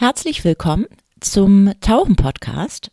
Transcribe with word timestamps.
Herzlich 0.00 0.44
willkommen 0.44 0.86
zum 1.18 1.72
Tauchen-Podcast. 1.80 2.92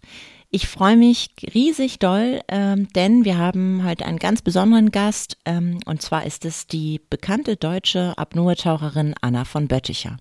Ich 0.49 0.67
freue 0.67 0.97
mich 0.97 1.29
riesig 1.53 1.99
doll, 1.99 2.41
ähm, 2.47 2.87
denn 2.95 3.25
wir 3.25 3.37
haben 3.37 3.83
heute 3.85 4.07
einen 4.07 4.17
ganz 4.17 4.41
besonderen 4.41 4.89
Gast 4.89 5.37
ähm, 5.45 5.77
und 5.85 6.01
zwar 6.01 6.25
ist 6.25 6.45
es 6.45 6.65
die 6.65 6.99
bekannte 7.11 7.57
deutsche 7.57 8.17
Apnoe-Taucherin 8.17 9.13
Anna 9.21 9.45
von 9.45 9.67
Bötticher. 9.67 10.17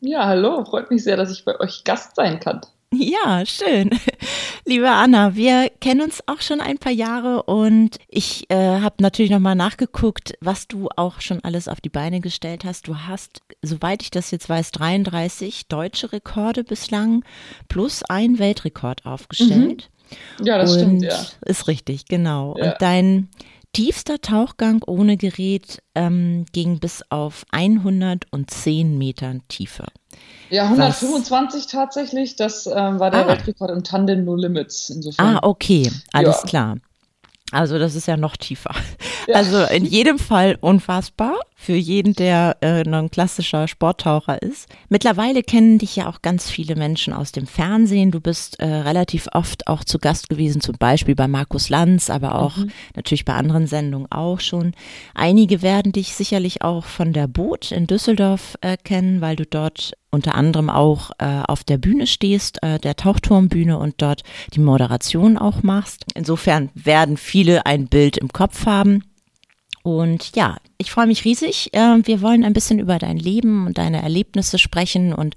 Ja, 0.00 0.24
hallo, 0.24 0.64
freut 0.64 0.90
mich 0.90 1.04
sehr, 1.04 1.18
dass 1.18 1.30
ich 1.30 1.44
bei 1.44 1.60
euch 1.60 1.84
Gast 1.84 2.16
sein 2.16 2.40
kann. 2.40 2.62
Ja, 2.92 3.44
schön. 3.46 3.90
Liebe 4.66 4.90
Anna, 4.90 5.34
wir 5.34 5.70
kennen 5.80 6.02
uns 6.02 6.22
auch 6.26 6.40
schon 6.40 6.60
ein 6.60 6.78
paar 6.78 6.92
Jahre 6.92 7.44
und 7.44 7.96
ich 8.08 8.50
äh, 8.50 8.80
habe 8.80 8.96
natürlich 9.00 9.30
nochmal 9.30 9.54
nachgeguckt, 9.54 10.34
was 10.40 10.68
du 10.68 10.88
auch 10.96 11.20
schon 11.20 11.42
alles 11.42 11.68
auf 11.68 11.80
die 11.80 11.88
Beine 11.88 12.20
gestellt 12.20 12.64
hast. 12.64 12.86
Du 12.88 12.96
hast, 12.96 13.40
soweit 13.62 14.02
ich 14.02 14.10
das 14.10 14.30
jetzt 14.30 14.48
weiß, 14.48 14.72
33 14.72 15.68
deutsche 15.68 16.12
Rekorde 16.12 16.64
bislang 16.64 17.24
plus 17.68 18.02
ein 18.02 18.38
Weltrekord 18.38 19.06
aufgestellt. 19.06 19.88
Mhm. 20.38 20.46
Ja, 20.46 20.58
das 20.58 20.72
und 20.72 20.78
stimmt, 20.78 21.02
ja. 21.04 21.24
Ist 21.46 21.68
richtig, 21.68 22.04
genau. 22.04 22.54
Ja. 22.58 22.72
Und 22.72 22.74
dein 22.80 23.28
tiefster 23.72 24.20
Tauchgang 24.20 24.82
ohne 24.86 25.16
Gerät 25.16 25.82
ähm, 25.94 26.44
ging 26.52 26.78
bis 26.78 27.02
auf 27.10 27.44
110 27.52 28.98
Metern 28.98 29.42
Tiefe. 29.48 29.84
Ja, 30.50 30.64
125 30.64 31.66
tatsächlich. 31.66 32.36
Das 32.36 32.66
ähm, 32.66 32.98
war 33.00 33.10
der 33.10 33.24
Ah. 33.24 33.28
Weltrekord 33.28 33.70
im 33.70 33.82
Tandem 33.82 34.24
No 34.24 34.36
Limits. 34.36 34.90
Insofern. 34.90 35.36
Ah, 35.36 35.40
okay, 35.42 35.90
alles 36.12 36.40
Ja. 36.42 36.48
klar. 36.48 36.76
Also 37.50 37.78
das 37.78 37.94
ist 37.94 38.06
ja 38.06 38.16
noch 38.16 38.36
tiefer. 38.36 38.74
Ja. 39.28 39.36
Also 39.36 39.62
in 39.64 39.84
jedem 39.84 40.18
Fall 40.18 40.58
unfassbar 40.60 41.34
für 41.62 41.76
jeden, 41.76 42.14
der 42.14 42.56
äh, 42.60 42.82
ein 42.82 43.10
klassischer 43.10 43.68
Sporttaucher 43.68 44.42
ist. 44.42 44.68
Mittlerweile 44.88 45.44
kennen 45.44 45.78
dich 45.78 45.94
ja 45.94 46.08
auch 46.08 46.20
ganz 46.20 46.50
viele 46.50 46.74
Menschen 46.74 47.12
aus 47.12 47.30
dem 47.30 47.46
Fernsehen. 47.46 48.10
Du 48.10 48.20
bist 48.20 48.58
äh, 48.58 48.66
relativ 48.66 49.28
oft 49.32 49.68
auch 49.68 49.84
zu 49.84 50.00
Gast 50.00 50.28
gewesen, 50.28 50.60
zum 50.60 50.74
Beispiel 50.76 51.14
bei 51.14 51.28
Markus 51.28 51.68
Lanz, 51.68 52.10
aber 52.10 52.34
auch 52.34 52.56
natürlich 52.96 53.24
bei 53.24 53.34
anderen 53.34 53.68
Sendungen 53.68 54.10
auch 54.10 54.40
schon. 54.40 54.72
Einige 55.14 55.62
werden 55.62 55.92
dich 55.92 56.14
sicherlich 56.14 56.62
auch 56.62 56.84
von 56.84 57.12
der 57.12 57.28
Boot 57.28 57.70
in 57.70 57.86
Düsseldorf 57.86 58.58
äh, 58.60 58.76
kennen, 58.76 59.20
weil 59.20 59.36
du 59.36 59.46
dort 59.46 59.92
unter 60.10 60.34
anderem 60.34 60.68
auch 60.68 61.12
äh, 61.18 61.42
auf 61.46 61.62
der 61.62 61.78
Bühne 61.78 62.08
stehst, 62.08 62.60
äh, 62.62 62.80
der 62.80 62.96
Tauchturmbühne 62.96 63.78
und 63.78 63.94
dort 63.98 64.24
die 64.52 64.60
Moderation 64.60 65.38
auch 65.38 65.62
machst. 65.62 66.06
Insofern 66.14 66.70
werden 66.74 67.16
viele 67.16 67.66
ein 67.66 67.86
Bild 67.86 68.18
im 68.18 68.32
Kopf 68.32 68.66
haben. 68.66 69.04
Und 69.82 70.36
ja, 70.36 70.58
ich 70.78 70.92
freue 70.92 71.06
mich 71.08 71.24
riesig. 71.24 71.70
Äh, 71.72 71.98
Wir 72.04 72.22
wollen 72.22 72.44
ein 72.44 72.52
bisschen 72.52 72.78
über 72.78 72.98
dein 72.98 73.16
Leben 73.16 73.66
und 73.66 73.78
deine 73.78 74.02
Erlebnisse 74.02 74.58
sprechen 74.58 75.12
und 75.12 75.34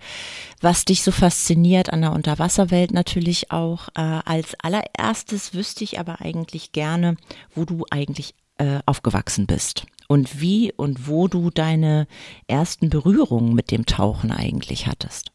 was 0.62 0.86
dich 0.86 1.02
so 1.04 1.12
fasziniert 1.12 1.92
an 1.92 2.02
der 2.02 2.14
Unterwasserwelt 2.14 2.92
natürlich 2.92 3.52
auch. 3.52 3.90
Äh, 3.96 4.02
Als 4.26 4.56
allererstes 4.62 5.54
wüsste 5.54 5.84
ich 5.84 6.00
aber 6.00 6.22
eigentlich 6.22 6.72
gerne, 6.72 7.18
wo 7.56 7.66
du 7.66 7.86
eigentlich 7.90 8.36
äh, 8.58 8.80
aufgewachsen 8.86 9.48
bist 9.48 9.86
und 10.08 10.40
wie 10.40 10.72
und 10.72 11.08
wo 11.08 11.28
du 11.28 11.50
deine 11.50 12.08
ersten 12.48 12.90
Berührungen 12.90 13.54
mit 13.54 13.72
dem 13.72 13.86
Tauchen 13.86 14.32
eigentlich 14.32 14.88
hattest. 14.88 15.32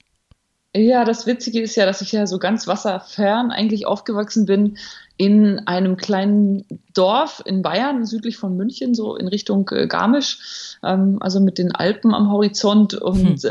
Ja, 0.74 1.04
das 1.04 1.26
Witzige 1.26 1.60
ist 1.60 1.74
ja, 1.74 1.84
dass 1.84 2.00
ich 2.00 2.12
ja 2.12 2.28
so 2.28 2.38
ganz 2.38 2.68
wasserfern 2.68 3.50
eigentlich 3.50 3.86
aufgewachsen 3.86 4.46
bin 4.46 4.78
in 5.16 5.58
einem 5.66 5.96
kleinen 5.96 6.64
Dorf 6.94 7.42
in 7.44 7.62
Bayern, 7.62 8.04
südlich 8.04 8.36
von 8.36 8.56
München, 8.56 8.94
so 8.94 9.16
in 9.16 9.28
Richtung 9.28 9.68
äh, 9.70 9.86
Garmisch, 9.86 10.78
ähm, 10.82 11.18
also 11.20 11.40
mit 11.40 11.58
den 11.58 11.74
Alpen 11.74 12.14
am 12.14 12.30
Horizont 12.30 12.94
und 12.94 13.44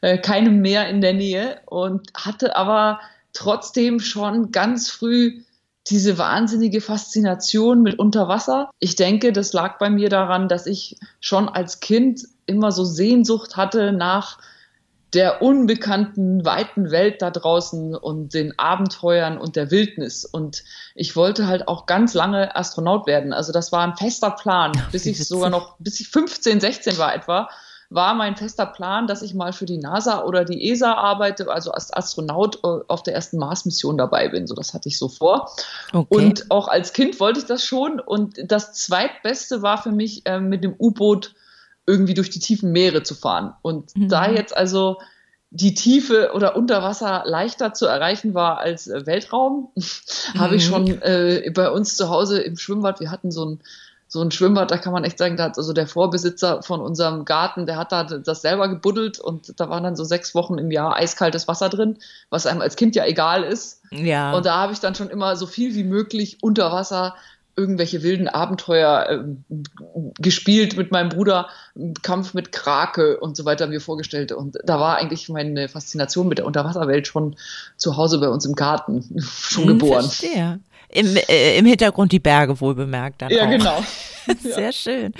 äh, 0.00 0.18
keinem 0.18 0.60
Meer 0.60 0.88
in 0.88 1.00
der 1.00 1.14
Nähe. 1.14 1.60
Und 1.66 2.12
hatte 2.14 2.56
aber 2.56 3.00
trotzdem 3.32 4.00
schon 4.00 4.52
ganz 4.52 4.90
früh 4.90 5.42
diese 5.88 6.16
wahnsinnige 6.16 6.80
Faszination 6.80 7.82
mit 7.82 7.98
Unterwasser. 7.98 8.70
Ich 8.78 8.94
denke, 8.94 9.32
das 9.32 9.52
lag 9.52 9.78
bei 9.78 9.90
mir 9.90 10.08
daran, 10.08 10.48
dass 10.48 10.66
ich 10.66 10.96
schon 11.20 11.48
als 11.48 11.80
Kind 11.80 12.22
immer 12.46 12.70
so 12.70 12.84
Sehnsucht 12.84 13.56
hatte 13.56 13.92
nach 13.92 14.38
der 15.14 15.42
unbekannten, 15.42 16.44
weiten 16.44 16.90
Welt 16.90 17.20
da 17.20 17.30
draußen 17.30 17.94
und 17.94 18.32
den 18.32 18.58
Abenteuern 18.58 19.36
und 19.36 19.56
der 19.56 19.70
Wildnis. 19.70 20.24
Und 20.24 20.64
ich 20.94 21.16
wollte 21.16 21.46
halt 21.46 21.68
auch 21.68 21.86
ganz 21.86 22.14
lange 22.14 22.56
Astronaut 22.56 23.06
werden. 23.06 23.32
Also 23.32 23.52
das 23.52 23.72
war 23.72 23.82
ein 23.82 23.96
fester 23.96 24.30
Plan, 24.30 24.72
bis 24.90 25.04
ich 25.04 25.26
sogar 25.26 25.50
noch, 25.50 25.76
bis 25.78 26.00
ich 26.00 26.08
15, 26.08 26.60
16 26.60 26.98
war 26.98 27.14
etwa, 27.14 27.48
war 27.94 28.14
mein 28.14 28.36
fester 28.36 28.64
Plan, 28.64 29.06
dass 29.06 29.20
ich 29.20 29.34
mal 29.34 29.52
für 29.52 29.66
die 29.66 29.76
NASA 29.76 30.24
oder 30.24 30.46
die 30.46 30.70
ESA 30.70 30.94
arbeite, 30.94 31.50
also 31.50 31.72
als 31.72 31.92
Astronaut 31.92 32.56
äh, 32.64 32.80
auf 32.88 33.02
der 33.02 33.14
ersten 33.14 33.38
Mars-Mission 33.38 33.98
dabei 33.98 34.28
bin. 34.28 34.46
So, 34.46 34.54
das 34.54 34.72
hatte 34.72 34.88
ich 34.88 34.98
so 34.98 35.08
vor. 35.08 35.50
Okay. 35.92 36.06
Und 36.08 36.50
auch 36.50 36.68
als 36.68 36.94
Kind 36.94 37.20
wollte 37.20 37.40
ich 37.40 37.46
das 37.46 37.64
schon. 37.64 38.00
Und 38.00 38.40
das 38.44 38.72
zweitbeste 38.72 39.60
war 39.60 39.82
für 39.82 39.92
mich, 39.92 40.24
äh, 40.24 40.40
mit 40.40 40.64
dem 40.64 40.74
U-Boot 40.78 41.34
irgendwie 41.86 42.14
durch 42.14 42.30
die 42.30 42.38
tiefen 42.40 42.72
Meere 42.72 43.02
zu 43.02 43.14
fahren. 43.14 43.54
Und 43.62 43.96
Mhm. 43.96 44.08
da 44.08 44.30
jetzt 44.30 44.56
also 44.56 44.98
die 45.50 45.74
Tiefe 45.74 46.32
oder 46.34 46.56
Unterwasser 46.56 47.24
leichter 47.26 47.74
zu 47.74 47.86
erreichen 47.86 48.32
war 48.34 48.58
als 48.58 48.86
äh, 48.86 49.04
Weltraum, 49.06 49.68
habe 50.38 50.56
ich 50.56 50.66
Mhm. 50.68 50.72
schon 50.74 51.02
äh, 51.02 51.50
bei 51.54 51.70
uns 51.70 51.96
zu 51.96 52.08
Hause 52.08 52.40
im 52.40 52.56
Schwimmbad, 52.56 53.00
wir 53.00 53.10
hatten 53.10 53.30
so 53.30 53.44
ein 53.46 53.60
so 54.08 54.20
ein 54.20 54.30
Schwimmbad, 54.30 54.70
da 54.70 54.76
kann 54.76 54.92
man 54.92 55.04
echt 55.04 55.16
sagen, 55.16 55.38
da 55.38 55.44
hat 55.44 55.56
also 55.56 55.72
der 55.72 55.86
Vorbesitzer 55.86 56.62
von 56.62 56.82
unserem 56.82 57.24
Garten, 57.24 57.64
der 57.64 57.78
hat 57.78 57.92
da 57.92 58.04
das 58.04 58.42
selber 58.42 58.68
gebuddelt 58.68 59.18
und 59.18 59.58
da 59.58 59.70
waren 59.70 59.84
dann 59.84 59.96
so 59.96 60.04
sechs 60.04 60.34
Wochen 60.34 60.58
im 60.58 60.70
Jahr 60.70 60.94
eiskaltes 60.96 61.48
Wasser 61.48 61.70
drin, 61.70 61.96
was 62.28 62.44
einem 62.44 62.60
als 62.60 62.76
Kind 62.76 62.94
ja 62.94 63.06
egal 63.06 63.42
ist. 63.42 63.80
ja. 63.90 64.34
Und 64.34 64.44
da 64.44 64.56
habe 64.56 64.74
ich 64.74 64.80
dann 64.80 64.94
schon 64.94 65.08
immer 65.08 65.34
so 65.36 65.46
viel 65.46 65.74
wie 65.74 65.84
möglich 65.84 66.36
unter 66.42 66.70
Wasser 66.72 67.14
irgendwelche 67.56 68.02
wilden 68.02 68.28
Abenteuer 68.28 69.06
ähm, 69.10 69.44
gespielt 70.18 70.76
mit 70.76 70.90
meinem 70.90 71.08
Bruder, 71.10 71.48
Kampf 72.02 72.34
mit 72.34 72.52
Krake 72.52 73.18
und 73.20 73.36
so 73.36 73.44
weiter 73.44 73.66
mir 73.66 73.80
vorgestellt. 73.80 74.32
Und 74.32 74.58
da 74.64 74.80
war 74.80 74.96
eigentlich 74.96 75.28
meine 75.28 75.68
Faszination 75.68 76.28
mit 76.28 76.38
der 76.38 76.46
Unterwasserwelt 76.46 77.06
schon 77.06 77.36
zu 77.76 77.96
Hause 77.96 78.18
bei 78.18 78.28
uns 78.28 78.44
im 78.46 78.54
Garten 78.54 79.04
schon 79.20 79.64
Hm, 79.64 79.78
geboren. 79.78 80.04
Verstehe. 80.04 80.60
Im, 80.94 81.16
äh, 81.16 81.56
Im 81.58 81.64
Hintergrund 81.64 82.12
die 82.12 82.20
Berge 82.20 82.60
wohl 82.60 82.74
bemerkt 82.74 83.22
dann 83.22 83.30
Ja, 83.30 83.46
auch. 83.46 83.50
genau. 83.50 83.82
Sehr 84.42 84.72
schön. 84.72 85.12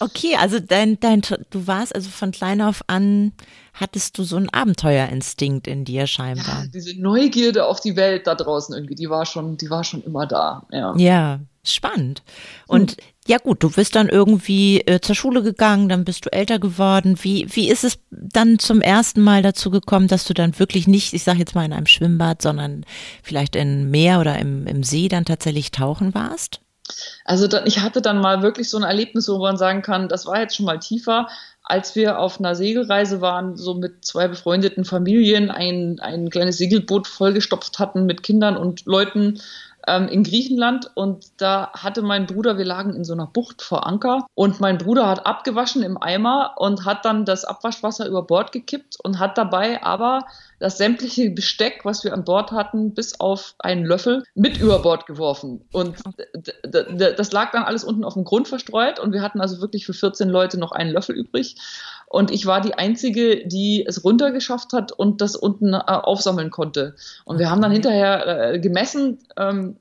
Okay, 0.00 0.34
also 0.38 0.58
dein, 0.60 0.98
dein, 0.98 1.20
du 1.50 1.66
warst 1.66 1.94
also 1.94 2.08
von 2.08 2.30
klein 2.32 2.62
auf 2.62 2.82
an, 2.86 3.32
hattest 3.74 4.16
du 4.18 4.24
so 4.24 4.36
einen 4.36 4.48
Abenteuerinstinkt 4.48 5.66
in 5.66 5.84
dir 5.84 6.06
scheinbar. 6.06 6.62
Ja, 6.62 6.66
diese 6.72 6.98
Neugierde 7.00 7.66
auf 7.66 7.80
die 7.80 7.96
Welt 7.96 8.26
da 8.26 8.34
draußen 8.34 8.74
irgendwie, 8.74 8.94
die 8.94 9.08
war 9.10 9.26
schon, 9.26 9.56
die 9.56 9.70
war 9.70 9.84
schon 9.84 10.02
immer 10.02 10.26
da. 10.26 10.66
Ja. 10.72 10.94
Ja, 10.96 11.40
spannend. 11.62 12.22
Und 12.66 12.96
ja 13.26 13.38
gut, 13.38 13.62
du 13.62 13.70
bist 13.70 13.94
dann 13.94 14.08
irgendwie 14.08 14.80
äh, 14.80 15.00
zur 15.00 15.14
Schule 15.14 15.42
gegangen, 15.42 15.88
dann 15.88 16.04
bist 16.04 16.26
du 16.26 16.32
älter 16.32 16.58
geworden. 16.58 17.18
Wie, 17.22 17.46
wie 17.50 17.70
ist 17.70 17.84
es 17.84 17.98
dann 18.10 18.58
zum 18.58 18.80
ersten 18.80 19.20
Mal 19.20 19.42
dazu 19.42 19.70
gekommen, 19.70 20.08
dass 20.08 20.24
du 20.24 20.34
dann 20.34 20.58
wirklich 20.58 20.88
nicht, 20.88 21.12
ich 21.12 21.22
sage 21.22 21.38
jetzt 21.38 21.54
mal 21.54 21.64
in 21.64 21.72
einem 21.72 21.86
Schwimmbad, 21.86 22.42
sondern 22.42 22.84
vielleicht 23.22 23.56
im 23.56 23.90
Meer 23.90 24.20
oder 24.20 24.38
im, 24.38 24.66
im 24.66 24.82
See 24.82 25.08
dann 25.08 25.24
tatsächlich 25.24 25.70
tauchen 25.70 26.14
warst? 26.14 26.60
Also 27.24 27.46
dann, 27.46 27.66
ich 27.66 27.80
hatte 27.80 28.02
dann 28.02 28.20
mal 28.20 28.42
wirklich 28.42 28.68
so 28.68 28.76
ein 28.76 28.82
Erlebnis, 28.82 29.28
wo 29.28 29.38
man 29.38 29.56
sagen 29.56 29.82
kann, 29.82 30.08
das 30.08 30.26
war 30.26 30.40
jetzt 30.40 30.56
schon 30.56 30.66
mal 30.66 30.78
tiefer, 30.78 31.28
als 31.62 31.94
wir 31.94 32.18
auf 32.18 32.40
einer 32.40 32.56
Segelreise 32.56 33.20
waren, 33.20 33.56
so 33.56 33.74
mit 33.74 34.04
zwei 34.04 34.26
befreundeten 34.26 34.84
Familien, 34.84 35.50
ein, 35.50 36.00
ein 36.00 36.30
kleines 36.30 36.58
Segelboot 36.58 37.06
vollgestopft 37.06 37.78
hatten 37.78 38.06
mit 38.06 38.24
Kindern 38.24 38.56
und 38.56 38.86
Leuten 38.86 39.40
ähm, 39.86 40.08
in 40.08 40.24
Griechenland. 40.24 40.90
Und 40.94 41.26
da 41.38 41.70
hatte 41.72 42.02
mein 42.02 42.26
Bruder, 42.26 42.58
wir 42.58 42.64
lagen 42.64 42.94
in 42.94 43.04
so 43.04 43.12
einer 43.12 43.26
Bucht 43.26 43.62
vor 43.62 43.86
Anker 43.86 44.26
und 44.34 44.60
mein 44.60 44.78
Bruder 44.78 45.08
hat 45.08 45.26
abgewaschen 45.26 45.82
im 45.82 46.00
Eimer 46.00 46.54
und 46.56 46.84
hat 46.84 47.04
dann 47.04 47.24
das 47.24 47.44
Abwaschwasser 47.44 48.06
über 48.06 48.22
Bord 48.22 48.52
gekippt 48.52 48.96
und 49.02 49.18
hat 49.18 49.38
dabei 49.38 49.82
aber 49.82 50.26
das 50.58 50.76
sämtliche 50.76 51.30
Besteck, 51.30 51.80
was 51.84 52.04
wir 52.04 52.12
an 52.12 52.24
Bord 52.24 52.52
hatten, 52.52 52.92
bis 52.92 53.18
auf 53.18 53.54
einen 53.58 53.84
Löffel 53.84 54.24
mit 54.34 54.58
über 54.58 54.80
Bord 54.80 55.06
geworfen. 55.06 55.64
Und 55.72 55.96
das 56.62 57.32
lag 57.32 57.50
dann 57.52 57.64
alles 57.64 57.82
unten 57.82 58.04
auf 58.04 58.14
dem 58.14 58.24
Grund 58.24 58.46
verstreut 58.46 59.00
und 59.00 59.12
wir 59.12 59.22
hatten 59.22 59.40
also 59.40 59.60
wirklich 59.60 59.86
für 59.86 59.94
14 59.94 60.28
Leute 60.28 60.58
noch 60.58 60.72
einen 60.72 60.90
Löffel 60.90 61.16
übrig. 61.16 61.56
Und 62.10 62.32
ich 62.32 62.44
war 62.44 62.60
die 62.60 62.74
Einzige, 62.74 63.46
die 63.46 63.86
es 63.86 64.02
runtergeschafft 64.02 64.72
hat 64.72 64.90
und 64.90 65.20
das 65.20 65.36
unten 65.36 65.74
äh, 65.74 65.78
aufsammeln 65.86 66.50
konnte. 66.50 66.96
Und 67.24 67.38
wir 67.38 67.48
haben 67.48 67.62
dann 67.62 67.70
hinterher 67.70 68.54
äh, 68.54 68.58
gemessen, 68.58 69.20
ähm, 69.36 69.76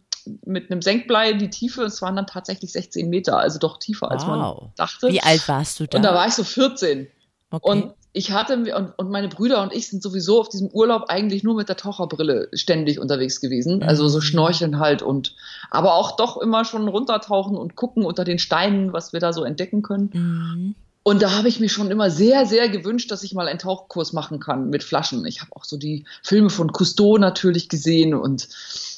mit 0.46 0.70
einem 0.72 0.84
Senkblei 0.84 1.34
die 1.34 1.50
Tiefe, 1.50 1.82
es 1.84 2.04
waren 2.04 2.16
dann 2.16 2.28
tatsächlich 2.28 2.72
16 2.72 3.10
Meter, 3.10 3.40
also 3.40 3.58
doch 3.58 3.80
tiefer, 3.80 4.12
als 4.12 4.28
man 4.28 4.72
dachte. 4.76 5.08
Wie 5.08 5.24
alt 5.24 5.48
warst 5.48 5.80
du 5.80 5.88
da? 5.88 5.98
Und 5.98 6.04
da 6.04 6.14
war 6.14 6.28
ich 6.28 6.36
so 6.36 6.44
14. 6.44 7.08
okay. 7.50 7.68
Und 7.68 7.94
ich 8.14 8.32
hatte 8.32 8.58
und, 8.76 8.94
und 8.98 9.10
meine 9.10 9.28
Brüder 9.28 9.64
und 9.64 9.74
ich 9.74 9.90
sind 9.90 10.04
sowieso 10.04 10.40
auf 10.40 10.50
diesem 10.50 10.68
Urlaub 10.68 11.06
eigentlich 11.10 11.44
nur 11.44 11.56
mit 11.56 11.68
der 11.68 11.78
Taucherbrille 11.78 12.50
ständig 12.54 13.00
unterwegs 13.00 13.42
gewesen. 13.42 13.82
Also 13.82 14.08
so 14.08 14.20
Mhm. 14.20 14.24
schnorcheln 14.24 14.80
halt 14.80 15.02
und 15.02 15.36
aber 15.72 15.96
auch 15.96 16.16
doch 16.16 16.38
immer 16.38 16.64
schon 16.64 16.88
runtertauchen 16.88 17.58
und 17.58 17.76
gucken 17.76 18.06
unter 18.06 18.24
den 18.24 18.38
Steinen, 18.38 18.94
was 18.94 19.14
wir 19.14 19.20
da 19.20 19.34
so 19.34 19.44
entdecken 19.44 19.82
können. 19.82 20.10
Mhm. 20.14 20.76
Und 21.04 21.22
da 21.22 21.32
habe 21.32 21.48
ich 21.48 21.60
mir 21.60 21.70
schon 21.70 21.92
immer 21.92 22.12
sehr, 22.12 22.46
sehr 22.46 22.70
gewünscht, 22.70 23.10
dass 23.10 23.24
ich 23.24 23.34
mal 23.34 23.48
einen 23.48 23.60
Tauchkurs 23.60 24.14
machen 24.14 24.40
kann 24.40 24.70
mit 24.70 24.84
Flaschen. 24.84 25.26
Ich 25.26 25.42
habe 25.42 25.56
auch 25.56 25.64
so 25.64 25.78
die 25.78 26.06
Filme 26.24 26.50
von 26.50 26.72
Cousteau 26.72 27.18
natürlich 27.18 27.70
gesehen 27.70 28.14
und 28.14 28.50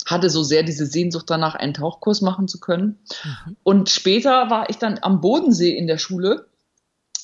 hatte 0.07 0.29
so 0.29 0.43
sehr 0.43 0.63
diese 0.63 0.85
Sehnsucht 0.85 1.29
danach, 1.29 1.55
einen 1.55 1.73
Tauchkurs 1.73 2.21
machen 2.21 2.47
zu 2.47 2.59
können. 2.59 2.99
Mhm. 3.23 3.55
Und 3.63 3.89
später 3.89 4.49
war 4.49 4.69
ich 4.69 4.77
dann 4.77 4.99
am 5.01 5.21
Bodensee 5.21 5.77
in 5.77 5.87
der 5.87 5.99
Schule. 5.99 6.47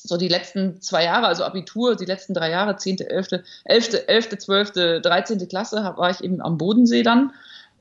So 0.04 0.16
die 0.16 0.28
letzten 0.28 0.80
zwei 0.80 1.04
Jahre, 1.04 1.26
also 1.26 1.44
Abitur, 1.44 1.96
die 1.96 2.04
letzten 2.04 2.32
drei 2.32 2.50
Jahre, 2.50 2.76
10., 2.76 3.00
11., 3.00 3.28
11., 3.64 4.04
11., 4.06 4.38
12., 4.38 5.02
13. 5.02 5.48
Klasse, 5.48 5.92
war 5.96 6.10
ich 6.10 6.22
eben 6.22 6.40
am 6.40 6.56
Bodensee 6.56 7.02
dann. 7.02 7.32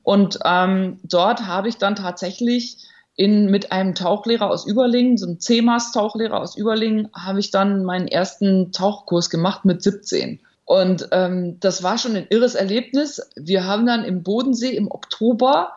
Und 0.04 0.40
ähm, 0.44 1.00
dort 1.04 1.46
habe 1.46 1.70
ich 1.70 1.78
dann 1.78 1.96
tatsächlich 1.96 2.78
in, 3.18 3.50
mit 3.50 3.72
einem 3.72 3.96
Tauchlehrer 3.96 4.50
aus 4.50 4.66
Überlingen, 4.66 5.18
so 5.18 5.26
einem 5.26 5.40
CEMAS-Tauchlehrer 5.40 6.40
aus 6.40 6.56
Überlingen, 6.56 7.10
habe 7.14 7.40
ich 7.40 7.52
dann 7.52 7.84
meinen 7.84 8.08
ersten 8.08 8.72
Tauchkurs 8.72 9.30
gemacht 9.30 9.66
mit 9.66 9.82
17. 9.82 10.40
Und 10.66 11.10
ähm, 11.12 11.60
das 11.60 11.82
war 11.82 11.98
schon 11.98 12.16
ein 12.16 12.28
irres 12.30 12.54
Erlebnis. 12.54 13.22
Wir 13.36 13.66
haben 13.66 13.86
dann 13.88 14.06
im 14.06 14.22
Bodensee 14.22 14.76
im 14.76 14.90
Oktober 14.92 15.74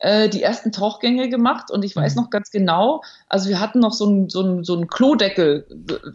äh, 0.00 0.28
die 0.28 0.42
ersten 0.42 0.72
Tauchgänge 0.72 1.28
gemacht 1.28 1.70
und 1.70 1.84
ich 1.84 1.96
weiß 1.96 2.14
mhm. 2.14 2.22
noch 2.22 2.30
ganz 2.30 2.50
genau, 2.50 3.02
also 3.28 3.48
wir 3.48 3.60
hatten 3.60 3.80
noch 3.80 3.92
so 3.92 4.06
einen 4.06 4.28
so 4.28 4.42
ein, 4.42 4.64
so 4.64 4.76
ein 4.76 4.88
Klodeckel, 4.88 5.66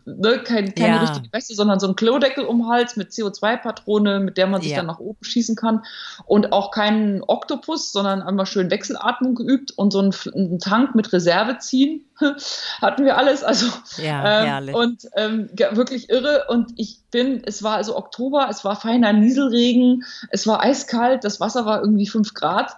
ne? 0.05 0.39
Kein, 0.43 0.73
keine 0.73 0.95
ja. 0.95 1.01
richtige 1.01 1.31
Weste, 1.33 1.53
sondern 1.55 1.79
so 1.79 1.87
ein 1.87 1.95
Klodeckel 1.95 2.45
um 2.45 2.59
den 2.59 2.67
Hals 2.67 2.95
mit 2.95 3.11
CO2-Patrone, 3.11 4.19
mit 4.19 4.37
der 4.37 4.47
man 4.47 4.61
sich 4.61 4.71
ja. 4.71 4.77
dann 4.77 4.85
nach 4.85 4.99
oben 4.99 5.23
schießen 5.23 5.55
kann 5.55 5.83
und 6.25 6.53
auch 6.53 6.71
keinen 6.71 7.23
Oktopus, 7.23 7.91
sondern 7.91 8.21
einmal 8.21 8.45
schön 8.45 8.71
Wechselatmung 8.71 9.35
geübt 9.35 9.71
und 9.71 9.91
so 9.91 9.99
einen, 9.99 10.13
einen 10.33 10.59
Tank 10.59 10.95
mit 10.95 11.11
Reserve 11.11 11.57
ziehen 11.59 12.05
hatten 12.81 13.05
wir 13.05 13.17
alles, 13.17 13.43
also 13.43 13.67
ja, 13.97 14.59
ähm, 14.59 14.73
und 14.73 15.07
ähm, 15.15 15.49
wirklich 15.71 16.09
irre 16.09 16.45
und 16.47 16.71
ich 16.77 16.99
bin, 17.11 17.41
es 17.45 17.63
war 17.63 17.75
also 17.75 17.97
Oktober, 17.97 18.47
es 18.49 18.63
war 18.63 18.75
feiner 18.75 19.13
Nieselregen, 19.13 20.03
es 20.29 20.47
war 20.47 20.61
eiskalt, 20.61 21.23
das 21.23 21.39
Wasser 21.39 21.65
war 21.65 21.81
irgendwie 21.81 22.07
fünf 22.07 22.33
Grad 22.33 22.75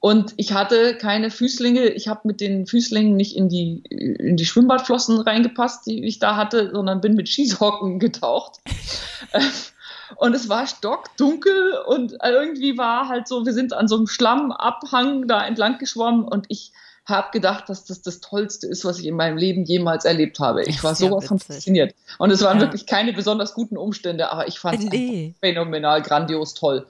und 0.00 0.34
ich 0.36 0.52
hatte 0.52 0.96
keine 0.96 1.30
Füßlinge, 1.30 1.86
ich 1.88 2.08
habe 2.08 2.20
mit 2.24 2.40
den 2.40 2.66
Füßlingen 2.66 3.16
nicht 3.16 3.36
in 3.36 3.48
die, 3.48 3.82
in 3.88 4.36
die 4.36 4.44
Schwimmbadflossen 4.44 5.20
reingepasst, 5.20 5.86
die 5.86 6.04
ich 6.04 6.18
da 6.18 6.36
hatte, 6.36 6.70
sondern 6.72 7.00
bin 7.00 7.14
mit 7.14 7.28
Schießhocken 7.28 7.98
getaucht. 7.98 8.60
und 10.16 10.34
es 10.34 10.48
war 10.48 10.66
stockdunkel 10.66 11.78
und 11.86 12.16
irgendwie 12.22 12.76
war 12.78 13.08
halt 13.08 13.26
so, 13.26 13.46
wir 13.46 13.52
sind 13.52 13.72
an 13.72 13.88
so 13.88 13.96
einem 13.96 14.06
Schlammabhang 14.06 15.26
da 15.26 15.44
entlang 15.46 15.78
geschwommen 15.78 16.24
und 16.24 16.46
ich 16.48 16.72
habe 17.06 17.28
gedacht, 17.32 17.68
dass 17.68 17.84
das 17.84 18.02
das 18.02 18.20
Tollste 18.20 18.66
ist, 18.66 18.84
was 18.84 18.98
ich 18.98 19.06
in 19.06 19.14
meinem 19.14 19.36
Leben 19.36 19.64
jemals 19.64 20.04
erlebt 20.04 20.40
habe. 20.40 20.64
Ich 20.64 20.82
war 20.82 20.94
sowas 20.94 21.26
von 21.26 21.38
fasziniert. 21.38 21.94
Und 22.18 22.30
es 22.30 22.42
waren 22.42 22.58
ja. 22.58 22.64
wirklich 22.64 22.84
keine 22.86 23.12
besonders 23.12 23.54
guten 23.54 23.76
Umstände, 23.76 24.30
aber 24.30 24.48
ich 24.48 24.58
fand 24.58 24.80
es 24.80 24.84
nee. 24.86 25.34
phänomenal, 25.40 26.02
grandios 26.02 26.54
toll. 26.54 26.84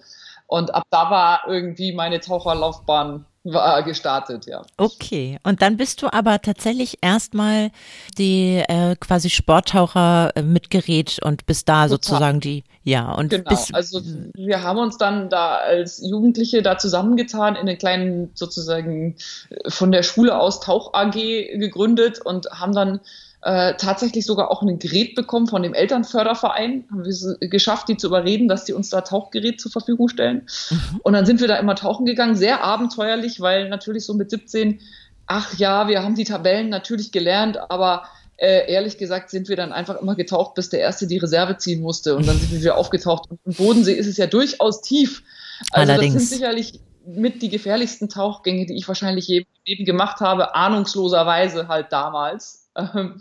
Und 0.46 0.74
ab 0.74 0.84
da 0.90 1.10
war 1.10 1.42
irgendwie 1.48 1.92
meine 1.92 2.20
Taucherlaufbahn 2.20 3.26
war 3.52 3.82
gestartet, 3.82 4.46
ja. 4.46 4.62
Okay, 4.76 5.38
und 5.44 5.62
dann 5.62 5.76
bist 5.76 6.02
du 6.02 6.12
aber 6.12 6.40
tatsächlich 6.42 6.98
erstmal 7.00 7.70
die 8.18 8.62
äh, 8.68 8.96
quasi 8.96 9.30
Sporttaucher 9.30 10.32
äh, 10.34 10.42
mit 10.42 10.70
Gerät 10.70 11.20
und 11.22 11.46
bist 11.46 11.68
da 11.68 11.84
Total. 11.84 11.88
sozusagen 11.88 12.40
die, 12.40 12.64
ja. 12.82 13.12
Und 13.12 13.30
genau, 13.30 13.56
also 13.72 14.00
wir 14.34 14.62
haben 14.62 14.78
uns 14.78 14.98
dann 14.98 15.30
da 15.30 15.56
als 15.56 16.02
Jugendliche 16.04 16.62
da 16.62 16.78
zusammengetan 16.78 17.54
in 17.54 17.62
eine 17.62 17.76
kleinen 17.76 18.30
sozusagen 18.34 19.16
äh, 19.50 19.70
von 19.70 19.92
der 19.92 20.02
Schule 20.02 20.38
aus 20.38 20.60
Tauch 20.60 20.92
AG 20.94 21.12
gegründet 21.12 22.20
und 22.20 22.46
haben 22.50 22.74
dann 22.74 23.00
äh, 23.42 23.74
tatsächlich 23.74 24.26
sogar 24.26 24.50
auch 24.50 24.62
ein 24.62 24.78
Gerät 24.78 25.14
bekommen 25.14 25.46
von 25.46 25.62
dem 25.62 25.74
Elternförderverein. 25.74 26.84
Haben 26.90 27.04
wir 27.04 27.10
es 27.10 27.36
geschafft, 27.40 27.88
die 27.88 27.96
zu 27.96 28.08
überreden, 28.08 28.48
dass 28.48 28.64
die 28.64 28.72
uns 28.72 28.90
da 28.90 29.02
Tauchgerät 29.02 29.60
zur 29.60 29.70
Verfügung 29.70 30.08
stellen. 30.08 30.46
Mhm. 30.70 31.00
Und 31.02 31.12
dann 31.12 31.26
sind 31.26 31.40
wir 31.40 31.48
da 31.48 31.56
immer 31.56 31.76
tauchen 31.76 32.06
gegangen, 32.06 32.36
sehr 32.36 32.64
abenteuerlich, 32.64 33.40
weil 33.40 33.68
natürlich 33.68 34.04
so 34.04 34.14
mit 34.14 34.30
17, 34.30 34.80
ach 35.26 35.56
ja, 35.58 35.88
wir 35.88 36.02
haben 36.02 36.14
die 36.14 36.24
Tabellen 36.24 36.68
natürlich 36.68 37.12
gelernt, 37.12 37.58
aber 37.70 38.04
äh, 38.38 38.70
ehrlich 38.70 38.98
gesagt 38.98 39.30
sind 39.30 39.48
wir 39.48 39.56
dann 39.56 39.72
einfach 39.72 40.00
immer 40.00 40.14
getaucht, 40.14 40.54
bis 40.54 40.68
der 40.68 40.80
Erste 40.80 41.06
die 41.06 41.18
Reserve 41.18 41.56
ziehen 41.58 41.80
musste. 41.80 42.16
Und 42.16 42.26
dann 42.26 42.38
sind 42.38 42.52
wir 42.52 42.60
wieder 42.60 42.76
aufgetaucht. 42.76 43.30
Und 43.30 43.38
im 43.44 43.54
Bodensee 43.54 43.94
ist 43.94 44.06
es 44.06 44.16
ja 44.16 44.26
durchaus 44.26 44.82
tief. 44.82 45.22
Also 45.70 45.92
Allerdings. 45.92 46.14
das 46.14 46.28
sind 46.28 46.38
sicherlich 46.38 46.80
mit 47.06 47.40
die 47.40 47.48
gefährlichsten 47.48 48.08
Tauchgänge, 48.08 48.66
die 48.66 48.74
ich 48.74 48.88
wahrscheinlich 48.88 49.28
je 49.28 49.46
Leben 49.64 49.84
gemacht 49.84 50.20
habe, 50.20 50.54
ahnungsloserweise 50.54 51.68
halt 51.68 51.92
damals. 51.92 52.65
Ähm, 52.76 53.20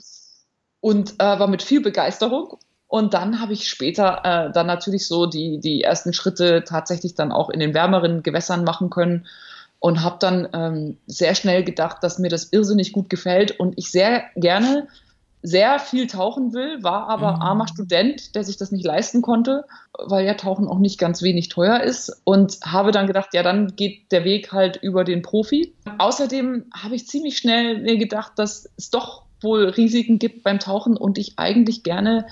und 0.79 1.13
äh, 1.19 1.39
war 1.39 1.47
mit 1.47 1.63
viel 1.63 1.81
Begeisterung. 1.81 2.57
Und 2.87 3.13
dann 3.13 3.41
habe 3.41 3.53
ich 3.53 3.67
später 3.67 4.21
äh, 4.23 4.51
dann 4.51 4.67
natürlich 4.67 5.07
so 5.07 5.25
die, 5.25 5.59
die 5.59 5.81
ersten 5.81 6.13
Schritte 6.13 6.63
tatsächlich 6.63 7.15
dann 7.15 7.31
auch 7.31 7.49
in 7.49 7.59
den 7.59 7.73
wärmeren 7.73 8.21
Gewässern 8.21 8.63
machen 8.63 8.89
können 8.89 9.25
und 9.79 10.03
habe 10.03 10.17
dann 10.19 10.47
ähm, 10.53 10.97
sehr 11.07 11.35
schnell 11.35 11.63
gedacht, 11.63 11.97
dass 12.01 12.19
mir 12.19 12.29
das 12.29 12.53
irrsinnig 12.53 12.91
gut 12.91 13.09
gefällt 13.09 13.59
und 13.59 13.77
ich 13.77 13.91
sehr 13.91 14.23
gerne 14.35 14.87
sehr 15.45 15.77
viel 15.77 16.07
tauchen 16.07 16.53
will, 16.53 16.81
war 16.81 17.07
aber 17.07 17.35
mhm. 17.35 17.41
armer 17.41 17.67
Student, 17.67 18.33
der 18.33 18.43
sich 18.43 18.57
das 18.57 18.71
nicht 18.71 18.83
leisten 18.83 19.21
konnte, 19.21 19.65
weil 19.93 20.25
ja 20.25 20.33
Tauchen 20.33 20.67
auch 20.67 20.79
nicht 20.79 20.99
ganz 20.99 21.21
wenig 21.21 21.49
teuer 21.49 21.81
ist 21.81 22.21
und 22.23 22.57
habe 22.65 22.91
dann 22.91 23.05
gedacht, 23.05 23.29
ja, 23.33 23.43
dann 23.43 23.75
geht 23.75 24.11
der 24.11 24.23
Weg 24.23 24.51
halt 24.51 24.77
über 24.77 25.03
den 25.03 25.21
Profi. 25.21 25.75
Außerdem 25.99 26.65
habe 26.75 26.95
ich 26.95 27.07
ziemlich 27.07 27.37
schnell 27.37 27.79
mir 27.79 27.97
gedacht, 27.97 28.33
dass 28.37 28.67
es 28.77 28.89
doch 28.89 29.24
wohl 29.41 29.69
Risiken 29.69 30.19
gibt 30.19 30.43
beim 30.43 30.59
Tauchen 30.59 30.97
und 30.97 31.17
ich 31.17 31.33
eigentlich 31.37 31.83
gerne 31.83 32.25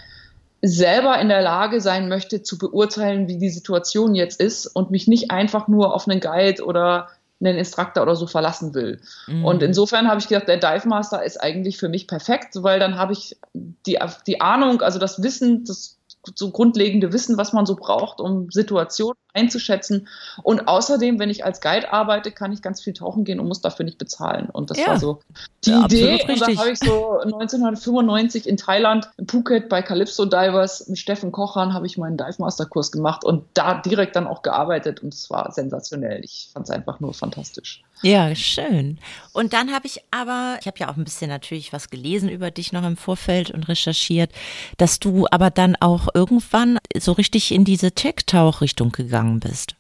selber 0.62 1.20
in 1.20 1.28
der 1.28 1.42
Lage 1.42 1.82
sein 1.82 2.08
möchte 2.08 2.42
zu 2.42 2.58
beurteilen, 2.58 3.28
wie 3.28 3.38
die 3.38 3.50
Situation 3.50 4.16
jetzt 4.16 4.40
ist 4.40 4.66
und 4.68 4.92
mich 4.92 5.08
nicht 5.08 5.30
einfach 5.30 5.68
nur 5.68 5.94
auf 5.94 6.08
einen 6.08 6.22
Guide 6.22 6.64
oder 6.64 7.10
einen 7.42 7.58
Instruktor 7.58 8.04
oder 8.04 8.16
so 8.16 8.28
verlassen 8.28 8.74
will. 8.74 9.02
Mhm. 9.28 9.44
Und 9.44 9.64
insofern 9.64 10.08
habe 10.08 10.22
ich 10.22 10.30
gedacht, 10.30 10.48
der 10.48 10.58
Dive 10.58 10.88
Master 10.88 11.24
ist 11.24 11.38
eigentlich 11.38 11.78
für 11.78 11.90
mich 11.90 12.08
perfekt, 12.08 12.64
weil 12.64 12.80
dann 12.80 12.98
habe 12.98 13.12
ich 13.12 13.38
die, 13.54 14.00
die 14.26 14.40
Ahnung, 14.40 14.82
also 14.82 15.00
das 15.00 15.22
Wissen, 15.22 15.66
das 15.66 15.98
so 16.36 16.52
grundlegende 16.52 17.14
Wissen, 17.14 17.38
was 17.38 17.54
man 17.54 17.66
so 17.66 17.76
braucht, 17.76 18.20
um 18.20 18.50
Situationen 18.50 19.18
einzuschätzen. 19.34 20.08
Und 20.44 20.68
außerdem, 20.68 21.20
wenn 21.20 21.30
ich 21.30 21.44
als 21.44 21.60
Guide 21.60 21.92
arbeite, 21.92 22.32
kann 22.32 22.52
ich 22.52 22.62
ganz 22.62 22.82
viel 22.82 22.94
tauchen 22.94 23.24
gehen 23.24 23.40
und 23.40 23.48
muss 23.48 23.62
dafür 23.62 23.86
nicht 23.86 23.98
bezahlen. 23.98 24.50
Und 24.50 24.70
das 24.70 24.80
ja. 24.80 24.88
war 24.88 25.00
so 25.00 25.20
die 25.66 25.72
ja, 25.72 25.86
Idee. 25.86 26.22
Und 26.28 26.42
dann 26.42 26.58
habe 26.58 26.72
ich 26.72 26.80
so 26.80 27.20
1995 27.24 28.48
in 28.48 28.58
Thailand, 28.58 29.10
in 29.18 29.28
Phuket 29.28 29.70
bei 29.70 29.82
Calypso 29.82 30.26
Divers 30.26 30.88
mit 30.88 31.00
Steffen 31.00 31.32
Kochran 31.32 31.74
habe 31.74 31.86
ich 31.88 31.98
meinen 31.98 32.18
Dive 32.18 32.36
Master 32.38 32.66
Kurs 32.66 32.92
gemacht 32.92 33.24
und 33.24 33.46
da 33.54 33.82
direkt 33.82 34.16
dann 34.16 34.28
auch 34.28 34.42
gearbeitet 34.42 35.02
und 35.02 35.14
es 35.14 35.30
war 35.30 35.52
sensationell. 35.52 36.24
Ich 36.24 36.50
fand 36.54 36.68
es 36.68 36.72
einfach 36.72 37.00
nur 37.00 37.14
fantastisch. 37.14 37.84
Ja, 38.04 38.36
schön. 38.36 39.00
Und 39.32 39.54
dann 39.54 39.72
habe 39.72 39.88
ich 39.88 40.02
aber, 40.12 40.58
ich 40.60 40.68
habe 40.68 40.78
ja 40.78 40.90
auch 40.90 40.98
ein 40.98 41.06
bisschen 41.06 41.30
natürlich 41.30 41.72
was 41.72 41.90
gelesen 41.90 42.28
über 42.28 42.52
dich 42.52 42.74
noch 42.74 42.86
im 42.86 42.98
Vorfeld 42.98 43.50
und 43.50 43.70
recherchiert, 43.70 44.30
dass 44.78 45.00
du 45.00 45.26
aber 45.32 45.50
dann 45.50 45.78
auch 45.80 46.10
irgendwann 46.14 46.80
so 46.98 47.14
richtig 47.14 47.54
in 47.54 47.64
diese 47.64 47.94
Tech-Tauch-Richtung 47.94 48.92
gegangen 48.92 49.40
bist. 49.40 49.76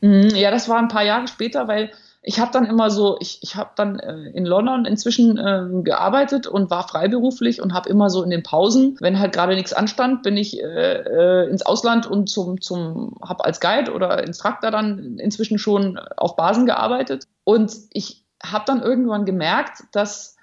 Mhm, 0.00 0.30
ja, 0.34 0.50
das 0.50 0.70
war 0.70 0.78
ein 0.78 0.88
paar 0.88 1.04
Jahre 1.04 1.28
später, 1.28 1.68
weil 1.68 1.92
ich 2.28 2.40
habe 2.40 2.50
dann 2.50 2.64
immer 2.64 2.90
so, 2.90 3.18
ich, 3.20 3.38
ich 3.42 3.54
habe 3.56 3.70
dann 3.76 4.00
äh, 4.00 4.30
in 4.30 4.46
London 4.46 4.84
inzwischen 4.84 5.38
äh, 5.38 5.82
gearbeitet 5.82 6.46
und 6.46 6.70
war 6.70 6.88
freiberuflich 6.88 7.62
und 7.62 7.72
habe 7.72 7.88
immer 7.88 8.10
so 8.10 8.22
in 8.22 8.30
den 8.30 8.42
Pausen, 8.42 8.96
wenn 9.00 9.20
halt 9.20 9.32
gerade 9.32 9.54
nichts 9.54 9.72
anstand, 9.72 10.22
bin 10.22 10.36
ich 10.36 10.60
äh, 10.60 10.64
äh 10.64 11.48
ins 11.48 11.64
Ausland 11.64 12.06
und 12.06 12.28
zum, 12.28 12.60
zum 12.60 13.16
habe 13.22 13.44
als 13.44 13.60
Guide 13.60 13.92
oder 13.92 14.26
Instruktor 14.26 14.72
dann 14.72 15.18
inzwischen 15.18 15.58
schon 15.58 15.98
auf 16.16 16.34
Basen 16.34 16.66
gearbeitet. 16.66 17.28
Und 17.46 17.76
ich 17.92 18.24
habe 18.42 18.64
dann 18.66 18.82
irgendwann 18.82 19.24
gemerkt, 19.24 19.84
dass 19.92 20.36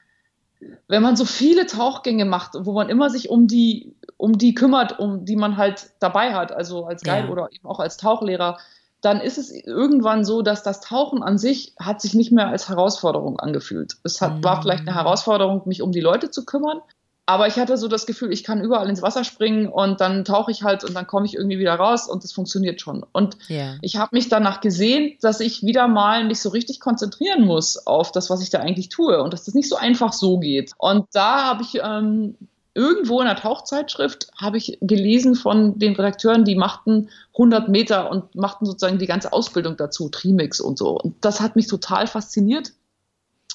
wenn 0.87 1.03
man 1.03 1.17
so 1.17 1.25
viele 1.25 1.65
Tauchgänge 1.65 2.23
macht, 2.23 2.53
wo 2.57 2.71
man 2.71 2.87
immer 2.87 3.09
sich 3.09 3.29
um 3.29 3.45
die, 3.45 3.93
um 4.15 4.37
die 4.37 4.53
kümmert, 4.53 4.99
um 4.99 5.25
die 5.25 5.35
man 5.35 5.57
halt 5.57 5.91
dabei 5.99 6.33
hat, 6.33 6.53
also 6.53 6.85
als 6.85 7.03
Guide 7.03 7.27
ja. 7.27 7.29
oder 7.29 7.49
eben 7.51 7.67
auch 7.67 7.81
als 7.81 7.97
Tauchlehrer, 7.97 8.57
dann 9.01 9.19
ist 9.19 9.37
es 9.37 9.51
irgendwann 9.51 10.23
so, 10.23 10.41
dass 10.41 10.63
das 10.63 10.79
Tauchen 10.79 11.23
an 11.23 11.37
sich 11.37 11.75
hat 11.77 11.99
sich 11.99 12.13
nicht 12.13 12.31
mehr 12.31 12.47
als 12.47 12.69
Herausforderung 12.69 13.37
angefühlt. 13.37 13.97
Es 14.03 14.21
hat, 14.21 14.41
war 14.41 14.61
vielleicht 14.61 14.83
eine 14.83 14.91
mm. 14.91 14.95
Herausforderung, 14.95 15.63
mich 15.65 15.81
um 15.81 15.91
die 15.91 15.99
Leute 15.99 16.31
zu 16.31 16.45
kümmern, 16.45 16.79
aber 17.25 17.47
ich 17.47 17.55
hatte 17.55 17.77
so 17.77 17.87
das 17.87 18.05
Gefühl, 18.05 18.33
ich 18.33 18.43
kann 18.43 18.61
überall 18.61 18.89
ins 18.89 19.01
Wasser 19.01 19.23
springen 19.23 19.67
und 19.67 20.01
dann 20.01 20.25
tauche 20.25 20.51
ich 20.51 20.63
halt 20.63 20.83
und 20.83 20.93
dann 20.93 21.07
komme 21.07 21.25
ich 21.25 21.35
irgendwie 21.35 21.57
wieder 21.57 21.75
raus 21.75 22.09
und 22.09 22.23
das 22.23 22.33
funktioniert 22.33 22.81
schon. 22.81 23.05
Und 23.13 23.37
yeah. 23.49 23.77
ich 23.81 23.95
habe 23.95 24.15
mich 24.15 24.27
danach 24.27 24.59
gesehen, 24.59 25.17
dass 25.21 25.39
ich 25.39 25.63
wieder 25.63 25.87
mal 25.87 26.25
mich 26.25 26.41
so 26.41 26.49
richtig 26.49 26.81
konzentrieren 26.81 27.45
muss 27.45 27.87
auf 27.87 28.11
das, 28.11 28.29
was 28.29 28.41
ich 28.41 28.49
da 28.49 28.59
eigentlich 28.59 28.89
tue 28.89 29.23
und 29.23 29.31
dass 29.31 29.45
das 29.45 29.53
nicht 29.53 29.69
so 29.69 29.77
einfach 29.77 30.11
so 30.11 30.37
geht. 30.37 30.73
Und 30.77 31.05
da 31.13 31.45
habe 31.45 31.63
ich 31.63 31.79
ähm, 31.81 32.35
irgendwo 32.73 33.21
in 33.21 33.27
einer 33.27 33.39
Tauchzeitschrift 33.39 34.27
habe 34.35 34.57
ich 34.57 34.77
gelesen 34.81 35.35
von 35.35 35.79
den 35.79 35.95
Redakteuren, 35.95 36.43
die 36.43 36.55
machten 36.55 37.09
100 37.33 37.69
Meter 37.69 38.11
und 38.11 38.35
machten 38.35 38.65
sozusagen 38.65 38.99
die 38.99 39.07
ganze 39.07 39.31
Ausbildung 39.31 39.77
dazu, 39.77 40.09
Trimix 40.09 40.59
und 40.59 40.77
so. 40.77 40.99
Und 40.99 41.15
das 41.23 41.39
hat 41.39 41.55
mich 41.55 41.67
total 41.67 42.07
fasziniert. 42.07 42.73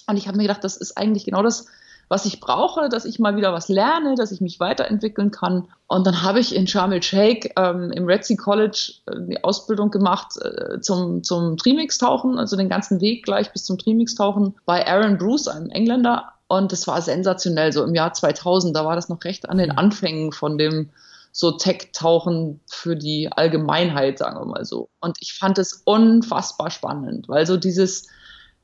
Und 0.06 0.16
ich 0.16 0.26
habe 0.26 0.38
mir 0.38 0.44
gedacht, 0.44 0.64
das 0.64 0.78
ist 0.78 0.96
eigentlich 0.96 1.26
genau 1.26 1.42
das, 1.42 1.66
was 2.08 2.24
ich 2.24 2.40
brauche, 2.40 2.88
dass 2.88 3.04
ich 3.04 3.18
mal 3.18 3.36
wieder 3.36 3.52
was 3.52 3.68
lerne, 3.68 4.14
dass 4.14 4.32
ich 4.32 4.40
mich 4.40 4.60
weiterentwickeln 4.60 5.30
kann. 5.30 5.68
Und 5.86 6.06
dann 6.06 6.22
habe 6.22 6.40
ich 6.40 6.54
in 6.54 6.66
Sharm 6.66 6.92
el-Sheikh 6.92 7.52
ähm, 7.56 7.92
im 7.92 8.06
Red 8.06 8.24
Sea 8.24 8.36
College 8.36 8.94
äh, 9.06 9.16
die 9.28 9.44
Ausbildung 9.44 9.90
gemacht 9.90 10.36
äh, 10.40 10.80
zum, 10.80 11.22
zum 11.22 11.56
Trimix-Tauchen, 11.56 12.38
also 12.38 12.56
den 12.56 12.68
ganzen 12.68 13.00
Weg 13.00 13.24
gleich 13.24 13.52
bis 13.52 13.64
zum 13.64 13.78
Trimix-Tauchen 13.78 14.54
bei 14.64 14.86
Aaron 14.86 15.18
Bruce, 15.18 15.48
einem 15.48 15.70
Engländer. 15.70 16.32
Und 16.48 16.72
das 16.72 16.86
war 16.86 17.02
sensationell, 17.02 17.72
so 17.72 17.84
im 17.84 17.94
Jahr 17.94 18.14
2000, 18.14 18.74
da 18.74 18.86
war 18.86 18.96
das 18.96 19.10
noch 19.10 19.22
recht 19.24 19.48
an 19.48 19.58
den 19.58 19.70
mhm. 19.70 19.78
Anfängen 19.78 20.32
von 20.32 20.56
dem 20.56 20.90
so 21.30 21.52
Tech-Tauchen 21.52 22.60
für 22.66 22.96
die 22.96 23.30
Allgemeinheit, 23.30 24.18
sagen 24.18 24.40
wir 24.40 24.46
mal 24.46 24.64
so. 24.64 24.88
Und 25.00 25.18
ich 25.20 25.34
fand 25.34 25.58
es 25.58 25.82
unfassbar 25.84 26.70
spannend, 26.70 27.28
weil 27.28 27.46
so 27.46 27.58
dieses, 27.58 28.08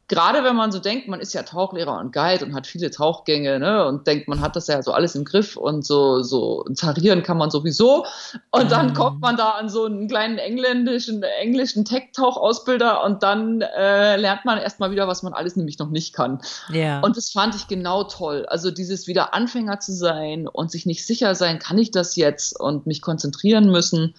gerade 0.08 0.44
wenn 0.44 0.54
man 0.54 0.70
so 0.70 0.78
denkt, 0.78 1.08
man 1.08 1.20
ist 1.20 1.32
ja 1.32 1.42
Tauchlehrer 1.42 1.99
und 1.99 2.12
Guide 2.12 2.44
und 2.44 2.54
hat 2.54 2.66
viele 2.66 2.90
Tauchgänge 2.90 3.58
ne, 3.58 3.87
und 3.87 4.06
denkt, 4.06 4.28
man 4.28 4.40
hat 4.40 4.54
das 4.54 4.66
ja 4.66 4.82
so 4.82 4.92
alles 4.92 5.14
im 5.14 5.25
Griff 5.25 5.56
und 5.56 5.84
so, 5.84 6.23
so 6.23 6.64
tarieren 6.76 7.23
kann 7.23 7.38
man 7.38 7.50
sowieso. 7.50 8.04
Und 8.50 8.70
dann 8.70 8.88
mhm. 8.88 8.94
kommt 8.94 9.20
man 9.20 9.37
da 9.37 9.50
an 9.50 9.68
so 9.68 9.87
einen 9.87 10.08
kleinen 10.08 10.38
engländischen, 10.38 11.23
englischen 11.23 11.84
Tech-Tauchausbilder 11.84 13.02
und 13.02 13.23
dann 13.23 13.62
äh, 13.62 14.16
lernt 14.16 14.44
man 14.44 14.58
erstmal 14.58 14.90
wieder, 14.90 15.08
was 15.08 15.23
man 15.23 15.32
alles 15.32 15.56
nämlich 15.56 15.78
noch 15.78 15.90
nicht 15.90 16.14
kann. 16.14 16.40
Ja. 16.70 17.00
Und 17.00 17.16
das 17.16 17.30
fand 17.30 17.54
ich 17.54 17.66
genau 17.66 18.04
toll. 18.04 18.44
Also 18.46 18.70
dieses 18.70 19.06
wieder 19.06 19.32
Anfänger 19.32 19.80
zu 19.80 19.92
sein 19.92 20.46
und 20.46 20.70
sich 20.70 20.84
nicht 20.84 21.06
sicher 21.06 21.34
sein, 21.34 21.58
kann 21.58 21.78
ich 21.78 21.90
das 21.90 22.16
jetzt 22.16 22.61
und 22.61 22.87
mich 22.87 23.00
konzentrieren 23.00 23.70
müssen. 23.70 24.14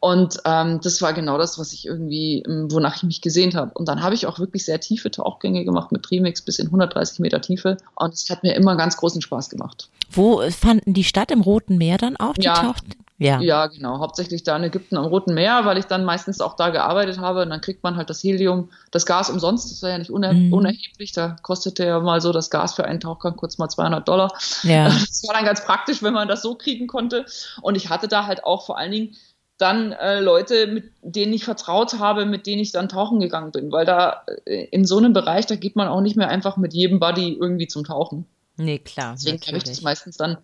Und 0.00 0.38
ähm, 0.44 0.80
das 0.82 1.00
war 1.00 1.12
genau 1.12 1.38
das, 1.38 1.58
was 1.58 1.72
ich 1.72 1.86
irgendwie, 1.86 2.42
ähm, 2.46 2.70
wonach 2.70 2.96
ich 2.96 3.02
mich 3.02 3.22
gesehnt 3.22 3.54
habe. 3.54 3.72
Und 3.74 3.88
dann 3.88 4.02
habe 4.02 4.14
ich 4.14 4.26
auch 4.26 4.38
wirklich 4.38 4.64
sehr 4.64 4.80
tiefe 4.80 5.10
Tauchgänge 5.10 5.64
gemacht 5.64 5.90
mit 5.90 6.02
Trimix 6.02 6.42
bis 6.42 6.58
in 6.58 6.66
130 6.66 7.18
Meter 7.20 7.40
Tiefe. 7.40 7.78
Und 7.94 8.14
es 8.14 8.28
hat 8.30 8.42
mir 8.42 8.54
immer 8.54 8.76
ganz 8.76 8.96
großen 8.96 9.22
Spaß 9.22 9.50
gemacht. 9.50 9.88
Wo 10.10 10.42
fanden 10.50 10.94
die 10.94 11.04
statt? 11.04 11.30
Im 11.30 11.40
Roten 11.40 11.78
Meer 11.78 11.98
dann 11.98 12.16
auch? 12.16 12.34
Die 12.34 12.42
ja, 12.42 12.54
Tauchten? 12.54 12.92
Ja. 13.18 13.40
ja, 13.40 13.66
genau. 13.66 13.98
Hauptsächlich 14.00 14.42
da 14.42 14.56
in 14.56 14.64
Ägypten 14.64 14.96
am 14.98 15.06
Roten 15.06 15.32
Meer, 15.32 15.64
weil 15.64 15.78
ich 15.78 15.86
dann 15.86 16.04
meistens 16.04 16.42
auch 16.42 16.54
da 16.54 16.68
gearbeitet 16.68 17.18
habe. 17.18 17.42
Und 17.42 17.50
dann 17.50 17.62
kriegt 17.62 17.82
man 17.82 17.96
halt 17.96 18.10
das 18.10 18.22
Helium, 18.22 18.68
das 18.90 19.06
Gas 19.06 19.30
umsonst. 19.30 19.70
Das 19.70 19.82
war 19.82 19.90
ja 19.90 19.98
nicht 19.98 20.10
uner 20.10 20.34
mhm. 20.34 20.52
unerheblich. 20.52 21.12
Da 21.12 21.36
kostete 21.42 21.86
ja 21.86 22.00
mal 22.00 22.20
so 22.20 22.32
das 22.32 22.50
Gas 22.50 22.74
für 22.74 22.84
einen 22.84 23.00
Tauchgang 23.00 23.36
kurz 23.36 23.56
mal 23.56 23.68
200 23.68 24.06
Dollar. 24.06 24.32
Ja. 24.62 24.92
Das 25.16 25.26
war 25.26 25.34
dann 25.34 25.44
ganz 25.46 25.64
praktisch, 25.64 26.02
wenn 26.02 26.12
man 26.12 26.28
das 26.28 26.42
so 26.42 26.56
kriegen 26.56 26.86
konnte. 26.86 27.24
Und 27.62 27.74
ich 27.74 27.88
hatte 27.88 28.06
da 28.06 28.26
halt 28.26 28.44
auch 28.44 28.66
vor 28.66 28.76
allen 28.76 28.92
Dingen 28.92 29.16
dann 29.58 29.92
äh, 29.92 30.20
Leute, 30.20 30.66
mit 30.66 30.92
denen 31.02 31.32
ich 31.32 31.44
vertraut 31.44 31.98
habe, 31.98 32.26
mit 32.26 32.46
denen 32.46 32.60
ich 32.60 32.72
dann 32.72 32.88
tauchen 32.88 33.20
gegangen 33.20 33.52
bin. 33.52 33.72
Weil 33.72 33.86
da 33.86 34.22
äh, 34.44 34.64
in 34.66 34.84
so 34.84 34.98
einem 34.98 35.12
Bereich, 35.12 35.46
da 35.46 35.56
geht 35.56 35.76
man 35.76 35.88
auch 35.88 36.00
nicht 36.00 36.16
mehr 36.16 36.28
einfach 36.28 36.56
mit 36.56 36.74
jedem 36.74 37.00
Buddy 37.00 37.32
irgendwie 37.32 37.66
zum 37.66 37.84
Tauchen. 37.84 38.26
Nee, 38.58 38.78
klar. 38.78 39.14
Deswegen 39.14 39.40
habe 39.46 39.58
ich 39.58 39.64
das 39.64 39.82
meistens 39.82 40.16
dann 40.16 40.38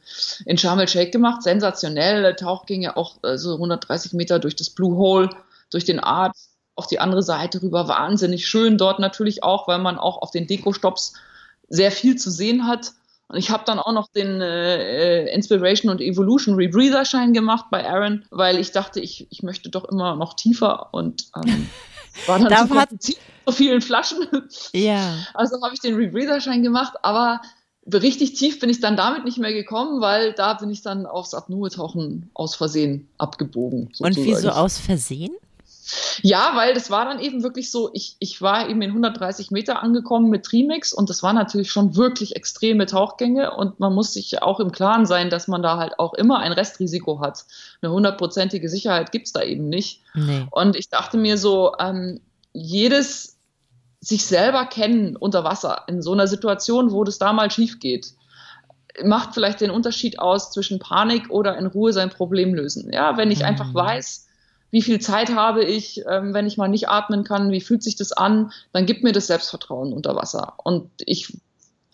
in 0.44 0.58
Sharm 0.58 0.78
el-Sheikh 0.78 1.10
gemacht. 1.10 1.42
Sensationell. 1.42 2.34
Tauchgänge 2.36 2.96
auch 2.96 3.22
äh, 3.22 3.38
so 3.38 3.54
130 3.54 4.12
Meter 4.14 4.38
durch 4.38 4.56
das 4.56 4.70
Blue 4.70 4.96
Hole, 4.96 5.30
durch 5.70 5.84
den 5.84 6.00
Art, 6.00 6.36
auf 6.74 6.86
die 6.86 7.00
andere 7.00 7.22
Seite 7.22 7.62
rüber. 7.62 7.88
Wahnsinnig 7.88 8.46
schön 8.46 8.78
dort 8.78 8.98
natürlich 8.98 9.42
auch, 9.42 9.68
weil 9.68 9.78
man 9.78 9.98
auch 9.98 10.20
auf 10.22 10.30
den 10.30 10.46
Deko-Stops 10.46 11.14
sehr 11.68 11.90
viel 11.90 12.16
zu 12.16 12.30
sehen 12.30 12.66
hat. 12.66 12.92
Und 13.32 13.38
ich 13.38 13.50
habe 13.50 13.64
dann 13.64 13.78
auch 13.78 13.92
noch 13.92 14.08
den 14.08 14.42
äh, 14.42 15.24
äh, 15.24 15.34
Inspiration 15.34 15.90
und 15.90 16.02
Evolution 16.02 16.54
Rebreather 16.54 17.06
Schein 17.06 17.32
gemacht 17.32 17.66
bei 17.70 17.88
Aaron, 17.88 18.26
weil 18.30 18.58
ich 18.58 18.72
dachte, 18.72 19.00
ich, 19.00 19.26
ich 19.30 19.42
möchte 19.42 19.70
doch 19.70 19.86
immer 19.86 20.16
noch 20.16 20.34
tiefer 20.34 20.92
und 20.92 21.28
ähm, 21.42 21.70
war 22.26 22.38
dann 22.38 22.48
da 22.48 22.66
super 22.66 22.84
so 23.46 23.52
vielen 23.52 23.80
Flaschen. 23.80 24.18
Ja. 24.74 25.16
Also 25.34 25.62
habe 25.62 25.72
ich 25.72 25.80
den 25.80 25.94
Rebreather 25.94 26.42
Schein 26.42 26.62
gemacht, 26.62 26.92
aber 27.02 27.40
richtig 27.90 28.34
tief 28.34 28.60
bin 28.60 28.68
ich 28.68 28.80
dann 28.80 28.98
damit 28.98 29.24
nicht 29.24 29.38
mehr 29.38 29.54
gekommen, 29.54 30.02
weil 30.02 30.34
da 30.34 30.52
bin 30.52 30.70
ich 30.70 30.82
dann 30.82 31.06
aufs 31.06 31.32
Apnoe-Tauchen 31.32 32.30
aus 32.34 32.54
Versehen 32.54 33.08
abgebogen. 33.16 33.88
Sozusagen. 33.94 34.14
Und 34.14 34.26
wieso 34.26 34.50
aus 34.50 34.78
Versehen? 34.78 35.32
Ja, 36.22 36.52
weil 36.54 36.74
das 36.74 36.90
war 36.90 37.04
dann 37.04 37.20
eben 37.20 37.42
wirklich 37.42 37.70
so, 37.70 37.90
ich, 37.92 38.16
ich 38.18 38.40
war 38.40 38.68
eben 38.68 38.82
in 38.82 38.90
130 38.90 39.50
Meter 39.50 39.82
angekommen 39.82 40.30
mit 40.30 40.44
Trimix 40.44 40.92
und 40.92 41.10
das 41.10 41.22
waren 41.22 41.36
natürlich 41.36 41.70
schon 41.70 41.96
wirklich 41.96 42.36
extreme 42.36 42.86
Tauchgänge 42.86 43.54
und 43.54 43.80
man 43.80 43.94
muss 43.94 44.12
sich 44.12 44.42
auch 44.42 44.60
im 44.60 44.72
Klaren 44.72 45.06
sein, 45.06 45.30
dass 45.30 45.48
man 45.48 45.62
da 45.62 45.78
halt 45.78 45.98
auch 45.98 46.14
immer 46.14 46.38
ein 46.38 46.52
Restrisiko 46.52 47.20
hat. 47.20 47.44
Eine 47.80 47.92
hundertprozentige 47.92 48.68
Sicherheit 48.68 49.12
gibt's 49.12 49.32
da 49.32 49.42
eben 49.42 49.68
nicht. 49.68 50.00
Nee. 50.14 50.46
Und 50.50 50.76
ich 50.76 50.88
dachte 50.88 51.16
mir 51.16 51.38
so, 51.38 51.74
ähm, 51.78 52.20
jedes 52.52 53.38
sich 54.00 54.26
selber 54.26 54.66
kennen 54.66 55.16
unter 55.16 55.44
Wasser 55.44 55.84
in 55.86 56.02
so 56.02 56.12
einer 56.12 56.26
Situation, 56.26 56.90
wo 56.90 57.04
das 57.04 57.18
da 57.18 57.32
mal 57.32 57.50
schief 57.50 57.78
geht, 57.78 58.14
macht 59.04 59.34
vielleicht 59.34 59.60
den 59.60 59.70
Unterschied 59.70 60.18
aus 60.18 60.50
zwischen 60.50 60.78
Panik 60.78 61.30
oder 61.30 61.56
in 61.56 61.66
Ruhe 61.66 61.92
sein 61.92 62.10
Problem 62.10 62.54
lösen. 62.54 62.92
Ja, 62.92 63.16
wenn 63.16 63.30
ich 63.30 63.40
mhm. 63.40 63.46
einfach 63.46 63.72
weiß, 63.72 64.26
wie 64.72 64.82
viel 64.82 65.00
Zeit 65.00 65.34
habe 65.34 65.62
ich, 65.62 66.02
ähm, 66.08 66.32
wenn 66.32 66.46
ich 66.46 66.56
mal 66.56 66.66
nicht 66.66 66.88
atmen 66.88 67.24
kann, 67.24 67.52
wie 67.52 67.60
fühlt 67.60 67.82
sich 67.82 67.94
das 67.94 68.10
an, 68.10 68.52
dann 68.72 68.86
gibt 68.86 69.04
mir 69.04 69.12
das 69.12 69.26
Selbstvertrauen 69.26 69.92
unter 69.92 70.16
Wasser. 70.16 70.54
Und 70.64 70.90
ich 70.98 71.36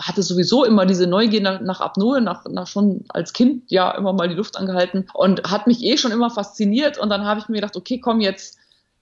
hatte 0.00 0.23
sowieso 0.23 0.64
immer 0.64 0.87
diese 0.87 1.08
Neugier 1.08 1.40
nach, 1.40 1.61
nach 1.61 1.80
Apnoe, 1.80 2.20
nach, 2.20 2.44
nach 2.44 2.68
schon 2.68 3.04
als 3.08 3.32
Kind 3.32 3.64
ja 3.66 3.90
immer 3.90 4.12
mal 4.12 4.28
die 4.28 4.37
Luft 4.37 4.56
angehalten 4.56 5.08
und 5.12 5.50
hat 5.50 5.66
mich 5.66 5.82
eh 5.82 5.97
schon 5.97 6.12
immer 6.12 6.30
fasziniert. 6.30 6.99
Und 6.99 7.11
dann 7.11 7.25
habe 7.25 7.40
ich 7.40 7.49
mir 7.49 7.56
gedacht, 7.56 7.76
okay, 7.76 7.99
komm, 7.99 8.20
jetzt, 8.20 8.58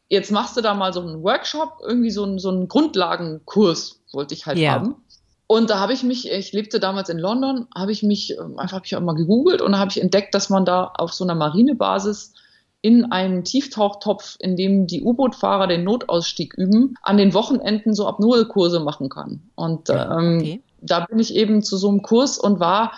jetzt 0.08 0.32
machst 0.32 0.56
du 0.56 0.62
da 0.62 0.72
mal 0.72 0.94
so 0.94 1.02
einen 1.02 1.22
Workshop, 1.22 1.82
irgendwie 1.86 2.10
so 2.10 2.24
einen, 2.24 2.38
so 2.38 2.48
einen 2.48 2.68
Grundlagenkurs 2.68 4.00
wollte 4.10 4.32
ich 4.32 4.46
halt 4.46 4.56
ja. 4.56 4.72
haben. 4.72 4.96
Und 5.46 5.68
da 5.68 5.78
habe 5.80 5.92
ich 5.92 6.02
mich, 6.02 6.30
ich 6.30 6.52
lebte 6.52 6.80
damals 6.80 7.10
in 7.10 7.18
London, 7.18 7.68
habe 7.74 7.92
ich 7.92 8.02
mich 8.02 8.32
ähm, 8.38 8.58
einfach 8.58 8.78
hab 8.78 8.86
ich 8.86 8.96
auch 8.96 9.02
mal 9.02 9.14
gegoogelt 9.14 9.60
und 9.60 9.72
da 9.72 9.78
habe 9.78 9.90
ich 9.90 10.00
entdeckt, 10.00 10.34
dass 10.34 10.48
man 10.48 10.64
da 10.64 10.92
auf 10.96 11.12
so 11.12 11.24
einer 11.24 11.34
Marinebasis 11.34 12.32
in 12.82 13.10
einem 13.10 13.44
Tieftauchtopf, 13.44 14.36
in 14.38 14.56
dem 14.56 14.86
die 14.86 15.02
U-Boot-Fahrer 15.02 15.66
den 15.66 15.84
Notausstieg 15.84 16.54
üben, 16.54 16.94
an 17.02 17.16
den 17.16 17.34
Wochenenden 17.34 17.94
so 17.94 18.06
Apnoe-Kurse 18.06 18.80
machen 18.80 19.08
kann. 19.08 19.42
Und 19.54 19.90
ähm, 19.90 20.38
okay. 20.38 20.62
da 20.80 21.00
bin 21.00 21.18
ich 21.18 21.34
eben 21.34 21.62
zu 21.62 21.76
so 21.76 21.88
einem 21.88 22.02
Kurs 22.02 22.38
und 22.38 22.60
war 22.60 22.92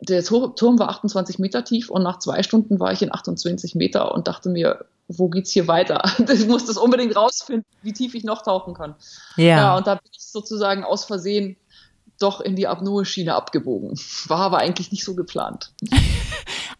der 0.00 0.22
Turm 0.24 0.78
war 0.78 0.90
28 0.90 1.38
Meter 1.38 1.64
tief 1.64 1.88
und 1.88 2.02
nach 2.02 2.18
zwei 2.18 2.42
Stunden 2.42 2.78
war 2.80 2.92
ich 2.92 3.02
in 3.02 3.12
28 3.12 3.74
Meter 3.74 4.14
und 4.14 4.28
dachte 4.28 4.50
mir, 4.50 4.84
wo 5.08 5.28
geht's 5.28 5.52
hier 5.52 5.68
weiter? 5.68 6.02
Ich 6.32 6.46
muss 6.46 6.66
das 6.66 6.76
unbedingt 6.76 7.16
rausfinden, 7.16 7.64
wie 7.82 7.92
tief 7.92 8.14
ich 8.14 8.24
noch 8.24 8.42
tauchen 8.42 8.74
kann. 8.74 8.94
Ja. 9.36 9.44
ja 9.44 9.76
und 9.76 9.86
da 9.86 9.94
bin 9.94 10.10
ich 10.12 10.22
sozusagen 10.22 10.84
aus 10.84 11.04
Versehen 11.04 11.56
doch 12.18 12.40
in 12.40 12.56
die 12.56 12.66
Apnoe-Schiene 12.66 13.34
abgebogen. 13.34 13.98
War 14.28 14.40
aber 14.40 14.58
eigentlich 14.58 14.92
nicht 14.92 15.04
so 15.04 15.14
geplant. 15.14 15.72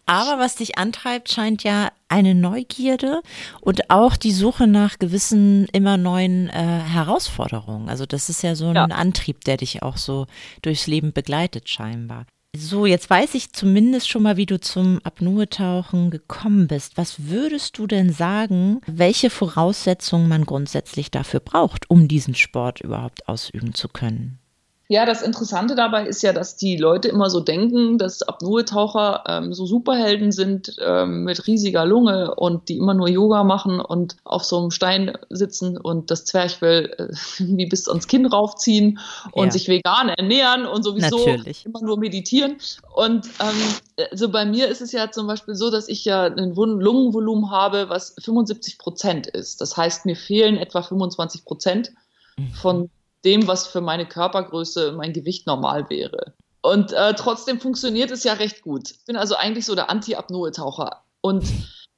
aber 0.05 0.39
was 0.39 0.55
dich 0.55 0.77
antreibt, 0.77 1.31
scheint 1.31 1.63
ja 1.63 1.91
eine 2.07 2.35
Neugierde 2.35 3.21
und 3.61 3.89
auch 3.89 4.15
die 4.15 4.31
Suche 4.31 4.67
nach 4.67 4.99
gewissen 4.99 5.65
immer 5.73 5.97
neuen 5.97 6.49
äh, 6.49 6.53
Herausforderungen. 6.53 7.89
Also 7.89 8.05
das 8.05 8.29
ist 8.29 8.43
ja 8.43 8.55
so 8.55 8.67
ein 8.67 8.75
ja. 8.75 8.85
Antrieb, 8.85 9.43
der 9.43 9.57
dich 9.57 9.81
auch 9.81 9.97
so 9.97 10.27
durchs 10.61 10.87
Leben 10.87 11.13
begleitet 11.13 11.69
scheinbar. 11.69 12.25
So, 12.57 12.85
jetzt 12.85 13.09
weiß 13.09 13.35
ich 13.35 13.51
zumindest 13.51 14.07
schon 14.07 14.23
mal, 14.23 14.37
wie 14.37 14.45
du 14.45 14.61
zum 14.61 15.01
Apnoe-Tauchen 15.03 16.09
gekommen 16.09 16.67
bist. 16.67 16.95
Was 16.95 17.27
würdest 17.27 17.77
du 17.77 17.85
denn 17.85 18.13
sagen, 18.13 18.79
welche 18.87 19.29
Voraussetzungen 19.29 20.29
man 20.29 20.45
grundsätzlich 20.45 21.11
dafür 21.11 21.41
braucht, 21.41 21.89
um 21.89 22.07
diesen 22.07 22.33
Sport 22.33 22.79
überhaupt 22.79 23.27
ausüben 23.27 23.73
zu 23.73 23.89
können? 23.89 24.39
Ja, 24.87 25.05
das 25.07 25.23
Interessante 25.23 25.73
dabei 25.73 26.05
ist 26.05 26.21
ja, 26.21 26.31
dass 26.31 26.57
die 26.57 26.77
Leute 26.77 27.07
immer 27.07 27.31
so 27.31 27.39
denken, 27.39 27.97
dass 27.97 28.21
Apnoe-Taucher 28.21 29.23
ähm, 29.27 29.53
so 29.53 29.65
Superhelden 29.65 30.31
sind 30.31 30.75
ähm, 30.79 31.23
mit 31.23 31.47
riesiger 31.47 31.85
Lunge 31.85 32.35
und 32.35 32.69
die 32.69 32.77
immer 32.77 32.93
nur 32.93 33.07
Yoga 33.07 33.43
machen 33.43 33.79
und 33.79 34.15
auf 34.23 34.43
so 34.43 34.59
einem 34.59 34.69
Stein 34.69 35.17
sitzen 35.31 35.77
und 35.77 36.11
das 36.11 36.25
Zwerchfell 36.25 36.93
äh, 36.99 37.07
wie 37.39 37.65
bis 37.65 37.89
ans 37.89 38.07
Kinn 38.07 38.27
raufziehen 38.27 38.99
und 39.31 39.45
ja. 39.45 39.51
sich 39.51 39.67
vegan 39.67 40.09
ernähren 40.09 40.67
und 40.67 40.83
sowieso 40.83 41.17
Natürlich. 41.17 41.65
immer 41.65 41.81
nur 41.81 41.97
meditieren. 41.97 42.57
Und 42.93 43.25
ähm, 43.39 44.07
also 44.11 44.29
bei 44.29 44.45
mir 44.45 44.67
ist 44.67 44.81
es 44.81 44.91
ja 44.91 45.09
zum 45.09 45.25
Beispiel 45.25 45.55
so, 45.55 45.71
dass 45.71 45.87
ich 45.87 46.05
ja 46.05 46.25
ein 46.25 46.53
Lungenvolumen 46.53 47.49
habe, 47.49 47.89
was 47.89 48.15
75 48.21 48.77
Prozent 48.77 49.25
ist. 49.25 49.61
Das 49.61 49.75
heißt, 49.75 50.05
mir 50.05 50.15
fehlen 50.15 50.57
etwa 50.57 50.83
25 50.83 51.43
Prozent 51.43 51.91
mhm. 52.37 52.53
von 52.53 52.89
dem, 53.25 53.47
was 53.47 53.67
für 53.67 53.81
meine 53.81 54.05
Körpergröße 54.05 54.93
mein 54.93 55.13
Gewicht 55.13 55.47
normal 55.47 55.89
wäre. 55.89 56.33
Und 56.61 56.93
äh, 56.93 57.13
trotzdem 57.13 57.59
funktioniert 57.59 58.11
es 58.11 58.23
ja 58.23 58.33
recht 58.33 58.61
gut. 58.61 58.91
Ich 58.91 59.05
bin 59.05 59.17
also 59.17 59.35
eigentlich 59.35 59.65
so 59.65 59.75
der 59.75 59.89
Anti-Apnoe-Taucher. 59.89 61.03
Und 61.21 61.45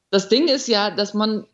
das 0.10 0.30
Ding 0.30 0.48
ist 0.48 0.68
ja, 0.68 0.92
dass 0.92 1.14
man, 1.14 1.46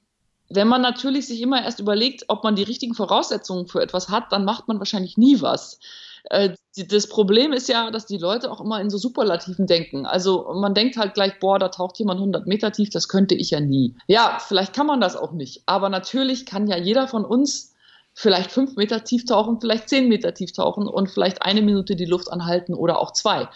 wenn 0.50 0.68
man 0.68 0.82
natürlich 0.82 1.28
sich 1.28 1.42
immer 1.42 1.64
erst 1.64 1.80
überlegt, 1.80 2.26
ob 2.28 2.44
man 2.44 2.56
die 2.56 2.64
richtigen 2.64 2.96
Voraussetzungen 2.96 3.68
für 3.68 3.82
etwas 3.82 4.10
hat, 4.10 4.32
dann 4.32 4.46
macht 4.46 4.68
man 4.68 4.80
wahrscheinlich 4.80 5.18
nie 5.18 5.42
was. 5.42 5.80
Äh, 6.26 6.56
das 6.76 7.08
Problem 7.08 7.54
ist 7.54 7.70
ja, 7.70 7.92
dass 7.92 8.06
die 8.06 8.18
Leute 8.18 8.52
auch 8.52 8.62
immer 8.62 8.82
in 8.82 8.90
so 8.90 8.98
Superlativen 8.98 9.68
denken. 9.68 10.06
Also 10.06 10.52
man 10.56 10.74
denkt 10.74 10.98
halt 10.98 11.14
gleich, 11.14 11.40
boah, 11.40 11.60
da 11.60 11.70
taucht 11.70 12.00
jemand 12.00 12.20
100 12.20 12.48
Meter 12.48 12.72
tief, 12.72 12.90
das 12.90 13.08
könnte 13.08 13.36
ich 13.36 13.52
ja 13.52 13.60
nie. 13.60 13.96
Ja, 14.08 14.40
vielleicht 14.40 14.74
kann 14.74 14.88
man 14.88 15.02
das 15.02 15.16
auch 15.16 15.34
nicht. 15.34 15.64
Aber 15.68 15.90
natürlich 15.90 16.46
kann 16.46 16.68
ja 16.68 16.78
jeder 16.78 17.08
von 17.08 17.26
uns 17.26 17.73
vielleicht 18.14 18.52
fünf 18.52 18.76
Meter 18.76 19.04
tief 19.04 19.26
tauchen, 19.26 19.60
vielleicht 19.60 19.90
zehn 19.90 20.08
Meter 20.08 20.34
tief 20.34 20.54
tauchen 20.54 20.88
und 20.88 21.10
vielleicht 21.10 21.42
eine 21.42 21.62
Minute 21.62 21.96
die 21.96 22.06
Luft 22.06 22.32
anhalten 22.32 22.74
oder 22.74 23.00
auch 23.00 23.12
zwei. 23.12 23.50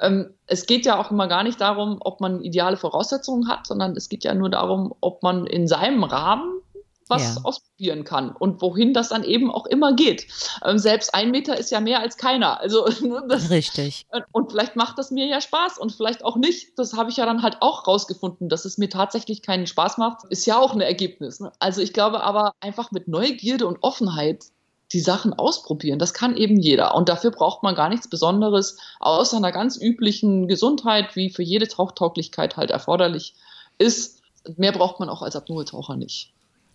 Ähm, 0.00 0.34
es 0.46 0.66
geht 0.66 0.84
ja 0.84 0.98
auch 0.98 1.10
immer 1.10 1.28
gar 1.28 1.42
nicht 1.42 1.60
darum, 1.60 1.98
ob 2.00 2.20
man 2.20 2.42
ideale 2.42 2.76
Voraussetzungen 2.76 3.48
hat, 3.48 3.66
sondern 3.66 3.96
es 3.96 4.08
geht 4.08 4.24
ja 4.24 4.34
nur 4.34 4.50
darum, 4.50 4.94
ob 5.00 5.22
man 5.22 5.46
in 5.46 5.66
seinem 5.66 6.04
Rahmen 6.04 6.60
was 7.08 7.36
ja. 7.36 7.40
ausprobieren 7.42 8.04
kann 8.04 8.34
und 8.34 8.62
wohin 8.62 8.94
das 8.94 9.08
dann 9.10 9.24
eben 9.24 9.50
auch 9.50 9.66
immer 9.66 9.94
geht. 9.94 10.26
Ähm, 10.64 10.78
selbst 10.78 11.14
ein 11.14 11.30
Meter 11.30 11.56
ist 11.56 11.70
ja 11.70 11.80
mehr 11.80 12.00
als 12.00 12.16
keiner. 12.16 12.60
Also 12.60 12.86
ne, 13.02 13.22
das, 13.28 13.50
richtig. 13.50 14.06
Und 14.32 14.50
vielleicht 14.50 14.76
macht 14.76 14.98
das 14.98 15.10
mir 15.10 15.26
ja 15.26 15.40
Spaß 15.40 15.78
und 15.78 15.92
vielleicht 15.92 16.24
auch 16.24 16.36
nicht. 16.36 16.78
Das 16.78 16.94
habe 16.94 17.10
ich 17.10 17.16
ja 17.16 17.26
dann 17.26 17.42
halt 17.42 17.58
auch 17.60 17.86
rausgefunden, 17.86 18.48
dass 18.48 18.64
es 18.64 18.78
mir 18.78 18.88
tatsächlich 18.88 19.42
keinen 19.42 19.66
Spaß 19.66 19.98
macht. 19.98 20.24
Ist 20.30 20.46
ja 20.46 20.58
auch 20.58 20.74
ein 20.74 20.80
Ergebnis. 20.80 21.40
Ne? 21.40 21.52
Also 21.58 21.80
ich 21.80 21.92
glaube 21.92 22.22
aber 22.22 22.54
einfach 22.60 22.92
mit 22.92 23.08
Neugierde 23.08 23.66
und 23.66 23.78
Offenheit 23.82 24.44
die 24.92 25.00
Sachen 25.00 25.32
ausprobieren. 25.32 25.98
Das 25.98 26.14
kann 26.14 26.36
eben 26.36 26.58
jeder. 26.58 26.94
Und 26.94 27.08
dafür 27.08 27.30
braucht 27.30 27.62
man 27.62 27.74
gar 27.74 27.88
nichts 27.88 28.08
Besonderes, 28.08 28.76
außer 29.00 29.38
einer 29.38 29.52
ganz 29.52 29.80
üblichen 29.80 30.48
Gesundheit, 30.48 31.16
wie 31.16 31.30
für 31.30 31.42
jede 31.42 31.66
Tauchtauglichkeit 31.66 32.56
halt 32.56 32.70
erforderlich 32.70 33.34
ist. 33.78 34.20
Mehr 34.56 34.72
braucht 34.72 35.00
man 35.00 35.08
auch 35.08 35.22
als 35.22 35.36
Apnoe-Taucher 35.36 35.96
nicht. 35.96 36.32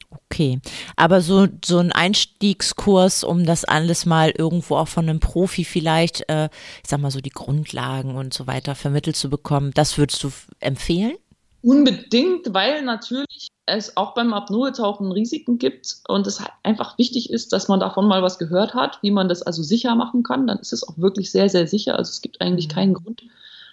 Okay, 0.09 0.59
aber 0.95 1.21
so, 1.21 1.47
so 1.63 1.79
ein 1.79 1.91
Einstiegskurs, 1.91 3.23
um 3.23 3.45
das 3.45 3.65
alles 3.65 4.05
mal 4.05 4.31
irgendwo 4.31 4.75
auch 4.77 4.87
von 4.87 5.09
einem 5.09 5.19
Profi 5.19 5.65
vielleicht, 5.65 6.29
äh, 6.29 6.45
ich 6.45 6.89
sag 6.89 7.01
mal 7.01 7.11
so 7.11 7.19
die 7.19 7.29
Grundlagen 7.29 8.15
und 8.15 8.33
so 8.33 8.47
weiter 8.47 8.75
vermittelt 8.75 9.17
zu 9.17 9.29
bekommen, 9.29 9.71
das 9.73 9.97
würdest 9.97 10.23
du 10.23 10.31
empfehlen? 10.59 11.17
Unbedingt, 11.61 12.53
weil 12.53 12.83
natürlich 12.83 13.49
es 13.65 13.97
auch 13.97 14.13
beim 14.13 14.33
Apnoe-Tauchen 14.33 15.11
Risiken 15.11 15.57
gibt 15.57 15.97
und 16.07 16.25
es 16.25 16.41
einfach 16.63 16.97
wichtig 16.97 17.29
ist, 17.29 17.51
dass 17.51 17.67
man 17.67 17.81
davon 17.81 18.07
mal 18.07 18.23
was 18.23 18.39
gehört 18.39 18.73
hat, 18.73 18.99
wie 19.01 19.11
man 19.11 19.27
das 19.27 19.41
also 19.41 19.61
sicher 19.61 19.95
machen 19.95 20.23
kann. 20.23 20.47
Dann 20.47 20.59
ist 20.59 20.71
es 20.71 20.87
auch 20.87 20.97
wirklich 20.97 21.31
sehr, 21.31 21.49
sehr 21.49 21.67
sicher. 21.67 21.97
Also 21.97 22.11
es 22.11 22.21
gibt 22.21 22.39
eigentlich 22.39 22.69
mhm. 22.69 22.71
keinen 22.71 22.93
Grund, 22.93 23.23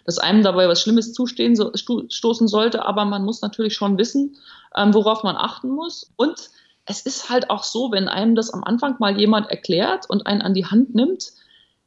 dass 0.05 0.19
einem 0.19 0.43
dabei 0.43 0.69
was 0.69 0.83
Schlimmes 0.83 1.13
zustehen, 1.13 1.57
so, 1.57 1.73
stoßen 1.75 2.49
sollte, 2.49 2.85
aber 2.85 3.05
man 3.05 3.25
muss 3.25 3.43
natürlich 3.43 3.75
schon 3.75 3.99
wissen, 3.99 4.37
ähm, 4.77 4.95
worauf 4.95 5.23
man 5.23 5.37
achten 5.37 5.69
muss. 5.69 6.11
Und 6.17 6.51
es 6.87 7.01
ist 7.01 7.31
halt 7.31 7.51
auch 7.51 7.65
so, 7.65 7.91
wenn 7.93 8.09
einem 8.09 8.35
das 8.35 8.53
am 8.53 8.65
Anfang 8.65 8.97
mal 8.99 9.19
jemand 9.19 9.51
erklärt 9.51 10.09
und 10.09 10.27
einen 10.27 10.43
an 10.43 10.55
die 10.55 10.67
Hand 10.67 10.95
nimmt, 10.95 11.33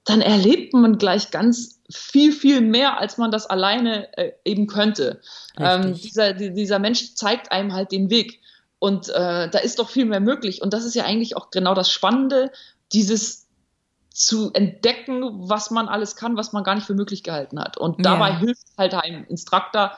dann 0.05 0.21
erlebt 0.21 0.73
man 0.73 0.97
gleich 0.97 1.31
ganz 1.31 1.81
viel, 1.89 2.31
viel 2.31 2.61
mehr, 2.61 2.97
als 2.97 3.17
man 3.17 3.29
das 3.29 3.45
alleine 3.45 4.17
äh, 4.17 4.31
eben 4.45 4.67
könnte. 4.67 5.19
Ähm, 5.59 5.95
dieser, 5.95 6.33
dieser 6.33 6.79
Mensch 6.79 7.13
zeigt 7.15 7.51
einem 7.51 7.73
halt 7.73 7.91
den 7.91 8.09
Weg. 8.09 8.39
Und 8.79 9.09
äh, 9.09 9.49
da 9.49 9.59
ist 9.59 9.79
doch 9.79 9.89
viel 9.89 10.05
mehr 10.05 10.19
möglich. 10.19 10.61
Und 10.61 10.73
das 10.73 10.85
ist 10.85 10.95
ja 10.95 11.03
eigentlich 11.03 11.35
auch 11.35 11.51
genau 11.51 11.73
das 11.73 11.91
Spannende, 11.91 12.51
dieses 12.93 13.46
zu 14.17 14.51
entdecken, 14.53 15.47
was 15.47 15.69
man 15.69 15.87
alles 15.87 16.15
kann, 16.15 16.37
was 16.37 16.51
man 16.51 16.63
gar 16.63 16.73
nicht 16.73 16.87
für 16.87 16.95
möglich 16.95 17.21
gehalten 17.21 17.59
hat. 17.59 17.77
Und 17.77 18.03
dabei 18.03 18.29
ja. 18.29 18.39
hilft 18.39 18.65
halt 18.75 18.95
ein 18.95 19.25
Instruktor 19.25 19.91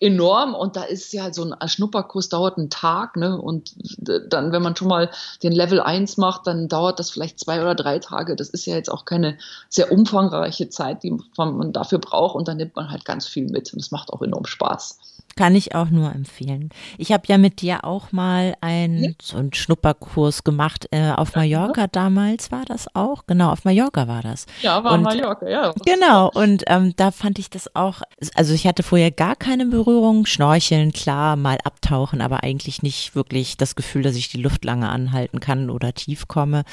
enorm 0.00 0.54
und 0.54 0.74
da 0.74 0.82
ist 0.82 1.12
ja 1.12 1.24
halt 1.24 1.36
so 1.36 1.44
ein 1.44 1.68
Schnupperkurs 1.68 2.30
dauert 2.30 2.58
einen 2.58 2.68
Tag, 2.68 3.14
ne? 3.14 3.40
Und 3.40 3.76
dann, 3.98 4.50
wenn 4.50 4.62
man 4.62 4.74
schon 4.74 4.88
mal 4.88 5.10
den 5.44 5.52
Level 5.52 5.80
1 5.80 6.16
macht, 6.16 6.48
dann 6.48 6.66
dauert 6.66 6.98
das 6.98 7.10
vielleicht 7.10 7.38
zwei 7.38 7.60
oder 7.60 7.76
drei 7.76 8.00
Tage. 8.00 8.34
Das 8.34 8.48
ist 8.48 8.66
ja 8.66 8.74
jetzt 8.74 8.90
auch 8.90 9.04
keine 9.04 9.38
sehr 9.68 9.92
umfangreiche 9.92 10.68
Zeit, 10.68 11.04
die 11.04 11.16
man 11.36 11.72
dafür 11.72 11.98
braucht 11.98 12.34
und 12.34 12.48
dann 12.48 12.56
nimmt 12.56 12.74
man 12.74 12.90
halt 12.90 13.04
ganz 13.04 13.28
viel 13.28 13.48
mit 13.48 13.72
und 13.72 13.78
es 13.78 13.92
macht 13.92 14.12
auch 14.12 14.22
enorm 14.22 14.46
Spaß. 14.46 15.19
Kann 15.36 15.54
ich 15.54 15.74
auch 15.74 15.90
nur 15.90 16.12
empfehlen. 16.12 16.70
Ich 16.98 17.12
habe 17.12 17.24
ja 17.26 17.38
mit 17.38 17.62
dir 17.62 17.84
auch 17.84 18.12
mal 18.12 18.56
einen, 18.60 19.04
ja. 19.04 19.10
so 19.22 19.38
einen 19.38 19.52
Schnupperkurs 19.52 20.44
gemacht 20.44 20.88
äh, 20.90 21.12
auf 21.12 21.34
Mallorca 21.34 21.86
damals 21.86 22.50
war 22.52 22.64
das 22.64 22.94
auch. 22.94 23.24
Genau, 23.26 23.50
auf 23.50 23.64
Mallorca 23.64 24.08
war 24.08 24.22
das. 24.22 24.46
Ja, 24.62 24.82
war 24.84 24.92
und, 24.92 25.02
Mallorca, 25.02 25.48
ja. 25.48 25.72
Genau, 25.84 26.30
und 26.30 26.64
ähm, 26.66 26.94
da 26.96 27.10
fand 27.10 27.38
ich 27.38 27.50
das 27.50 27.74
auch, 27.74 28.02
also 28.34 28.54
ich 28.54 28.66
hatte 28.66 28.82
vorher 28.82 29.10
gar 29.10 29.36
keine 29.36 29.66
Berührung, 29.66 30.26
Schnorcheln, 30.26 30.92
klar, 30.92 31.36
mal 31.36 31.58
abtauchen, 31.64 32.20
aber 32.20 32.42
eigentlich 32.42 32.82
nicht 32.82 33.14
wirklich 33.14 33.56
das 33.56 33.76
Gefühl, 33.76 34.02
dass 34.02 34.16
ich 34.16 34.28
die 34.28 34.42
Luft 34.42 34.64
lange 34.64 34.88
anhalten 34.88 35.40
kann 35.40 35.70
oder 35.70 35.94
tief 35.94 36.28
komme. 36.28 36.64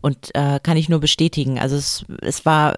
Und 0.00 0.34
äh, 0.34 0.60
kann 0.62 0.76
ich 0.76 0.88
nur 0.88 1.00
bestätigen. 1.00 1.58
Also 1.58 1.76
es, 1.76 2.04
es 2.22 2.44
war 2.46 2.76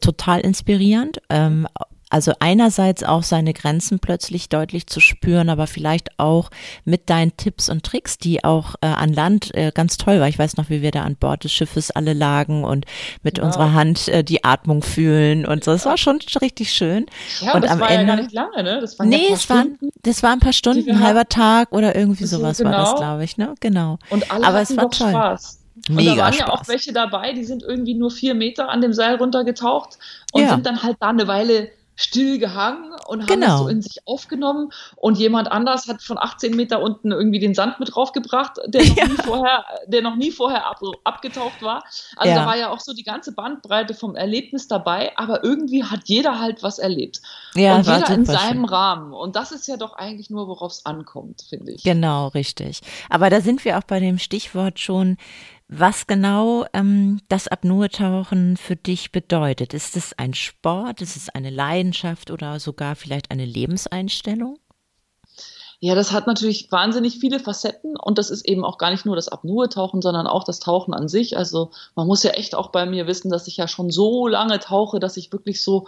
total 0.00 0.40
inspirierend. 0.40 1.20
Ähm, 1.28 1.66
also 2.10 2.32
einerseits 2.40 3.04
auch 3.04 3.22
seine 3.22 3.54
Grenzen 3.54 4.00
plötzlich 4.00 4.48
deutlich 4.48 4.88
zu 4.88 5.00
spüren, 5.00 5.48
aber 5.48 5.66
vielleicht 5.66 6.18
auch 6.18 6.50
mit 6.84 7.08
deinen 7.08 7.36
Tipps 7.36 7.68
und 7.68 7.84
Tricks, 7.84 8.18
die 8.18 8.44
auch 8.44 8.74
äh, 8.80 8.86
an 8.86 9.12
Land 9.12 9.54
äh, 9.54 9.70
ganz 9.72 9.96
toll 9.96 10.20
war. 10.20 10.28
Ich 10.28 10.38
weiß 10.38 10.56
noch, 10.56 10.70
wie 10.70 10.82
wir 10.82 10.90
da 10.90 11.04
an 11.04 11.16
Bord 11.16 11.44
des 11.44 11.52
Schiffes 11.52 11.90
alle 11.90 12.12
lagen 12.12 12.64
und 12.64 12.84
mit 13.22 13.38
ja. 13.38 13.44
unserer 13.44 13.72
Hand 13.72 14.08
äh, 14.08 14.24
die 14.24 14.44
Atmung 14.44 14.82
fühlen 14.82 15.46
und 15.46 15.62
so. 15.62 15.70
Das 15.70 15.86
war 15.86 15.96
schon 15.96 16.18
richtig 16.40 16.72
schön. 16.72 17.06
Ja, 17.40 17.54
und 17.54 17.62
das 17.62 17.70
am 17.70 17.80
war 17.80 17.90
Ende, 17.90 18.06
ja 18.06 18.16
gar 18.16 18.22
nicht 18.22 18.32
lange, 18.32 18.62
ne? 18.62 18.80
Das 18.80 18.98
waren 18.98 19.08
nee, 19.08 19.28
ja 19.28 19.34
es, 19.34 19.48
waren, 19.48 19.78
das 20.02 20.22
war 20.22 20.32
ein 20.32 20.40
paar 20.40 20.52
Stunden, 20.52 20.90
ein 20.90 21.00
halber 21.00 21.26
Tag 21.26 21.70
oder 21.72 21.94
irgendwie 21.94 22.26
sowas 22.26 22.58
genau. 22.58 22.70
war 22.70 22.78
das, 22.78 22.88
genau. 22.90 23.00
glaube 23.00 23.24
ich, 23.24 23.36
ne? 23.36 23.54
Genau. 23.60 23.98
Und 24.10 24.30
alle 24.32 24.46
aber 24.46 24.60
es 24.60 24.76
war 24.76 24.90
toll. 24.90 25.10
Spaß. 25.10 25.58
Mega 25.88 26.10
und 26.10 26.18
da 26.18 26.22
waren 26.22 26.32
Spaß. 26.34 26.48
ja 26.48 26.52
auch 26.52 26.68
welche 26.68 26.92
dabei, 26.92 27.32
die 27.32 27.44
sind 27.44 27.62
irgendwie 27.62 27.94
nur 27.94 28.10
vier 28.10 28.34
Meter 28.34 28.68
an 28.68 28.80
dem 28.80 28.92
Seil 28.92 29.14
runtergetaucht 29.16 29.98
und 30.32 30.42
ja. 30.42 30.50
sind 30.50 30.66
dann 30.66 30.82
halt 30.82 30.96
da 31.00 31.08
eine 31.08 31.26
Weile 31.26 31.70
still 32.00 32.38
gehangen 32.38 32.92
und 33.06 33.20
haben 33.22 33.26
genau. 33.26 33.54
es 33.54 33.60
so 33.60 33.68
in 33.68 33.82
sich 33.82 33.98
aufgenommen. 34.06 34.70
Und 34.96 35.18
jemand 35.18 35.52
anders 35.52 35.86
hat 35.86 36.02
von 36.02 36.18
18 36.18 36.56
Meter 36.56 36.80
unten 36.80 37.12
irgendwie 37.12 37.38
den 37.38 37.54
Sand 37.54 37.78
mit 37.78 37.94
draufgebracht, 37.94 38.58
der 38.66 38.84
noch 38.86 38.96
ja. 38.96 39.06
nie 39.06 39.16
vorher, 39.16 39.64
der 39.86 40.02
noch 40.02 40.16
nie 40.16 40.30
vorher 40.30 40.66
ab, 40.66 40.80
abgetaucht 41.04 41.62
war. 41.62 41.84
Also 42.16 42.32
ja. 42.32 42.40
da 42.40 42.46
war 42.46 42.56
ja 42.56 42.70
auch 42.70 42.80
so 42.80 42.94
die 42.94 43.02
ganze 43.02 43.32
Bandbreite 43.32 43.94
vom 43.94 44.16
Erlebnis 44.16 44.66
dabei, 44.66 45.12
aber 45.16 45.44
irgendwie 45.44 45.84
hat 45.84 46.00
jeder 46.04 46.40
halt 46.40 46.62
was 46.62 46.78
erlebt. 46.78 47.20
Ja, 47.54 47.76
und 47.76 47.86
jeder 47.86 48.08
in 48.10 48.24
seinem 48.24 48.64
schön. 48.64 48.64
Rahmen. 48.64 49.12
Und 49.12 49.36
das 49.36 49.52
ist 49.52 49.68
ja 49.68 49.76
doch 49.76 49.92
eigentlich 49.92 50.30
nur, 50.30 50.48
worauf 50.48 50.72
es 50.72 50.86
ankommt, 50.86 51.44
finde 51.48 51.72
ich. 51.72 51.82
Genau, 51.82 52.28
richtig. 52.28 52.80
Aber 53.10 53.28
da 53.28 53.40
sind 53.40 53.64
wir 53.64 53.78
auch 53.78 53.84
bei 53.84 54.00
dem 54.00 54.18
Stichwort 54.18 54.78
schon 54.78 55.18
was 55.72 56.08
genau 56.08 56.66
ähm, 56.72 57.20
das 57.28 57.46
Apnoe-Tauchen 57.46 58.56
für 58.56 58.74
dich 58.74 59.12
bedeutet. 59.12 59.72
Ist 59.72 59.96
es 59.96 60.18
ein 60.18 60.34
Sport, 60.34 61.00
ist 61.00 61.16
es 61.16 61.28
eine 61.28 61.50
Leidenschaft 61.50 62.32
oder 62.32 62.58
sogar 62.58 62.96
vielleicht 62.96 63.30
eine 63.30 63.44
Lebenseinstellung? 63.44 64.58
Ja, 65.78 65.94
das 65.94 66.10
hat 66.10 66.26
natürlich 66.26 66.70
wahnsinnig 66.72 67.20
viele 67.20 67.38
Facetten 67.38 67.96
und 67.96 68.18
das 68.18 68.30
ist 68.30 68.46
eben 68.46 68.64
auch 68.64 68.78
gar 68.78 68.90
nicht 68.90 69.06
nur 69.06 69.14
das 69.14 69.28
Apnoe-Tauchen, 69.28 70.02
sondern 70.02 70.26
auch 70.26 70.42
das 70.42 70.58
Tauchen 70.58 70.92
an 70.92 71.08
sich. 71.08 71.36
Also 71.36 71.70
man 71.94 72.08
muss 72.08 72.24
ja 72.24 72.32
echt 72.32 72.56
auch 72.56 72.70
bei 72.70 72.84
mir 72.84 73.06
wissen, 73.06 73.30
dass 73.30 73.46
ich 73.46 73.56
ja 73.56 73.68
schon 73.68 73.90
so 73.90 74.26
lange 74.26 74.58
tauche, 74.58 74.98
dass 74.98 75.16
ich 75.16 75.32
wirklich 75.32 75.62
so 75.62 75.86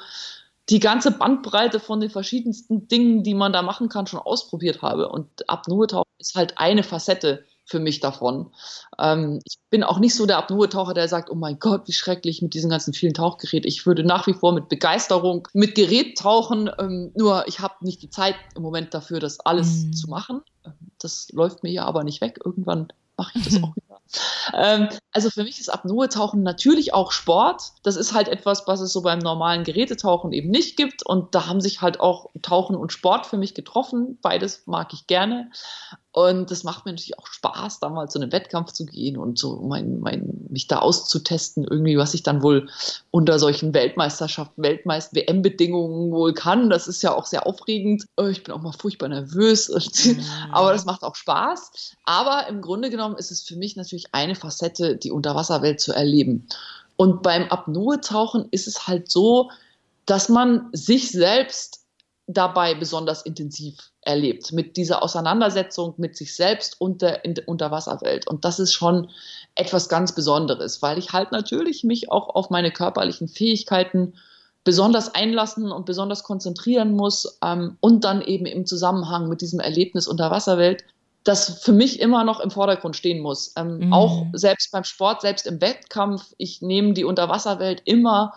die 0.71 0.79
ganze 0.79 1.11
Bandbreite 1.11 1.81
von 1.81 1.99
den 1.99 2.09
verschiedensten 2.09 2.87
Dingen, 2.87 3.25
die 3.25 3.35
man 3.35 3.53
da 3.53 3.63
machen 3.63 3.89
kann, 3.89 4.07
schon 4.07 4.21
ausprobiert 4.21 4.81
habe. 4.81 5.09
Und 5.09 5.49
Apnoe-Tauchen 5.49 6.13
ist 6.19 6.37
halt 6.37 6.59
eine 6.59 6.85
Facette 6.85 7.45
für 7.65 7.79
mich 7.79 8.01
davon. 8.01 8.53
Ähm, 8.99 9.41
ich 9.45 9.59
bin 9.71 9.83
auch 9.83 9.99
nicht 9.99 10.15
so 10.15 10.27
der 10.27 10.39
Apnoe-Taucher, 10.39 10.95
der 10.95 11.09
sagt, 11.09 11.31
oh 11.31 11.35
mein 11.35 11.59
Gott, 11.59 11.87
wie 11.87 11.93
schrecklich 11.93 12.43
mit 12.43 12.55
diesen 12.55 12.71
ganzen 12.71 12.93
vielen 12.93 13.15
Tauchgeräten. 13.15 13.69
Ich 13.69 13.87
würde 13.87 14.05
nach 14.05 14.27
wie 14.27 14.35
vor 14.35 14.53
mit 14.53 14.69
Begeisterung 14.69 15.49
mit 15.53 15.75
Gerät 15.75 16.19
tauchen, 16.19 16.71
ähm, 16.79 17.13
nur 17.17 17.47
ich 17.47 17.61
habe 17.61 17.75
nicht 17.81 18.03
die 18.03 18.11
Zeit 18.11 18.35
im 18.57 18.63
Moment 18.63 18.95
dafür, 18.95 19.21
das 19.21 19.41
alles 19.41 19.85
mhm. 19.85 19.93
zu 19.93 20.09
machen. 20.09 20.43
Ähm, 20.65 20.73
das 20.99 21.29
läuft 21.33 21.63
mir 21.63 21.71
ja 21.71 21.85
aber 21.85 22.05
nicht 22.05 22.21
weg. 22.21 22.41
Irgendwann 22.45 22.89
mache 23.17 23.39
ich 23.39 23.45
das 23.45 23.55
auch 23.63 23.77
wieder. 23.77 24.01
Ähm, 24.53 24.89
also 25.13 25.31
für 25.31 25.45
mich 25.45 25.61
ist 25.61 25.69
Apnoe-Tauchen 25.69 26.43
natürlich 26.43 26.93
auch 26.93 27.13
Sport. 27.13 27.73
Das 27.83 27.97
ist 27.97 28.13
halt 28.13 28.29
etwas, 28.29 28.67
was 28.67 28.81
es 28.81 28.93
so 28.93 29.03
beim 29.03 29.19
normalen 29.19 29.65
Gerätetauchen 29.65 30.33
eben 30.33 30.51
nicht 30.51 30.77
gibt. 30.77 31.05
Und 31.05 31.35
da 31.35 31.47
haben 31.47 31.61
sich 31.61 31.81
halt 31.81 32.01
auch 32.01 32.27
Tauchen 32.43 32.77
und 32.77 32.93
Sport 32.93 33.27
für 33.27 33.39
mich 33.39 33.55
getroffen. 33.55 34.19
Beides 34.21 34.67
mag 34.67 34.93
ich 34.93 35.07
gerne. 35.07 35.51
Und 36.15 36.51
das 36.51 36.63
macht 36.63 36.85
mir 36.85 36.93
natürlich 36.93 37.19
auch 37.19 37.27
Spaß, 37.27 37.81
da 37.81 37.89
mal 37.89 38.07
zu 38.09 38.21
einem 38.21 38.33
Wettkampf 38.33 38.73
zu 38.73 38.85
gehen 38.85 39.17
und 39.17 39.39
so 39.39 39.63
mein, 39.63 40.01
mein, 40.01 40.47
mich 40.51 40.67
da 40.67 40.81
auszutesten, 40.81 41.65
irgendwie, 41.65 41.97
was 41.97 42.13
ich 42.13 42.23
dann 42.23 42.43
wohl 42.43 42.69
unter 43.11 43.39
solchen 43.39 43.73
Weltmeisterschaften, 43.73 44.63
Weltmeister, 44.63 45.17
WM-Bedingungen 45.17 46.13
wohl 46.13 46.35
kann. 46.35 46.69
Das 46.69 46.87
ist 46.87 47.03
ja 47.03 47.15
auch 47.15 47.25
sehr 47.25 47.47
aufregend. 47.47 48.05
Äh, 48.19 48.31
ich 48.31 48.45
bin 48.45 48.53
auch 48.53 48.61
mal 48.61 48.73
furchtbar 48.73 49.09
nervös, 49.09 49.71
mhm. 50.05 50.23
aber 50.53 50.73
das 50.73 50.85
macht 50.85 51.03
auch 51.03 51.15
Spaß. 51.15 51.97
Aber 52.05 52.47
im 52.47 52.61
Grunde 52.61 52.91
genommen 52.91 53.17
ist 53.17 53.31
es 53.31 53.43
für 53.43 53.57
mich 53.57 53.77
natürlich 53.77 54.09
eine 54.13 54.35
Facette, 54.35 54.97
die 54.97 55.11
Unterwasserwelt 55.11 55.81
zu 55.81 55.95
erleben. 55.95 56.47
Und 56.97 57.23
beim 57.23 57.45
Apnoe-Tauchen 57.45 58.49
ist 58.51 58.67
es 58.67 58.87
halt 58.87 59.11
so, 59.11 59.51
dass 60.05 60.29
man 60.29 60.69
sich 60.73 61.11
selbst 61.11 61.87
dabei 62.27 62.75
besonders 62.75 63.23
intensiv 63.23 63.92
erlebt, 64.03 64.53
mit 64.53 64.77
dieser 64.77 65.03
Auseinandersetzung 65.03 65.95
mit 65.97 66.17
sich 66.17 66.35
selbst 66.35 66.81
und 66.81 67.03
der 67.03 67.23
Unterwasserwelt. 67.47 68.27
Und 68.27 68.45
das 68.45 68.59
ist 68.59 68.73
schon 68.73 69.11
etwas 69.55 69.89
ganz 69.89 70.15
Besonderes, 70.15 70.83
weil 70.83 70.99
ich 70.99 71.13
halt 71.13 71.33
natürlich 71.33 71.85
mich 71.85 72.11
auch 72.11 72.35
auf 72.35 72.51
meine 72.51 72.71
körperlichen 72.71 73.29
Fähigkeiten 73.29 74.15
besonders 74.65 75.15
einlassen 75.15 75.73
und 75.73 75.87
besonders 75.87 76.23
konzentrieren 76.23 76.93
muss 76.93 77.39
ähm, 77.45 77.77
und 77.81 78.05
dann 78.05 78.23
eben 78.23 78.47
im 78.47 78.67
Zusammenhang 78.67 79.29
mit 79.29 79.41
diesem 79.41 79.61
Erlebnis 79.61 80.07
Unterwasserwelt 80.07 80.85
das 81.25 81.63
für 81.63 81.73
mich 81.73 82.01
immer 82.01 82.25
noch 82.25 82.41
im 82.41 82.51
Vordergrund 82.51 82.97
stehen 82.97 83.21
muss. 83.21 83.53
Ähm, 83.57 83.79
mhm. 83.79 83.93
Auch 83.93 84.27
selbst 84.33 84.73
beim 84.73 84.85
Sport, 84.85 85.21
selbst 85.21 85.47
im 85.47 85.61
Wettkampf, 85.61 86.35
ich 86.37 86.63
nehme 86.63 86.95
die 86.95 87.05
Unterwasserwelt 87.05 87.83
immer 87.85 88.35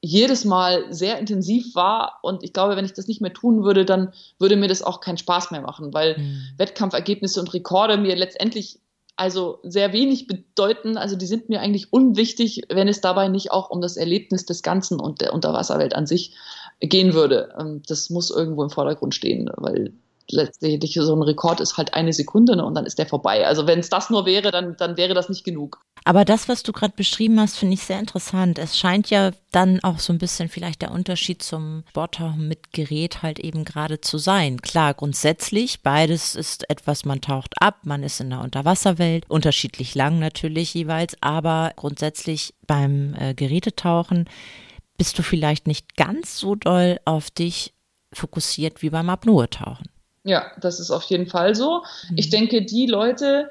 jedes 0.00 0.44
Mal 0.44 0.92
sehr 0.92 1.18
intensiv 1.18 1.74
wahr 1.74 2.20
und 2.22 2.44
ich 2.44 2.52
glaube, 2.52 2.76
wenn 2.76 2.84
ich 2.84 2.92
das 2.92 3.08
nicht 3.08 3.20
mehr 3.20 3.32
tun 3.32 3.64
würde, 3.64 3.84
dann 3.84 4.12
würde 4.38 4.56
mir 4.56 4.68
das 4.68 4.82
auch 4.82 5.00
keinen 5.00 5.18
Spaß 5.18 5.50
mehr 5.50 5.60
machen, 5.60 5.92
weil 5.92 6.18
mhm. 6.18 6.42
Wettkampfergebnisse 6.56 7.40
und 7.40 7.52
Rekorde 7.52 7.96
mir 7.96 8.14
letztendlich 8.14 8.80
also 9.16 9.58
sehr 9.64 9.92
wenig 9.92 10.28
bedeuten. 10.28 10.96
Also 10.96 11.16
die 11.16 11.26
sind 11.26 11.48
mir 11.48 11.60
eigentlich 11.60 11.92
unwichtig, 11.92 12.62
wenn 12.68 12.86
es 12.86 13.00
dabei 13.00 13.26
nicht 13.26 13.50
auch 13.50 13.70
um 13.70 13.80
das 13.80 13.96
Erlebnis 13.96 14.46
des 14.46 14.62
Ganzen 14.62 15.00
und 15.00 15.20
der 15.20 15.34
Unterwasserwelt 15.34 15.96
an 15.96 16.06
sich 16.06 16.36
gehen 16.78 17.14
würde. 17.14 17.52
Ähm, 17.58 17.82
das 17.88 18.10
muss 18.10 18.30
irgendwo 18.30 18.62
im 18.62 18.70
Vordergrund 18.70 19.16
stehen, 19.16 19.50
weil 19.56 19.92
letztendlich 20.30 20.94
so 20.94 21.14
ein 21.14 21.22
Rekord 21.22 21.60
ist 21.60 21.76
halt 21.76 21.94
eine 21.94 22.12
Sekunde 22.12 22.56
ne, 22.56 22.64
und 22.64 22.74
dann 22.74 22.86
ist 22.86 22.98
der 22.98 23.06
vorbei. 23.06 23.46
Also 23.46 23.66
wenn 23.66 23.78
es 23.78 23.88
das 23.88 24.10
nur 24.10 24.26
wäre, 24.26 24.50
dann, 24.50 24.76
dann 24.76 24.96
wäre 24.96 25.14
das 25.14 25.28
nicht 25.28 25.44
genug. 25.44 25.80
Aber 26.04 26.24
das, 26.24 26.48
was 26.48 26.62
du 26.62 26.72
gerade 26.72 26.94
beschrieben 26.96 27.40
hast, 27.40 27.56
finde 27.56 27.74
ich 27.74 27.82
sehr 27.82 27.98
interessant. 27.98 28.58
Es 28.58 28.78
scheint 28.78 29.10
ja 29.10 29.32
dann 29.52 29.80
auch 29.82 29.98
so 29.98 30.12
ein 30.12 30.18
bisschen 30.18 30.48
vielleicht 30.48 30.82
der 30.82 30.92
Unterschied 30.92 31.42
zum 31.42 31.84
Sporttauchen 31.90 32.48
mit 32.48 32.72
Gerät 32.72 33.22
halt 33.22 33.38
eben 33.38 33.64
gerade 33.64 34.00
zu 34.00 34.18
sein. 34.18 34.62
Klar, 34.62 34.94
grundsätzlich, 34.94 35.82
beides 35.82 36.34
ist 36.34 36.68
etwas, 36.70 37.04
man 37.04 37.20
taucht 37.20 37.54
ab, 37.60 37.80
man 37.84 38.02
ist 38.02 38.20
in 38.20 38.30
der 38.30 38.40
Unterwasserwelt, 38.40 39.28
unterschiedlich 39.28 39.94
lang 39.94 40.18
natürlich 40.18 40.74
jeweils, 40.74 41.16
aber 41.20 41.72
grundsätzlich 41.76 42.54
beim 42.66 43.14
äh, 43.18 43.34
Gerätetauchen 43.34 44.28
bist 44.96 45.18
du 45.18 45.22
vielleicht 45.22 45.66
nicht 45.66 45.96
ganz 45.96 46.38
so 46.38 46.54
doll 46.54 46.98
auf 47.04 47.30
dich 47.30 47.74
fokussiert 48.12 48.82
wie 48.82 48.90
beim 48.90 49.10
Apnoe-Tauchen. 49.10 49.88
Ja, 50.28 50.52
das 50.60 50.78
ist 50.78 50.90
auf 50.90 51.04
jeden 51.04 51.26
Fall 51.26 51.54
so. 51.54 51.84
Mhm. 52.10 52.18
Ich 52.18 52.28
denke, 52.28 52.62
die 52.62 52.84
Leute, 52.84 53.48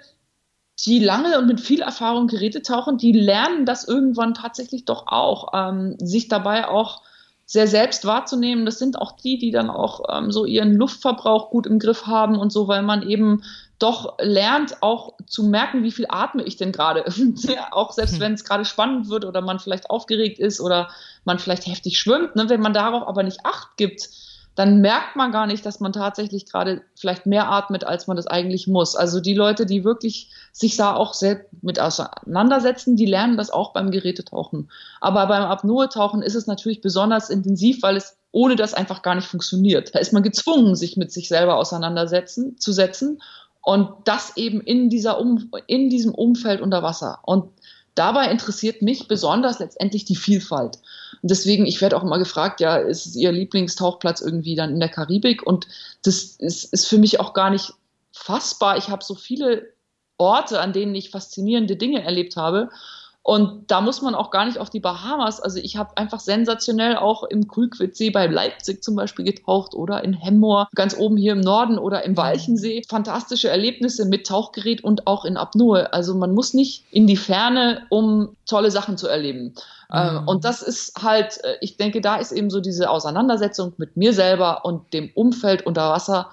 die 0.85 0.99
lange 0.99 1.39
und 1.39 1.47
mit 1.47 1.59
viel 1.59 1.81
Erfahrung 1.81 2.27
Geräte 2.27 2.61
tauchen, 2.61 2.99
die 2.99 3.13
lernen 3.13 3.65
das 3.65 3.87
irgendwann 3.87 4.35
tatsächlich 4.35 4.85
doch 4.85 5.07
auch, 5.07 5.53
ähm, 5.55 5.95
sich 5.97 6.27
dabei 6.27 6.67
auch 6.67 7.01
sehr 7.47 7.65
selbst 7.67 8.05
wahrzunehmen. 8.05 8.63
Das 8.63 8.77
sind 8.77 9.01
auch 9.01 9.13
die, 9.13 9.39
die 9.39 9.49
dann 9.49 9.71
auch 9.71 10.01
ähm, 10.15 10.31
so 10.31 10.45
ihren 10.45 10.75
Luftverbrauch 10.75 11.49
gut 11.49 11.65
im 11.65 11.79
Griff 11.79 12.05
haben 12.05 12.37
und 12.37 12.51
so, 12.51 12.67
weil 12.67 12.83
man 12.83 13.09
eben 13.09 13.41
doch 13.79 14.19
lernt, 14.19 14.83
auch 14.83 15.13
zu 15.25 15.45
merken, 15.45 15.81
wie 15.81 15.91
viel 15.91 16.05
atme 16.09 16.43
ich 16.43 16.57
denn 16.57 16.71
gerade. 16.71 17.05
auch 17.71 17.91
selbst 17.91 18.15
hm. 18.15 18.19
wenn 18.19 18.33
es 18.33 18.43
gerade 18.43 18.65
spannend 18.65 19.09
wird 19.09 19.25
oder 19.25 19.41
man 19.41 19.57
vielleicht 19.57 19.89
aufgeregt 19.89 20.37
ist 20.37 20.61
oder 20.61 20.89
man 21.25 21.39
vielleicht 21.39 21.65
heftig 21.65 21.97
schwimmt, 21.97 22.35
ne? 22.35 22.49
wenn 22.49 22.61
man 22.61 22.73
darauf 22.73 23.07
aber 23.07 23.23
nicht 23.23 23.45
Acht 23.47 23.77
gibt, 23.77 24.26
dann 24.57 24.81
merkt 24.81 25.15
man 25.15 25.31
gar 25.31 25.45
nicht, 25.45 25.63
dass 25.67 25.79
man 25.79 25.93
tatsächlich 25.93 26.47
gerade 26.47 26.81
vielleicht 26.95 27.27
mehr 27.27 27.47
atmet, 27.47 27.83
als 27.83 28.07
man 28.07 28.17
das 28.17 28.25
eigentlich 28.25 28.65
muss. 28.65 28.95
Also 28.95 29.19
die 29.19 29.35
Leute, 29.35 29.67
die 29.67 29.83
wirklich 29.83 30.31
sich 30.51 30.75
da 30.75 30.95
auch 30.95 31.13
selbst 31.13 31.45
mit 31.61 31.79
auseinandersetzen, 31.79 32.95
die 32.95 33.05
lernen 33.05 33.37
das 33.37 33.51
auch 33.51 33.71
beim 33.71 33.91
Gerätetauchen. 33.91 34.71
Aber 34.99 35.27
beim 35.27 35.43
Apnoe-Tauchen 35.43 36.23
ist 36.23 36.33
es 36.33 36.47
natürlich 36.47 36.81
besonders 36.81 37.29
intensiv, 37.29 37.83
weil 37.83 37.97
es 37.97 38.17
ohne 38.31 38.55
das 38.55 38.73
einfach 38.73 39.03
gar 39.03 39.13
nicht 39.13 39.27
funktioniert. 39.27 39.93
Da 39.93 39.99
ist 39.99 40.11
man 40.11 40.23
gezwungen, 40.23 40.75
sich 40.75 40.97
mit 40.97 41.11
sich 41.11 41.27
selber 41.27 41.57
auseinandersetzen, 41.57 42.57
zu 42.57 42.71
setzen 42.71 43.21
und 43.61 43.89
das 44.05 44.37
eben 44.37 44.59
in 44.61 44.89
dieser 44.89 45.19
um, 45.19 45.51
in 45.67 45.91
diesem 45.91 46.15
Umfeld 46.15 46.61
unter 46.61 46.81
Wasser. 46.81 47.19
Und 47.21 47.51
dabei 47.93 48.31
interessiert 48.31 48.81
mich 48.81 49.07
besonders 49.07 49.59
letztendlich 49.59 50.05
die 50.05 50.15
Vielfalt. 50.15 50.79
Deswegen, 51.27 51.65
ich 51.65 51.81
werde 51.81 51.97
auch 51.97 52.03
immer 52.03 52.19
gefragt, 52.19 52.59
ja, 52.59 52.77
ist 52.77 53.15
Ihr 53.15 53.31
Lieblingstauchplatz 53.31 54.21
irgendwie 54.21 54.55
dann 54.55 54.71
in 54.71 54.79
der 54.79 54.89
Karibik? 54.89 55.45
Und 55.45 55.67
das 56.03 56.35
ist, 56.37 56.73
ist 56.73 56.87
für 56.87 56.97
mich 56.97 57.19
auch 57.19 57.33
gar 57.33 57.49
nicht 57.49 57.73
fassbar. 58.11 58.77
Ich 58.77 58.89
habe 58.89 59.03
so 59.03 59.15
viele 59.15 59.73
Orte, 60.17 60.59
an 60.59 60.73
denen 60.73 60.95
ich 60.95 61.11
faszinierende 61.11 61.75
Dinge 61.75 62.03
erlebt 62.03 62.35
habe. 62.37 62.69
Und 63.27 63.69
da 63.69 63.81
muss 63.81 64.01
man 64.01 64.15
auch 64.15 64.31
gar 64.31 64.45
nicht 64.45 64.57
auf 64.57 64.69
die 64.69 64.79
Bahamas. 64.79 65.41
Also 65.41 65.59
ich 65.59 65.75
habe 65.75 65.97
einfach 65.97 66.21
sensationell 66.21 66.95
auch 66.95 67.25
im 67.25 67.45
Kulkwitzsee 67.45 68.09
bei 68.09 68.25
Leipzig 68.25 68.81
zum 68.81 68.95
Beispiel 68.95 69.25
getaucht 69.25 69.73
oder 69.73 70.01
in 70.05 70.13
Hemmoor, 70.13 70.69
ganz 70.75 70.95
oben 70.95 71.17
hier 71.17 71.33
im 71.33 71.41
Norden 71.41 71.77
oder 71.77 72.05
im 72.05 72.15
Walchensee. 72.15 72.83
Fantastische 72.87 73.49
Erlebnisse 73.49 74.05
mit 74.05 74.27
Tauchgerät 74.27 74.81
und 74.81 75.07
auch 75.07 75.25
in 75.25 75.35
Apnoe. 75.35 75.91
Also 75.91 76.15
man 76.15 76.33
muss 76.33 76.53
nicht 76.53 76.85
in 76.89 77.05
die 77.05 77.17
Ferne, 77.17 77.85
um 77.89 78.37
tolle 78.45 78.71
Sachen 78.71 78.97
zu 78.97 79.09
erleben. 79.09 79.55
Ähm, 79.91 80.21
mhm. 80.21 80.27
Und 80.29 80.45
das 80.45 80.61
ist 80.61 80.93
halt, 81.03 81.43
äh, 81.43 81.57
ich 81.59 81.75
denke, 81.75 81.99
da 81.99 82.15
ist 82.15 82.31
eben 82.31 82.49
so 82.49 82.61
diese 82.61 82.89
Auseinandersetzung 82.89 83.73
mit 83.75 83.97
mir 83.97 84.13
selber 84.13 84.63
und 84.63 84.93
dem 84.93 85.11
Umfeld 85.15 85.65
unter 85.65 85.89
Wasser, 85.89 86.29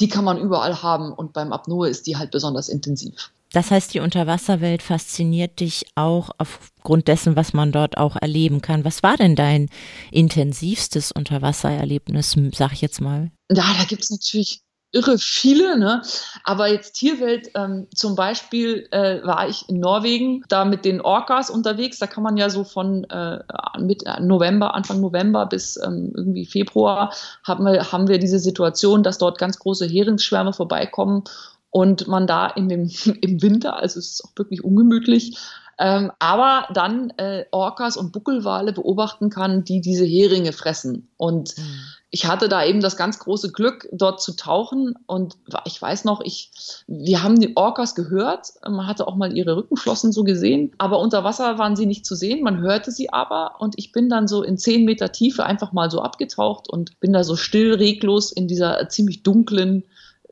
die 0.00 0.08
kann 0.08 0.24
man 0.24 0.38
überall 0.38 0.82
haben 0.82 1.12
und 1.12 1.34
beim 1.34 1.52
Apnoe 1.52 1.88
ist 1.88 2.08
die 2.08 2.16
halt 2.16 2.32
besonders 2.32 2.68
intensiv. 2.68 3.30
Das 3.52 3.70
heißt, 3.70 3.92
die 3.94 4.00
Unterwasserwelt 4.00 4.82
fasziniert 4.82 5.60
dich 5.60 5.86
auch 5.94 6.30
aufgrund 6.38 7.08
dessen, 7.08 7.36
was 7.36 7.52
man 7.52 7.72
dort 7.72 7.98
auch 7.98 8.16
erleben 8.16 8.62
kann. 8.62 8.84
Was 8.84 9.02
war 9.02 9.16
denn 9.16 9.36
dein 9.36 9.68
intensivstes 10.10 11.12
Unterwassererlebnis, 11.12 12.36
sag 12.54 12.72
ich 12.72 12.80
jetzt 12.80 13.00
mal? 13.00 13.30
Ja, 13.50 13.74
da 13.78 13.84
gibt 13.84 14.02
es 14.02 14.10
natürlich 14.10 14.62
irre 14.92 15.16
viele, 15.18 15.78
ne? 15.78 16.02
Aber 16.44 16.68
jetzt 16.68 16.92
Tierwelt, 16.92 17.50
ähm, 17.54 17.88
zum 17.94 18.14
Beispiel 18.14 18.86
äh, 18.90 19.24
war 19.24 19.48
ich 19.48 19.68
in 19.68 19.80
Norwegen, 19.80 20.44
da 20.48 20.64
mit 20.64 20.84
den 20.84 21.00
Orcas 21.00 21.50
unterwegs. 21.50 21.98
Da 21.98 22.06
kann 22.06 22.22
man 22.22 22.36
ja 22.36 22.50
so 22.50 22.62
von 22.62 23.04
äh, 23.04 23.38
mit 23.80 24.04
November, 24.20 24.74
Anfang 24.74 25.00
November 25.00 25.46
bis 25.46 25.78
ähm, 25.78 26.12
irgendwie 26.14 26.46
Februar 26.46 27.12
haben 27.42 27.64
wir, 27.64 27.90
haben 27.90 28.08
wir 28.08 28.18
diese 28.18 28.38
Situation, 28.38 29.02
dass 29.02 29.18
dort 29.18 29.38
ganz 29.38 29.58
große 29.58 29.86
Heringsschwärme 29.86 30.52
vorbeikommen 30.52 31.24
und 31.72 32.06
man 32.06 32.28
da 32.28 32.46
in 32.46 32.68
dem, 32.68 32.88
im 33.20 33.42
Winter, 33.42 33.76
also 33.76 33.98
es 33.98 34.12
ist 34.12 34.24
auch 34.24 34.32
wirklich 34.36 34.62
ungemütlich, 34.62 35.36
ähm, 35.78 36.12
aber 36.18 36.68
dann 36.74 37.10
äh, 37.16 37.46
Orcas 37.50 37.96
und 37.96 38.12
Buckelwale 38.12 38.72
beobachten 38.72 39.30
kann, 39.30 39.64
die 39.64 39.80
diese 39.80 40.04
Heringe 40.04 40.52
fressen. 40.52 41.08
Und 41.16 41.56
mhm. 41.56 41.62
ich 42.10 42.26
hatte 42.26 42.50
da 42.50 42.62
eben 42.62 42.80
das 42.80 42.98
ganz 42.98 43.18
große 43.18 43.52
Glück, 43.52 43.88
dort 43.90 44.20
zu 44.20 44.36
tauchen. 44.36 44.94
Und 45.06 45.38
ich 45.64 45.80
weiß 45.80 46.04
noch, 46.04 46.20
ich, 46.20 46.52
wir 46.86 47.22
haben 47.22 47.40
die 47.40 47.56
Orcas 47.56 47.94
gehört. 47.94 48.48
Man 48.62 48.86
hatte 48.86 49.08
auch 49.08 49.16
mal 49.16 49.34
ihre 49.34 49.56
Rückenflossen 49.56 50.12
so 50.12 50.24
gesehen. 50.24 50.72
Aber 50.76 51.00
unter 51.00 51.24
Wasser 51.24 51.58
waren 51.58 51.74
sie 51.74 51.86
nicht 51.86 52.04
zu 52.04 52.14
sehen. 52.14 52.44
Man 52.44 52.60
hörte 52.60 52.90
sie 52.90 53.10
aber. 53.10 53.54
Und 53.58 53.74
ich 53.78 53.92
bin 53.92 54.10
dann 54.10 54.28
so 54.28 54.42
in 54.42 54.58
zehn 54.58 54.84
Meter 54.84 55.10
Tiefe 55.10 55.46
einfach 55.46 55.72
mal 55.72 55.90
so 55.90 56.02
abgetaucht 56.02 56.68
und 56.68 57.00
bin 57.00 57.14
da 57.14 57.24
so 57.24 57.34
still, 57.34 57.74
reglos 57.74 58.30
in 58.30 58.46
dieser 58.46 58.88
ziemlich 58.90 59.22
dunklen 59.22 59.84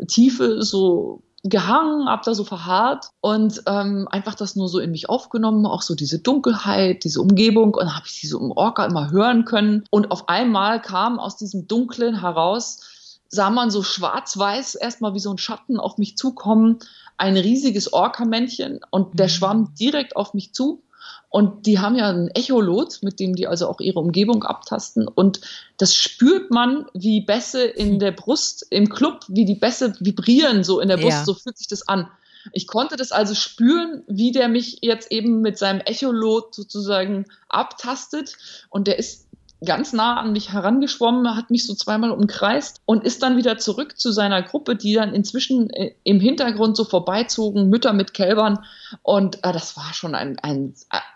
Tiefe 0.07 0.63
so 0.63 1.23
gehangen, 1.43 2.09
hab 2.09 2.23
da 2.23 2.35
so 2.35 2.45
verharrt 2.45 3.11
und 3.21 3.63
ähm, 3.67 4.07
einfach 4.11 4.35
das 4.35 4.57
nur 4.57 4.69
so 4.69 4.79
in 4.79 4.91
mich 4.91 5.09
aufgenommen, 5.09 5.65
auch 5.65 5.83
so 5.83 5.95
diese 5.95 6.19
Dunkelheit, 6.19 7.05
diese 7.05 7.21
Umgebung 7.21 7.75
und 7.75 7.95
habe 7.95 8.07
ich 8.07 8.21
diese 8.21 8.33
so 8.33 8.41
im 8.41 8.51
Orca 8.51 8.85
immer 8.85 9.11
hören 9.11 9.47
können 9.47 9.85
und 9.91 10.11
auf 10.11 10.29
einmal 10.29 10.83
kam 10.83 11.19
aus 11.19 11.37
diesem 11.37 11.67
Dunklen 11.67 12.21
heraus, 12.21 13.21
sah 13.29 13.49
man 13.49 13.71
so 13.71 13.83
schwarz-weiß 13.83 14.75
erstmal 14.75 15.15
wie 15.15 15.21
so 15.21 15.31
ein 15.31 15.39
Schatten 15.39 15.81
auf 15.81 15.97
mich 15.97 16.19
zukommen, 16.19 16.81
ein 17.17 17.37
riesiges 17.37 17.93
Orca-Männchen 17.93 18.81
und 18.91 19.19
der 19.19 19.27
mhm. 19.27 19.31
schwamm 19.31 19.75
direkt 19.79 20.17
auf 20.17 20.35
mich 20.35 20.53
zu 20.53 20.83
und 21.31 21.67
die 21.67 21.79
haben 21.79 21.95
ja 21.95 22.11
ein 22.11 22.29
Echolot, 22.35 22.99
mit 23.03 23.21
dem 23.21 23.37
die 23.37 23.47
also 23.47 23.69
auch 23.69 23.79
ihre 23.81 24.01
Umgebung 24.01 24.43
abtasten. 24.43 25.07
Und 25.07 25.41
das 25.77 25.95
spürt 25.95 26.51
man, 26.51 26.87
wie 26.93 27.21
Bässe 27.21 27.63
in 27.63 27.93
hm. 27.93 27.99
der 28.01 28.11
Brust, 28.11 28.67
im 28.71 28.89
Club, 28.89 29.25
wie 29.29 29.45
die 29.45 29.55
Bässe 29.55 29.95
vibrieren 30.01 30.65
so 30.65 30.81
in 30.81 30.89
der 30.89 30.97
Brust. 30.97 31.19
Ja. 31.19 31.25
So 31.25 31.35
fühlt 31.35 31.57
sich 31.57 31.69
das 31.69 31.87
an. 31.87 32.09
Ich 32.53 32.67
konnte 32.67 32.97
das 32.97 33.13
also 33.13 33.35
spüren, 33.35 34.03
wie 34.09 34.33
der 34.33 34.49
mich 34.49 34.79
jetzt 34.83 35.13
eben 35.13 35.41
mit 35.41 35.57
seinem 35.57 35.81
Echolot 35.81 36.55
sozusagen 36.55 37.27
abtastet. 37.49 38.37
Und 38.69 38.89
der 38.89 38.99
ist 38.99 39.29
ganz 39.65 39.93
nah 39.93 40.19
an 40.21 40.33
mich 40.33 40.53
herangeschwommen, 40.53 41.37
hat 41.37 41.51
mich 41.51 41.67
so 41.67 41.75
zweimal 41.75 42.11
umkreist 42.11 42.81
und 42.87 43.05
ist 43.05 43.23
dann 43.23 43.37
wieder 43.37 43.59
zurück 43.59 43.99
zu 43.99 44.11
seiner 44.11 44.43
Gruppe, 44.43 44.75
die 44.75 44.95
dann 44.95 45.15
inzwischen 45.15 45.71
äh, 45.71 45.95
im 46.03 46.21
Hintergrund 46.21 46.77
so 46.77 46.85
vorbeizogen, 46.85 47.69
Mütter 47.69 47.93
mit 47.93 48.15
Kälbern. 48.15 48.61
Und 49.03 49.45
äh, 49.45 49.53
das 49.53 49.77
war 49.77 49.93
schon 49.93 50.15
ein, 50.15 50.39
ein, 50.39 50.75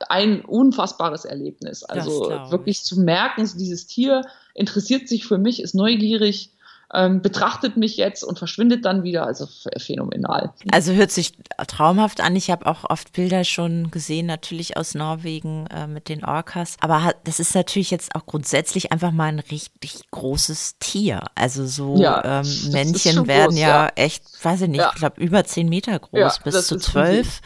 ein 0.09 0.45
unfassbares 0.45 1.25
Erlebnis. 1.25 1.85
Also 1.85 2.31
wirklich 2.51 2.85
zu 2.85 3.01
merken, 3.01 3.51
dieses 3.57 3.87
Tier 3.87 4.23
interessiert 4.53 5.09
sich 5.09 5.27
für 5.27 5.39
mich, 5.39 5.63
ist 5.63 5.75
neugierig 5.75 6.51
ähm, 6.95 7.23
betrachtet 7.23 7.77
mich 7.77 7.97
jetzt 7.97 8.23
und 8.23 8.39
verschwindet 8.39 8.85
dann 8.85 9.03
wieder. 9.03 9.27
Also 9.27 9.49
phänomenal. 9.77 10.53
Also 10.71 10.93
hört 10.93 11.11
sich 11.11 11.33
traumhaft 11.67 12.21
an. 12.21 12.37
Ich 12.37 12.51
habe 12.51 12.67
auch 12.67 12.89
oft 12.89 13.13
Bilder 13.13 13.45
schon 13.45 13.91
gesehen, 13.91 14.27
natürlich 14.27 14.77
aus 14.77 14.95
Norwegen 14.95 15.67
äh, 15.67 15.87
mit 15.87 16.09
den 16.09 16.25
Orcas. 16.25 16.77
Aber 16.81 17.13
das 17.25 17.41
ist 17.41 17.55
natürlich 17.55 17.91
jetzt 17.91 18.15
auch 18.15 18.27
grundsätzlich 18.27 18.93
einfach 18.93 19.11
mal 19.11 19.27
ein 19.27 19.41
richtig 19.41 20.03
großes 20.11 20.77
Tier. 20.79 21.23
Also 21.35 21.67
so 21.67 21.97
ja, 21.97 22.41
ähm, 22.41 22.73
Männchen 22.73 23.27
werden 23.27 23.51
groß, 23.51 23.59
ja, 23.59 23.87
ja, 23.87 23.93
echt, 23.97 24.23
weiß 24.45 24.63
ich 24.63 24.69
nicht, 24.69 24.81
ja. 24.81 24.91
ich 24.93 24.99
glaube 24.99 25.21
über 25.21 25.45
zehn 25.45 25.69
Meter 25.69 25.99
groß, 25.99 26.41
bis 26.45 26.67
zu 26.67 26.79
zwölf. 26.79 27.41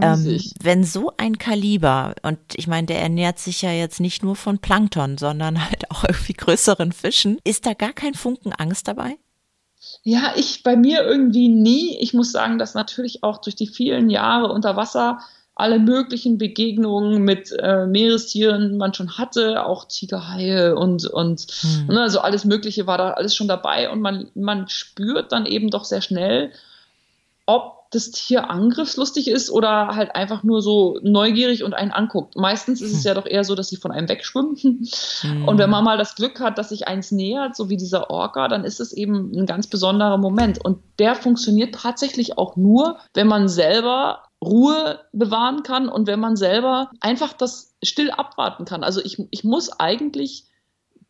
Ähm, 0.00 0.40
wenn 0.62 0.84
so 0.84 1.12
ein 1.16 1.38
Kaliber, 1.38 2.14
und 2.22 2.38
ich 2.54 2.66
meine, 2.66 2.86
der 2.86 3.00
ernährt 3.00 3.38
sich 3.38 3.62
ja 3.62 3.72
jetzt 3.72 4.00
nicht 4.00 4.22
nur 4.22 4.36
von 4.36 4.58
Plankton, 4.58 5.18
sondern 5.18 5.64
halt 5.68 5.90
auch 5.90 6.04
irgendwie 6.04 6.34
größeren 6.34 6.92
Fischen, 6.92 7.38
ist 7.44 7.66
da 7.66 7.74
gar 7.74 7.92
kein 7.92 8.14
Funken 8.14 8.52
Angst 8.52 8.77
dabei? 8.82 9.16
Ja, 10.02 10.32
ich 10.36 10.62
bei 10.62 10.76
mir 10.76 11.04
irgendwie 11.04 11.48
nie. 11.48 11.98
Ich 12.00 12.14
muss 12.14 12.32
sagen, 12.32 12.58
dass 12.58 12.74
natürlich 12.74 13.22
auch 13.22 13.38
durch 13.38 13.56
die 13.56 13.66
vielen 13.66 14.10
Jahre 14.10 14.52
unter 14.52 14.76
Wasser 14.76 15.20
alle 15.58 15.80
möglichen 15.80 16.38
Begegnungen 16.38 17.22
mit 17.22 17.50
äh, 17.50 17.86
Meerestieren 17.86 18.76
man 18.76 18.94
schon 18.94 19.18
hatte, 19.18 19.66
auch 19.66 19.86
Tigerhaie 19.86 20.76
und, 20.76 21.04
und 21.06 21.46
mhm. 21.64 21.94
ne, 21.94 22.02
also 22.02 22.20
alles 22.20 22.44
Mögliche 22.44 22.86
war 22.86 22.96
da 22.96 23.10
alles 23.10 23.34
schon 23.34 23.48
dabei 23.48 23.90
und 23.90 24.00
man, 24.00 24.30
man 24.34 24.68
spürt 24.68 25.32
dann 25.32 25.46
eben 25.46 25.70
doch 25.70 25.84
sehr 25.84 26.00
schnell, 26.00 26.52
ob 27.44 27.77
das 27.90 28.10
Tier 28.10 28.50
angriffslustig 28.50 29.28
ist 29.28 29.50
oder 29.50 29.88
halt 29.88 30.14
einfach 30.14 30.42
nur 30.42 30.60
so 30.60 30.98
neugierig 31.02 31.64
und 31.64 31.72
einen 31.72 31.90
anguckt. 31.90 32.36
Meistens 32.36 32.82
ist 32.82 32.92
es 32.92 33.04
hm. 33.04 33.08
ja 33.08 33.14
doch 33.14 33.26
eher 33.26 33.44
so, 33.44 33.54
dass 33.54 33.68
sie 33.68 33.76
von 33.76 33.90
einem 33.90 34.08
wegschwimmen. 34.08 34.86
Mhm. 35.22 35.48
Und 35.48 35.58
wenn 35.58 35.70
man 35.70 35.84
mal 35.84 35.96
das 35.96 36.14
Glück 36.14 36.40
hat, 36.40 36.58
dass 36.58 36.68
sich 36.68 36.86
eins 36.86 37.12
nähert, 37.12 37.56
so 37.56 37.70
wie 37.70 37.76
dieser 37.76 38.10
Orca, 38.10 38.48
dann 38.48 38.64
ist 38.64 38.80
es 38.80 38.92
eben 38.92 39.32
ein 39.34 39.46
ganz 39.46 39.66
besonderer 39.66 40.18
Moment. 40.18 40.62
Und 40.62 40.82
der 40.98 41.14
funktioniert 41.14 41.74
tatsächlich 41.74 42.36
auch 42.36 42.56
nur, 42.56 42.98
wenn 43.14 43.26
man 43.26 43.48
selber 43.48 44.24
Ruhe 44.44 45.00
bewahren 45.12 45.62
kann 45.62 45.88
und 45.88 46.06
wenn 46.06 46.20
man 46.20 46.36
selber 46.36 46.90
einfach 47.00 47.32
das 47.32 47.74
still 47.82 48.10
abwarten 48.10 48.66
kann. 48.66 48.84
Also 48.84 49.00
ich, 49.02 49.18
ich 49.30 49.44
muss 49.44 49.80
eigentlich 49.80 50.44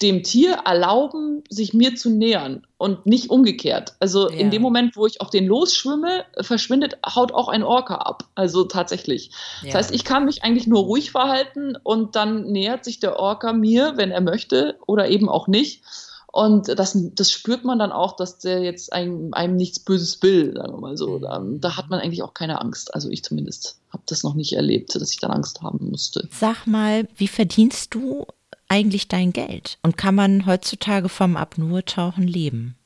dem 0.01 0.23
Tier 0.23 0.61
erlauben, 0.65 1.43
sich 1.49 1.75
mir 1.75 1.97
zu 1.97 2.11
nähern 2.11 2.67
und 2.77 3.05
nicht 3.07 3.31
umgekehrt. 3.31 3.95
Also 3.99 4.31
ja. 4.31 4.37
in 4.37 4.51
dem 4.51 4.63
Moment, 4.63 4.97
wo 4.97 5.07
ich 5.07 5.21
auf 5.21 5.31
den 5.31 5.47
losschwimme, 5.47 6.25
verschwindet, 6.41 6.99
haut 7.05 7.33
auch 7.33 7.49
ein 7.49 7.65
Orca 7.65 7.97
ab. 7.97 8.25
Also 8.37 8.65
tatsächlich. 8.65 9.31
Ja. 9.63 9.73
Das 9.73 9.75
heißt, 9.75 9.95
ich 9.95 10.05
kann 10.05 10.25
mich 10.25 10.45
eigentlich 10.45 10.69
nur 10.69 10.85
ruhig 10.85 11.11
verhalten 11.11 11.77
und 11.83 12.15
dann 12.15 12.45
nähert 12.45 12.85
sich 12.85 13.01
der 13.01 13.19
Orca 13.19 13.53
mir, 13.53 13.95
wenn 13.97 14.13
er 14.13 14.21
möchte 14.21 14.77
oder 14.87 15.09
eben 15.09 15.29
auch 15.29 15.49
nicht. 15.49 15.83
Und 16.31 16.69
das, 16.69 16.97
das 17.15 17.33
spürt 17.33 17.65
man 17.65 17.81
dann 17.81 17.91
auch, 17.91 18.15
dass 18.15 18.39
der 18.39 18.61
jetzt 18.61 18.93
einem, 18.93 19.33
einem 19.33 19.57
nichts 19.57 19.81
Böses 19.81 20.23
will, 20.23 20.55
sagen 20.55 20.75
wir 20.75 20.81
mal 20.81 20.97
so. 20.97 21.19
Da, 21.19 21.43
da 21.45 21.77
hat 21.77 21.91
man 21.91 21.99
eigentlich 21.99 22.23
auch 22.23 22.35
keine 22.35 22.61
Angst. 22.61 22.95
Also 22.95 23.09
ich 23.09 23.25
zumindest 23.25 23.81
habe 23.91 24.03
das 24.07 24.23
noch 24.23 24.35
nicht 24.35 24.53
erlebt, 24.53 24.95
dass 24.95 25.11
ich 25.11 25.19
dann 25.19 25.33
Angst 25.33 25.63
haben 25.63 25.91
musste. 25.91 26.29
Sag 26.31 26.67
mal, 26.67 27.09
wie 27.17 27.29
verdienst 27.29 27.95
du 27.95 28.27
eigentlich 28.69 29.09
dein 29.09 29.33
Geld? 29.33 29.79
Und 29.83 29.97
kann 29.97 30.15
man 30.15 30.47
heutzutage 30.47 31.09
vom 31.09 31.37
Apnoe-Tauchen 31.37 32.27
leben? 32.27 32.79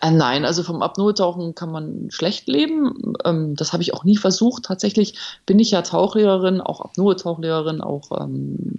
Äh, 0.00 0.10
nein, 0.10 0.44
also 0.44 0.62
vom 0.62 0.82
Apnoe-Tauchen 0.82 1.54
kann 1.54 1.70
man 1.70 2.10
schlecht 2.10 2.48
leben. 2.48 3.14
Ähm, 3.24 3.54
das 3.56 3.72
habe 3.72 3.82
ich 3.82 3.92
auch 3.94 4.04
nie 4.04 4.16
versucht. 4.16 4.64
Tatsächlich 4.64 5.18
bin 5.46 5.58
ich 5.58 5.70
ja 5.70 5.82
Tauchlehrerin, 5.82 6.60
auch 6.60 6.80
Apnoe-Tauchlehrerin, 6.80 7.80
auch 7.80 8.10
ähm, 8.18 8.78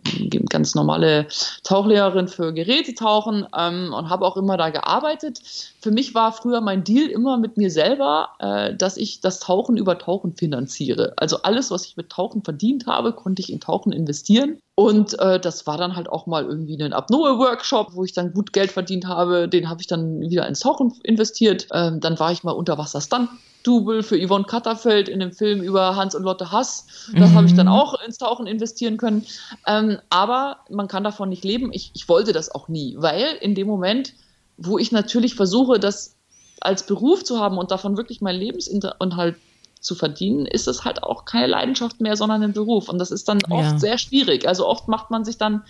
ganz 0.49 0.75
normale 0.75 1.27
Tauchlehrerin 1.63 2.27
für 2.27 2.53
Gerätetauchen 2.53 3.45
ähm, 3.57 3.93
und 3.93 4.09
habe 4.09 4.25
auch 4.25 4.37
immer 4.37 4.57
da 4.57 4.69
gearbeitet. 4.69 5.39
Für 5.81 5.89
mich 5.91 6.13
war 6.13 6.31
früher 6.31 6.61
mein 6.61 6.83
Deal 6.83 7.07
immer 7.07 7.37
mit 7.37 7.57
mir 7.57 7.71
selber, 7.71 8.29
äh, 8.37 8.75
dass 8.75 8.97
ich 8.97 9.19
das 9.19 9.39
Tauchen 9.39 9.77
über 9.77 9.97
Tauchen 9.97 10.35
finanziere. 10.35 11.13
Also 11.17 11.41
alles, 11.41 11.71
was 11.71 11.85
ich 11.85 11.97
mit 11.97 12.09
Tauchen 12.09 12.43
verdient 12.43 12.85
habe, 12.85 13.13
konnte 13.13 13.41
ich 13.41 13.51
in 13.51 13.59
Tauchen 13.59 13.91
investieren. 13.91 14.59
Und 14.75 15.17
äh, 15.19 15.39
das 15.39 15.65
war 15.65 15.77
dann 15.77 15.95
halt 15.95 16.07
auch 16.07 16.27
mal 16.27 16.45
irgendwie 16.45 16.81
ein 16.81 16.93
Apnoe-Workshop, 16.93 17.95
wo 17.95 18.03
ich 18.03 18.13
dann 18.13 18.31
gut 18.31 18.53
Geld 18.53 18.71
verdient 18.71 19.07
habe. 19.07 19.49
Den 19.49 19.69
habe 19.69 19.81
ich 19.81 19.87
dann 19.87 20.21
wieder 20.21 20.47
ins 20.47 20.59
Tauchen 20.59 20.93
investiert. 21.03 21.67
Ähm, 21.73 21.99
dann 21.99 22.19
war 22.19 22.31
ich 22.31 22.43
mal 22.43 22.51
unter 22.51 22.77
Wasser 22.77 23.01
Stunt. 23.01 23.29
Double 23.63 24.03
für 24.03 24.17
Yvonne 24.17 24.45
Katterfeld 24.45 25.09
in 25.09 25.19
dem 25.19 25.31
Film 25.31 25.61
über 25.61 25.95
Hans 25.95 26.15
und 26.15 26.23
Lotte 26.23 26.51
Hass. 26.51 26.85
Das 27.13 27.29
mhm. 27.29 27.35
habe 27.35 27.47
ich 27.47 27.53
dann 27.53 27.67
mhm. 27.67 27.73
auch 27.73 27.99
ins 28.05 28.17
Tauchen 28.17 28.47
investieren 28.47 28.97
können. 28.97 29.25
Ähm, 29.67 29.97
aber 30.09 30.57
man 30.69 30.87
kann 30.87 31.03
davon 31.03 31.29
nicht 31.29 31.43
leben. 31.43 31.71
Ich, 31.73 31.91
ich 31.93 32.07
wollte 32.09 32.33
das 32.33 32.53
auch 32.53 32.67
nie, 32.67 32.95
weil 32.97 33.25
in 33.41 33.55
dem 33.55 33.67
Moment, 33.67 34.13
wo 34.61 34.77
ich 34.77 34.91
natürlich 34.91 35.35
versuche, 35.35 35.79
das 35.79 36.15
als 36.59 36.85
Beruf 36.85 37.23
zu 37.23 37.39
haben 37.39 37.57
und 37.57 37.71
davon 37.71 37.97
wirklich 37.97 38.21
mein 38.21 38.35
Lebensunterhalt 38.35 39.35
zu 39.79 39.95
verdienen, 39.95 40.45
ist 40.45 40.67
es 40.67 40.85
halt 40.85 41.01
auch 41.01 41.25
keine 41.25 41.47
Leidenschaft 41.47 42.01
mehr, 42.01 42.15
sondern 42.15 42.43
ein 42.43 42.53
Beruf. 42.53 42.87
Und 42.87 42.99
das 42.99 43.09
ist 43.09 43.27
dann 43.27 43.39
oft 43.49 43.71
ja. 43.71 43.79
sehr 43.79 43.97
schwierig. 43.97 44.47
Also 44.47 44.67
oft 44.67 44.87
macht 44.87 45.09
man 45.09 45.25
sich 45.25 45.37
dann 45.37 45.63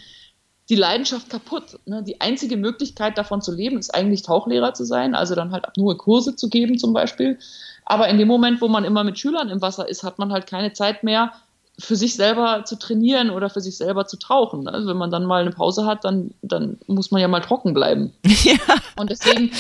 die 0.70 0.76
Leidenschaft 0.76 1.30
kaputt. 1.30 1.80
Ne? 1.86 2.04
Die 2.04 2.20
einzige 2.20 2.58
Möglichkeit 2.58 3.18
davon 3.18 3.42
zu 3.42 3.54
leben, 3.54 3.78
ist 3.78 3.96
eigentlich 3.96 4.24
Tauchlehrer 4.24 4.74
zu 4.74 4.84
sein, 4.84 5.16
also 5.16 5.34
dann 5.34 5.52
halt 5.52 5.66
nur 5.78 5.98
Kurse 5.98 6.36
zu 6.36 6.50
geben 6.50 6.78
zum 6.78 6.94
Beispiel. 6.94 7.40
Aber 7.86 8.10
in 8.10 8.18
dem 8.18 8.28
Moment, 8.28 8.62
wo 8.62 8.68
man 8.68 8.84
immer 8.84 9.04
mit 9.04 9.18
Schülern 9.18 9.50
im 9.50 9.62
Wasser 9.62 9.88
ist, 9.88 10.04
hat 10.04 10.20
man 10.20 10.32
halt 10.32 10.48
keine 10.48 10.74
Zeit 10.74 11.04
mehr, 11.04 11.34
für 11.82 11.96
sich 11.96 12.16
selber 12.16 12.64
zu 12.64 12.78
trainieren 12.78 13.32
oder 13.32 13.50
für 13.50 13.60
sich 13.60 13.76
selber 13.76 14.06
zu 14.06 14.18
tauchen. 14.18 14.68
Also 14.68 14.88
wenn 14.88 14.98
man 14.98 15.10
dann 15.10 15.26
mal 15.26 15.42
eine 15.42 15.52
Pause 15.52 15.86
hat, 15.86 16.06
dann, 16.06 16.32
dann 16.42 16.78
muss 16.86 17.10
man 17.10 17.22
ja 17.22 17.28
mal 17.28 17.42
trocken 17.42 17.74
bleiben. 17.74 18.14
Ja. 18.44 18.58
Und 18.98 19.12
deswegen 19.12 19.52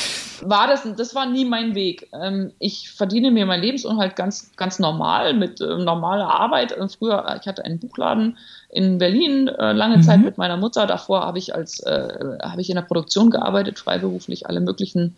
war 0.41 0.67
das, 0.67 0.81
das 0.97 1.13
war 1.13 1.27
nie 1.27 1.45
mein 1.45 1.75
Weg. 1.75 2.09
Ähm, 2.13 2.51
ich 2.57 2.89
verdiene 2.89 3.29
mir 3.29 3.45
mein 3.45 3.61
Lebensunterhalt 3.61 4.15
ganz, 4.15 4.51
ganz 4.55 4.79
normal 4.79 5.35
mit 5.35 5.61
äh, 5.61 5.77
normaler 5.77 6.27
Arbeit. 6.27 6.71
Äh, 6.71 6.87
früher, 6.89 7.37
ich 7.39 7.47
hatte 7.47 7.63
einen 7.63 7.79
Buchladen 7.79 8.37
in 8.69 8.97
Berlin 8.97 9.47
äh, 9.47 9.71
lange 9.71 9.97
mhm. 9.97 10.03
Zeit 10.03 10.21
mit 10.21 10.37
meiner 10.37 10.57
Mutter. 10.57 10.87
Davor 10.87 11.21
habe 11.21 11.37
ich 11.37 11.53
als, 11.53 11.79
äh, 11.81 12.37
habe 12.41 12.61
ich 12.61 12.69
in 12.69 12.75
der 12.75 12.81
Produktion 12.81 13.29
gearbeitet, 13.29 13.77
freiberuflich 13.77 14.47
alle 14.47 14.61
möglichen 14.61 15.15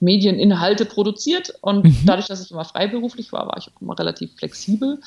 Medieninhalte 0.00 0.84
produziert. 0.84 1.54
Und 1.62 1.84
mhm. 1.84 1.96
dadurch, 2.04 2.26
dass 2.26 2.44
ich 2.44 2.50
immer 2.50 2.64
freiberuflich 2.64 3.32
war, 3.32 3.46
war 3.46 3.56
ich 3.56 3.68
auch 3.68 3.80
immer 3.80 3.98
relativ 3.98 4.34
flexibel. 4.36 5.00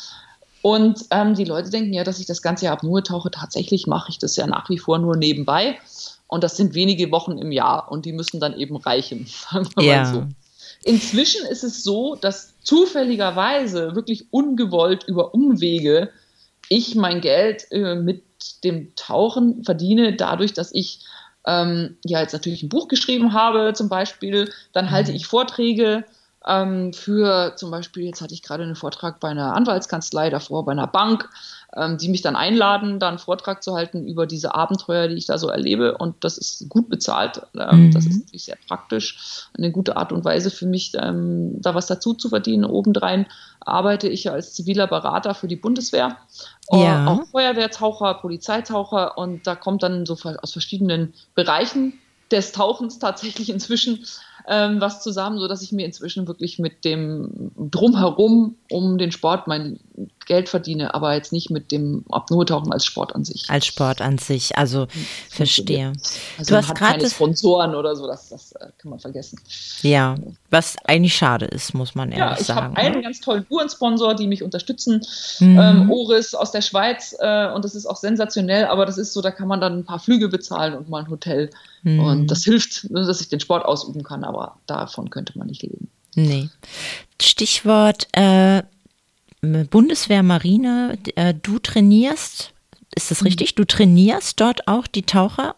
Und 0.61 1.05
ähm, 1.09 1.33
die 1.33 1.45
Leute 1.45 1.69
denken 1.69 1.93
ja, 1.93 2.03
dass 2.03 2.19
ich 2.19 2.25
das 2.25 2.41
ganze 2.41 2.65
Jahr 2.65 2.73
Apnoe 2.73 3.01
tauche. 3.01 3.31
Tatsächlich 3.31 3.87
mache 3.87 4.09
ich 4.09 4.19
das 4.19 4.35
ja 4.35 4.45
nach 4.45 4.69
wie 4.69 4.77
vor 4.77 4.99
nur 4.99 5.17
nebenbei. 5.17 5.79
Und 6.27 6.43
das 6.43 6.55
sind 6.55 6.75
wenige 6.75 7.11
Wochen 7.11 7.37
im 7.37 7.51
Jahr 7.51 7.91
und 7.91 8.05
die 8.05 8.13
müssen 8.13 8.39
dann 8.39 8.57
eben 8.57 8.77
reichen, 8.77 9.25
sagen 9.51 9.69
wir 9.75 9.83
ja. 9.83 10.03
mal 10.03 10.13
so. 10.13 10.27
Inzwischen 10.83 11.45
ist 11.45 11.63
es 11.63 11.83
so, 11.83 12.15
dass 12.15 12.53
zufälligerweise, 12.63 13.95
wirklich 13.95 14.25
ungewollt 14.31 15.03
über 15.03 15.33
Umwege, 15.33 16.09
ich 16.69 16.95
mein 16.95 17.21
Geld 17.21 17.69
äh, 17.71 17.95
mit 17.95 18.23
dem 18.63 18.95
Tauchen 18.95 19.63
verdiene, 19.63 20.15
dadurch, 20.15 20.53
dass 20.53 20.71
ich 20.71 21.01
ähm, 21.45 21.97
ja 22.05 22.21
jetzt 22.21 22.33
natürlich 22.33 22.63
ein 22.63 22.69
Buch 22.69 22.87
geschrieben 22.87 23.33
habe, 23.33 23.73
zum 23.73 23.89
Beispiel. 23.89 24.51
Dann 24.73 24.89
halte 24.89 25.11
mhm. 25.11 25.17
ich 25.17 25.27
Vorträge 25.27 26.05
ähm, 26.47 26.91
für 26.93 27.55
zum 27.55 27.69
Beispiel, 27.69 28.05
jetzt 28.05 28.21
hatte 28.21 28.33
ich 28.33 28.41
gerade 28.41 28.63
einen 28.63 28.75
Vortrag 28.75 29.19
bei 29.19 29.29
einer 29.29 29.55
Anwaltskanzlei, 29.55 30.31
davor 30.31 30.65
bei 30.65 30.71
einer 30.71 30.87
Bank, 30.87 31.29
ähm, 31.75 31.99
die 31.99 32.09
mich 32.09 32.23
dann 32.23 32.35
einladen, 32.35 32.99
da 32.99 33.09
einen 33.09 33.19
Vortrag 33.19 33.61
zu 33.61 33.75
halten 33.75 34.07
über 34.07 34.25
diese 34.25 34.55
Abenteuer, 34.55 35.07
die 35.07 35.15
ich 35.15 35.27
da 35.27 35.37
so 35.37 35.49
erlebe. 35.49 35.97
Und 35.97 36.23
das 36.23 36.39
ist 36.39 36.67
gut 36.67 36.89
bezahlt. 36.89 37.43
Ähm, 37.55 37.87
mhm. 37.87 37.91
Das 37.91 38.07
ist 38.07 38.21
natürlich 38.21 38.45
sehr 38.45 38.57
praktisch. 38.67 39.47
Eine 39.55 39.71
gute 39.71 39.97
Art 39.97 40.11
und 40.11 40.25
Weise 40.25 40.49
für 40.49 40.65
mich, 40.65 40.93
ähm, 40.95 41.61
da 41.61 41.75
was 41.75 41.85
dazu 41.85 42.15
zu 42.15 42.29
verdienen. 42.29 42.65
Obendrein 42.65 43.27
arbeite 43.59 44.09
ich 44.09 44.23
ja 44.23 44.33
als 44.33 44.53
ziviler 44.53 44.87
Berater 44.87 45.35
für 45.35 45.47
die 45.47 45.55
Bundeswehr. 45.55 46.17
Ja. 46.71 47.05
Auch 47.05 47.27
Feuerwehrtaucher, 47.27 48.15
Polizeitaucher. 48.15 49.17
Und 49.17 49.45
da 49.45 49.55
kommt 49.55 49.83
dann 49.83 50.07
so 50.07 50.17
aus 50.41 50.51
verschiedenen 50.53 51.13
Bereichen 51.35 51.99
des 52.31 52.51
Tauchens 52.51 52.97
tatsächlich 52.97 53.49
inzwischen 53.49 54.05
ähm, 54.47 54.81
was 54.81 55.01
zusammen, 55.01 55.39
so 55.39 55.47
dass 55.47 55.61
ich 55.61 55.71
mir 55.71 55.85
inzwischen 55.85 56.27
wirklich 56.27 56.59
mit 56.59 56.85
dem 56.85 57.51
Drumherum 57.57 58.55
um 58.69 58.97
den 58.97 59.11
Sport 59.11 59.47
mein 59.47 59.79
Geld 60.31 60.47
verdiene, 60.47 60.93
aber 60.93 61.13
jetzt 61.13 61.33
nicht 61.33 61.49
mit 61.49 61.73
dem 61.73 62.05
Apnoe-Tauchen 62.09 62.71
als 62.71 62.85
Sport 62.85 63.13
an 63.13 63.25
sich. 63.25 63.49
Als 63.49 63.65
Sport 63.65 63.99
an 63.99 64.17
sich, 64.17 64.57
also 64.57 64.83
hm, 64.83 65.05
verstehe. 65.29 65.91
Also 66.37 66.53
du 66.53 66.55
hast 66.55 66.69
hat 66.69 66.77
keine 66.77 67.09
Sponsoren 67.09 67.75
oder 67.75 67.97
so, 67.97 68.07
das, 68.07 68.29
das 68.29 68.53
äh, 68.53 68.67
kann 68.77 68.91
man 68.91 68.99
vergessen. 68.99 69.37
Ja, 69.81 70.15
was 70.49 70.77
eigentlich 70.85 71.15
schade 71.15 71.47
ist, 71.47 71.73
muss 71.73 71.95
man 71.95 72.13
ehrlich 72.13 72.37
ja, 72.37 72.39
ich 72.39 72.45
sagen. 72.45 72.71
Ich 72.71 72.77
habe 72.77 72.87
einen 72.87 72.95
ne? 72.95 73.01
ganz 73.01 73.19
tollen 73.19 73.45
Uhrensponsor, 73.49 74.15
die 74.15 74.25
mich 74.25 74.41
unterstützen, 74.41 75.01
mhm. 75.41 75.59
ähm, 75.59 75.91
Oris 75.91 76.33
aus 76.33 76.53
der 76.53 76.61
Schweiz 76.61 77.13
äh, 77.19 77.51
und 77.51 77.65
das 77.65 77.75
ist 77.75 77.85
auch 77.85 77.97
sensationell, 77.97 78.63
aber 78.67 78.85
das 78.85 78.97
ist 78.97 79.11
so, 79.11 79.21
da 79.21 79.31
kann 79.31 79.49
man 79.49 79.59
dann 79.59 79.79
ein 79.79 79.83
paar 79.83 79.99
Flüge 79.99 80.29
bezahlen 80.29 80.75
und 80.75 80.87
mal 80.87 81.03
ein 81.03 81.09
Hotel 81.09 81.49
mhm. 81.83 81.99
und 81.99 82.27
das 82.27 82.45
hilft, 82.45 82.87
dass 82.89 83.19
ich 83.19 83.27
den 83.27 83.41
Sport 83.41 83.65
ausüben 83.65 84.03
kann, 84.03 84.23
aber 84.23 84.55
davon 84.65 85.09
könnte 85.09 85.37
man 85.37 85.47
nicht 85.47 85.61
leben. 85.61 85.89
Nee. 86.15 86.49
Stichwort 87.21 88.07
äh, 88.13 88.63
Bundeswehr 89.41 90.21
Marine, 90.21 90.97
äh, 91.15 91.33
du 91.33 91.57
trainierst, 91.57 92.53
ist 92.95 93.11
das 93.11 93.21
mhm. 93.21 93.27
richtig? 93.27 93.55
Du 93.55 93.65
trainierst 93.65 94.39
dort 94.39 94.67
auch 94.67 94.87
die 94.87 95.03
Taucher? 95.03 95.55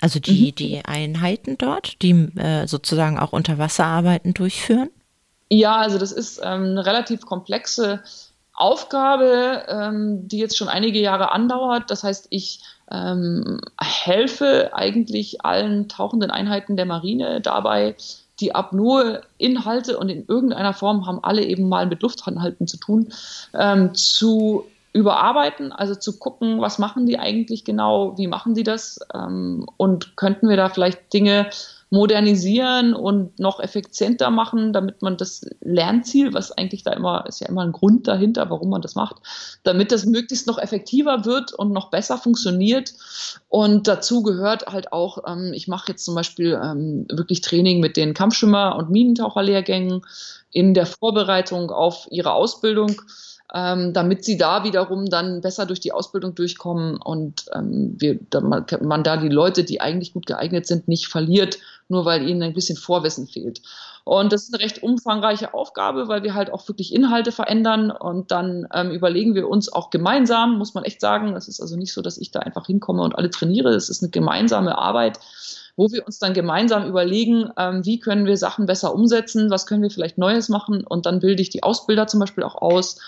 Also 0.00 0.20
die, 0.20 0.52
mhm. 0.52 0.54
die 0.54 0.84
Einheiten 0.84 1.56
dort, 1.58 2.00
die 2.02 2.12
äh, 2.36 2.66
sozusagen 2.66 3.18
auch 3.18 3.32
Unterwasserarbeiten 3.32 4.34
durchführen? 4.34 4.90
Ja, 5.50 5.76
also 5.76 5.98
das 5.98 6.12
ist 6.12 6.40
ähm, 6.42 6.64
eine 6.64 6.84
relativ 6.84 7.22
komplexe 7.22 8.02
Aufgabe, 8.52 9.64
ähm, 9.68 10.28
die 10.28 10.38
jetzt 10.38 10.58
schon 10.58 10.68
einige 10.68 11.00
Jahre 11.00 11.32
andauert. 11.32 11.90
Das 11.90 12.04
heißt, 12.04 12.26
ich 12.30 12.60
ähm, 12.90 13.60
helfe 13.80 14.72
eigentlich 14.74 15.44
allen 15.44 15.88
tauchenden 15.88 16.30
Einheiten 16.30 16.76
der 16.76 16.86
Marine 16.86 17.40
dabei, 17.40 17.96
die 18.40 18.54
Apnoe-Inhalte 18.54 19.98
und 19.98 20.08
in 20.08 20.26
irgendeiner 20.26 20.72
Form 20.72 21.06
haben 21.06 21.22
alle 21.22 21.44
eben 21.44 21.68
mal 21.68 21.86
mit 21.86 22.02
Luftanhalten 22.02 22.66
zu 22.66 22.76
tun, 22.76 23.08
ähm, 23.54 23.94
zu 23.94 24.64
überarbeiten, 24.92 25.72
also 25.72 25.94
zu 25.94 26.18
gucken, 26.18 26.60
was 26.60 26.78
machen 26.78 27.06
die 27.06 27.18
eigentlich 27.18 27.64
genau, 27.64 28.16
wie 28.16 28.26
machen 28.26 28.54
die 28.54 28.62
das 28.62 28.98
ähm, 29.14 29.66
und 29.76 30.16
könnten 30.16 30.48
wir 30.48 30.56
da 30.56 30.68
vielleicht 30.68 31.12
Dinge 31.12 31.50
modernisieren 31.90 32.94
und 32.94 33.38
noch 33.38 33.60
effizienter 33.60 34.30
machen, 34.30 34.72
damit 34.72 35.00
man 35.00 35.16
das 35.16 35.46
Lernziel, 35.60 36.34
was 36.34 36.52
eigentlich 36.52 36.82
da 36.82 36.92
immer, 36.92 37.24
ist 37.26 37.40
ja 37.40 37.48
immer 37.48 37.62
ein 37.62 37.72
Grund 37.72 38.06
dahinter, 38.06 38.50
warum 38.50 38.70
man 38.70 38.82
das 38.82 38.94
macht, 38.94 39.16
damit 39.62 39.90
das 39.90 40.04
möglichst 40.04 40.46
noch 40.46 40.58
effektiver 40.58 41.24
wird 41.24 41.52
und 41.52 41.72
noch 41.72 41.90
besser 41.90 42.18
funktioniert. 42.18 42.94
Und 43.48 43.88
dazu 43.88 44.22
gehört 44.22 44.66
halt 44.66 44.92
auch, 44.92 45.24
ähm, 45.26 45.52
ich 45.54 45.68
mache 45.68 45.92
jetzt 45.92 46.04
zum 46.04 46.14
Beispiel 46.14 46.60
ähm, 46.62 47.06
wirklich 47.10 47.40
Training 47.40 47.80
mit 47.80 47.96
den 47.96 48.14
Kampfschwimmer- 48.14 48.76
und 48.76 48.90
Minentaucherlehrgängen 48.90 50.02
in 50.50 50.74
der 50.74 50.86
Vorbereitung 50.86 51.70
auf 51.70 52.06
ihre 52.10 52.32
Ausbildung 52.32 53.00
ähm, 53.54 53.92
damit 53.94 54.24
sie 54.24 54.36
da 54.36 54.64
wiederum 54.64 55.06
dann 55.06 55.40
besser 55.40 55.64
durch 55.64 55.80
die 55.80 55.92
Ausbildung 55.92 56.34
durchkommen 56.34 56.98
und 56.98 57.46
ähm, 57.54 57.94
wir, 57.98 58.18
da 58.28 58.40
man, 58.40 58.66
man, 58.82 59.02
da 59.02 59.16
die 59.16 59.30
Leute, 59.30 59.64
die 59.64 59.80
eigentlich 59.80 60.12
gut 60.12 60.26
geeignet 60.26 60.66
sind, 60.66 60.86
nicht 60.86 61.08
verliert, 61.08 61.58
nur 61.88 62.04
weil 62.04 62.28
ihnen 62.28 62.42
ein 62.42 62.54
bisschen 62.54 62.76
Vorwissen 62.76 63.26
fehlt. 63.26 63.62
Und 64.04 64.32
das 64.32 64.44
ist 64.44 64.54
eine 64.54 64.62
recht 64.62 64.82
umfangreiche 64.82 65.52
Aufgabe, 65.52 66.08
weil 66.08 66.22
wir 66.22 66.34
halt 66.34 66.50
auch 66.50 66.66
wirklich 66.68 66.94
Inhalte 66.94 67.32
verändern 67.32 67.90
und 67.90 68.30
dann 68.30 68.66
ähm, 68.72 68.90
überlegen 68.90 69.34
wir 69.34 69.48
uns 69.48 69.70
auch 69.70 69.90
gemeinsam, 69.90 70.56
muss 70.56 70.74
man 70.74 70.84
echt 70.84 71.00
sagen. 71.00 71.36
Es 71.36 71.48
ist 71.48 71.60
also 71.60 71.76
nicht 71.76 71.92
so, 71.92 72.00
dass 72.00 72.16
ich 72.16 72.30
da 72.30 72.40
einfach 72.40 72.66
hinkomme 72.66 73.02
und 73.02 73.14
alle 73.14 73.30
trainiere. 73.30 73.70
Es 73.70 73.90
ist 73.90 74.02
eine 74.02 74.10
gemeinsame 74.10 74.78
Arbeit 74.78 75.18
wo 75.78 75.92
wir 75.92 76.04
uns 76.04 76.18
dann 76.18 76.34
gemeinsam 76.34 76.88
überlegen, 76.88 77.50
ähm, 77.56 77.86
wie 77.86 78.00
können 78.00 78.26
wir 78.26 78.36
Sachen 78.36 78.66
besser 78.66 78.92
umsetzen, 78.92 79.48
was 79.48 79.64
können 79.64 79.80
wir 79.80 79.92
vielleicht 79.92 80.18
Neues 80.18 80.48
machen 80.48 80.84
und 80.84 81.06
dann 81.06 81.20
bilde 81.20 81.40
ich 81.40 81.50
die 81.50 81.62
Ausbilder 81.62 82.08
zum 82.08 82.18
Beispiel 82.18 82.42
auch 82.42 82.56
aus 82.56 82.98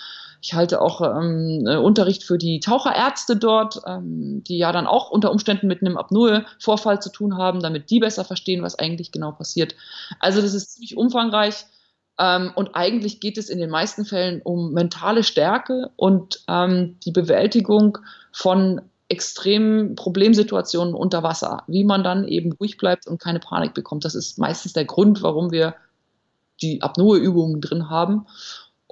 ich 0.43 0.55
halte 0.55 0.81
auch 0.81 1.01
ähm, 1.01 1.67
äh, 1.67 1.77
Unterricht 1.77 2.25
für 2.25 2.39
die 2.39 2.61
Taucherärzte 2.61 3.37
dort, 3.37 3.83
ähm, 3.87 4.43
die 4.45 4.59
ja 4.59 4.73
dann 4.73 4.87
auch 4.87 5.11
unter 5.11 5.31
Umständen 5.31 5.67
mit 5.67 5.83
einem 5.83 5.99
Apnoe-Vorfall 5.99 7.03
zu 7.03 7.11
tun 7.11 7.37
haben, 7.37 7.61
damit 7.61 7.91
die 7.91 8.01
besser 8.01 8.25
verstehen, 8.25 8.63
was 8.63 8.79
eigentlich 8.79 9.13
genau 9.13 9.33
passiert. 9.33 9.75
Also 10.19 10.41
das 10.41 10.55
ist 10.55 10.75
ziemlich 10.75 10.97
umfangreich. 10.97 11.67
Ähm, 12.19 12.53
und 12.55 12.75
eigentlich 12.75 13.21
geht 13.21 13.39
es 13.39 13.51
in 13.51 13.59
den 13.59 13.71
meisten 13.71 14.05
Fällen 14.05 14.41
um 14.43 14.73
mentale 14.73 15.25
Stärke 15.25 15.91
und 15.97 16.43
ähm, 16.49 16.99
die 17.05 17.13
Bewältigung 17.13 17.99
von 18.33 18.81
extremen 19.09 19.97
Problemsituationen 19.97 20.95
unter 20.95 21.23
Wasser, 21.23 21.65
wie 21.67 21.85
man 21.85 22.05
dann 22.05 22.27
eben 22.29 22.53
ruhig 22.53 22.79
bleibt 22.79 23.07
und 23.07 23.21
keine 23.21 23.41
Panik 23.41 23.75
bekommt. 23.75 24.05
Das 24.05 24.15
ist 24.15 24.39
meistens 24.39 24.73
der 24.73 24.85
Grund, 24.85 25.23
warum 25.23 25.51
wir 25.51 25.75
die 26.63 26.81
Apnoe-Übungen 26.81 27.61
drin 27.61 27.91
haben. 27.91 28.27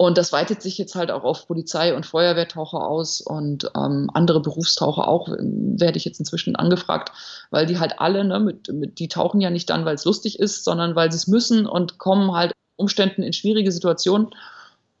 Und 0.01 0.17
das 0.17 0.31
weitet 0.31 0.61
sich 0.61 0.77
jetzt 0.77 0.95
halt 0.95 1.11
auch 1.11 1.25
auf 1.25 1.45
Polizei- 1.45 1.93
und 1.93 2.05
Feuerwehrtaucher 2.05 2.87
aus 2.87 3.19
und 3.19 3.69
ähm, 3.75 4.09
andere 4.13 4.41
Berufstaucher 4.41 5.09
auch, 5.09 5.27
werde 5.27 5.97
ich 5.97 6.05
jetzt 6.05 6.19
inzwischen 6.19 6.55
angefragt, 6.55 7.11
weil 7.51 7.65
die 7.65 7.79
halt 7.79 7.99
alle, 7.99 8.23
ne, 8.23 8.39
mit, 8.39 8.71
mit, 8.71 8.99
die 8.99 9.09
tauchen 9.09 9.41
ja 9.41 9.49
nicht 9.49 9.69
dann, 9.69 9.83
weil 9.83 9.95
es 9.95 10.05
lustig 10.05 10.39
ist, 10.39 10.63
sondern 10.63 10.95
weil 10.95 11.11
sie 11.11 11.17
es 11.17 11.27
müssen 11.27 11.65
und 11.67 11.97
kommen 11.97 12.31
halt 12.31 12.53
Umständen 12.77 13.23
in 13.23 13.33
schwierige 13.33 13.73
Situationen. 13.73 14.29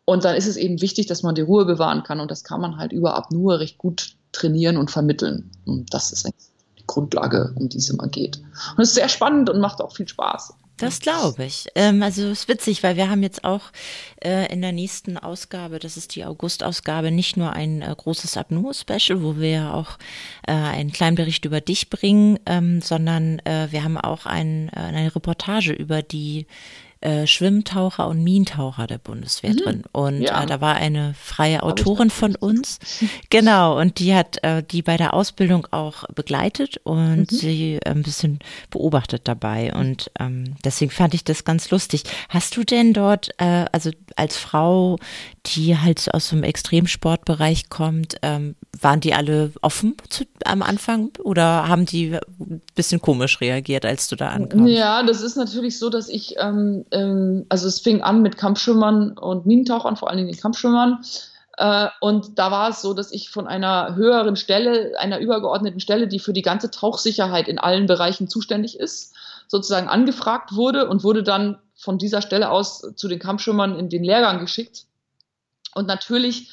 Und 0.03 0.25
dann 0.25 0.35
ist 0.35 0.47
es 0.47 0.57
eben 0.57 0.81
wichtig, 0.81 1.05
dass 1.05 1.23
man 1.23 1.33
die 1.33 1.43
Ruhe 1.43 1.63
bewahren 1.63 2.03
kann 2.03 2.19
und 2.19 2.29
das 2.29 2.43
kann 2.43 2.59
man 2.59 2.75
halt 2.75 2.91
über 2.91 3.25
nur 3.31 3.61
recht 3.61 3.77
gut 3.77 4.17
trainieren 4.33 4.75
und 4.75 4.91
vermitteln. 4.91 5.49
Und 5.65 5.93
das 5.93 6.11
ist 6.11 6.25
eigentlich 6.25 6.49
die 6.77 6.87
Grundlage, 6.87 7.53
um 7.55 7.69
die 7.69 7.77
es 7.77 7.89
immer 7.89 8.09
geht. 8.09 8.41
Und 8.75 8.83
es 8.83 8.89
ist 8.89 8.95
sehr 8.95 9.07
spannend 9.07 9.49
und 9.49 9.61
macht 9.61 9.79
auch 9.79 9.95
viel 9.95 10.09
Spaß. 10.09 10.55
Das 10.79 10.99
glaube 10.99 11.45
ich. 11.45 11.67
Ähm, 11.75 12.01
also 12.03 12.23
es 12.27 12.41
ist 12.41 12.47
witzig, 12.47 12.83
weil 12.83 12.95
wir 12.95 13.09
haben 13.09 13.23
jetzt 13.23 13.43
auch 13.43 13.71
äh, 14.23 14.51
in 14.51 14.61
der 14.61 14.71
nächsten 14.71 15.17
Ausgabe, 15.17 15.79
das 15.79 15.97
ist 15.97 16.15
die 16.15 16.25
August-Ausgabe, 16.25 17.11
nicht 17.11 17.37
nur 17.37 17.53
ein 17.53 17.81
äh, 17.81 17.93
großes 17.95 18.37
Abnur-Special, 18.37 19.21
wo 19.21 19.37
wir 19.37 19.49
ja 19.49 19.73
auch 19.73 19.97
äh, 20.47 20.51
einen 20.51 20.91
kleinen 20.91 21.15
Bericht 21.15 21.45
über 21.45 21.61
dich 21.61 21.89
bringen, 21.89 22.39
ähm, 22.45 22.81
sondern 22.81 23.39
äh, 23.39 23.67
wir 23.71 23.83
haben 23.83 23.97
auch 23.97 24.25
ein, 24.25 24.69
äh, 24.69 24.79
eine 24.79 25.15
Reportage 25.15 25.73
über 25.73 26.01
die 26.01 26.47
äh, 27.01 27.27
Schwimmtaucher 27.27 28.07
und 28.07 28.23
Minentaucher 28.23 28.87
der 28.87 28.97
Bundeswehr 28.97 29.51
mhm. 29.51 29.57
drin. 29.57 29.83
Und 29.91 30.21
ja. 30.21 30.43
äh, 30.43 30.45
da 30.45 30.59
war 30.59 30.75
eine 30.75 31.13
freie 31.19 31.63
Autorin 31.63 32.09
von 32.09 32.35
uns, 32.35 32.79
genau, 33.29 33.79
und 33.79 33.99
die 33.99 34.13
hat 34.13 34.43
äh, 34.43 34.63
die 34.63 34.81
bei 34.81 34.97
der 34.97 35.13
Ausbildung 35.13 35.67
auch 35.71 36.03
begleitet 36.13 36.77
und 36.83 37.31
mhm. 37.31 37.35
sie 37.35 37.75
äh, 37.75 37.89
ein 37.89 38.03
bisschen 38.03 38.39
beobachtet 38.69 39.21
dabei. 39.29 39.73
Und 39.73 40.11
ähm, 40.19 40.55
deswegen 40.63 40.91
fand 40.91 41.13
ich 41.13 41.23
das 41.23 41.43
ganz 41.43 41.69
lustig. 41.71 42.03
Hast 42.27 42.57
du 42.57 42.63
denn 42.63 42.93
dort, 42.93 43.29
äh, 43.37 43.65
also 43.71 43.91
als 44.15 44.37
Frau, 44.37 44.97
die 45.45 45.77
halt 45.77 46.13
aus 46.13 46.29
dem 46.29 46.43
Extremsportbereich 46.43 47.69
kommt, 47.69 48.15
ähm, 48.21 48.55
waren 48.81 48.99
die 48.99 49.13
alle 49.13 49.51
offen 49.61 49.95
zu, 50.09 50.25
am 50.45 50.61
Anfang 50.61 51.11
oder 51.23 51.67
haben 51.67 51.85
die 51.85 52.15
ein 52.39 52.61
bisschen 52.75 53.01
komisch 53.01 53.41
reagiert, 53.41 53.85
als 53.85 54.07
du 54.07 54.15
da 54.15 54.29
ankamst? 54.29 54.73
Ja, 54.73 55.03
das 55.03 55.21
ist 55.21 55.35
natürlich 55.35 55.77
so, 55.77 55.89
dass 55.89 56.09
ich, 56.09 56.35
ähm, 56.39 56.85
ähm, 56.91 57.45
also 57.49 57.67
es 57.67 57.79
fing 57.79 58.01
an 58.01 58.21
mit 58.21 58.37
Kampfschwimmern 58.37 59.17
und 59.17 59.45
Minentauchern, 59.45 59.95
vor 59.95 60.09
allen 60.09 60.17
Dingen 60.17 60.31
den 60.31 60.39
Kampfschwimmern. 60.39 61.03
Äh, 61.57 61.87
und 61.99 62.39
da 62.39 62.51
war 62.51 62.69
es 62.69 62.81
so, 62.81 62.93
dass 62.93 63.11
ich 63.11 63.29
von 63.29 63.47
einer 63.47 63.95
höheren 63.95 64.35
Stelle, 64.35 64.93
einer 64.97 65.19
übergeordneten 65.19 65.79
Stelle, 65.79 66.07
die 66.07 66.19
für 66.19 66.33
die 66.33 66.41
ganze 66.41 66.71
Tauchsicherheit 66.71 67.47
in 67.47 67.59
allen 67.59 67.85
Bereichen 67.85 68.27
zuständig 68.27 68.79
ist, 68.79 69.13
sozusagen 69.47 69.89
angefragt 69.89 70.55
wurde 70.55 70.87
und 70.87 71.03
wurde 71.03 71.23
dann 71.23 71.59
von 71.75 71.97
dieser 71.97 72.21
Stelle 72.21 72.49
aus 72.49 72.81
zu 72.95 73.07
den 73.07 73.19
Kampfschwimmern 73.19 73.77
in 73.77 73.89
den 73.89 74.03
Lehrgang 74.03 74.39
geschickt. 74.39 74.85
Und 75.75 75.87
natürlich 75.87 76.49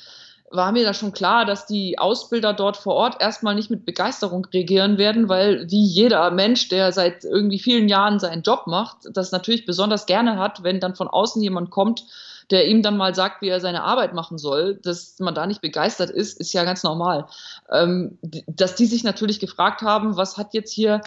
war 0.50 0.72
mir 0.72 0.84
da 0.84 0.94
schon 0.94 1.12
klar, 1.12 1.44
dass 1.44 1.66
die 1.66 1.98
Ausbilder 1.98 2.52
dort 2.52 2.76
vor 2.76 2.94
Ort 2.94 3.20
erstmal 3.20 3.54
nicht 3.54 3.70
mit 3.70 3.84
Begeisterung 3.84 4.44
reagieren 4.46 4.98
werden, 4.98 5.28
weil 5.28 5.68
wie 5.70 5.84
jeder 5.84 6.30
Mensch, 6.30 6.68
der 6.68 6.92
seit 6.92 7.24
irgendwie 7.24 7.58
vielen 7.58 7.88
Jahren 7.88 8.18
seinen 8.18 8.42
Job 8.42 8.66
macht, 8.66 8.98
das 9.12 9.32
natürlich 9.32 9.66
besonders 9.66 10.06
gerne 10.06 10.38
hat, 10.38 10.62
wenn 10.62 10.80
dann 10.80 10.94
von 10.94 11.08
außen 11.08 11.42
jemand 11.42 11.70
kommt, 11.70 12.04
der 12.50 12.68
ihm 12.68 12.82
dann 12.82 12.96
mal 12.96 13.14
sagt, 13.14 13.42
wie 13.42 13.48
er 13.48 13.60
seine 13.60 13.82
Arbeit 13.82 14.14
machen 14.14 14.38
soll, 14.38 14.76
dass 14.76 15.18
man 15.18 15.34
da 15.34 15.46
nicht 15.46 15.62
begeistert 15.62 16.10
ist, 16.10 16.38
ist 16.38 16.52
ja 16.52 16.64
ganz 16.64 16.84
normal. 16.84 17.26
Ähm, 17.72 18.18
dass 18.46 18.76
die 18.76 18.86
sich 18.86 19.02
natürlich 19.02 19.40
gefragt 19.40 19.82
haben, 19.82 20.16
was 20.16 20.36
hat 20.36 20.54
jetzt 20.54 20.72
hier 20.72 21.00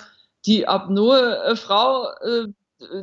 die 0.46 0.68
Apnoe-Frau 0.68 2.08
äh, 2.22 2.48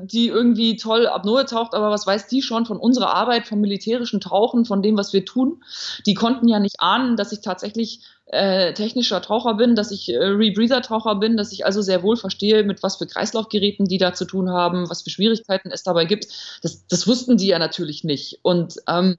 die 0.00 0.28
irgendwie 0.28 0.76
toll 0.76 1.06
Apnoe 1.06 1.44
taucht, 1.44 1.74
aber 1.74 1.90
was 1.90 2.06
weiß 2.06 2.28
die 2.28 2.40
schon 2.40 2.64
von 2.64 2.78
unserer 2.78 3.14
Arbeit, 3.14 3.46
vom 3.46 3.60
militärischen 3.60 4.20
Tauchen, 4.20 4.64
von 4.64 4.82
dem, 4.82 4.96
was 4.96 5.12
wir 5.12 5.24
tun? 5.24 5.62
Die 6.06 6.14
konnten 6.14 6.48
ja 6.48 6.60
nicht 6.60 6.80
ahnen, 6.80 7.16
dass 7.16 7.32
ich 7.32 7.42
tatsächlich 7.42 8.00
äh, 8.26 8.72
technischer 8.72 9.20
Taucher 9.20 9.54
bin, 9.54 9.76
dass 9.76 9.90
ich 9.90 10.08
äh, 10.08 10.16
Rebreather-Taucher 10.16 11.16
bin, 11.16 11.36
dass 11.36 11.52
ich 11.52 11.66
also 11.66 11.82
sehr 11.82 12.02
wohl 12.02 12.16
verstehe, 12.16 12.64
mit 12.64 12.82
was 12.82 12.96
für 12.96 13.06
Kreislaufgeräten 13.06 13.86
die 13.86 13.98
da 13.98 14.14
zu 14.14 14.24
tun 14.24 14.50
haben, 14.50 14.88
was 14.88 15.02
für 15.02 15.10
Schwierigkeiten 15.10 15.70
es 15.70 15.82
dabei 15.82 16.06
gibt. 16.06 16.26
Das, 16.62 16.86
das 16.86 17.06
wussten 17.06 17.36
die 17.36 17.48
ja 17.48 17.58
natürlich 17.58 18.02
nicht. 18.02 18.40
Und 18.42 18.76
ähm, 18.88 19.16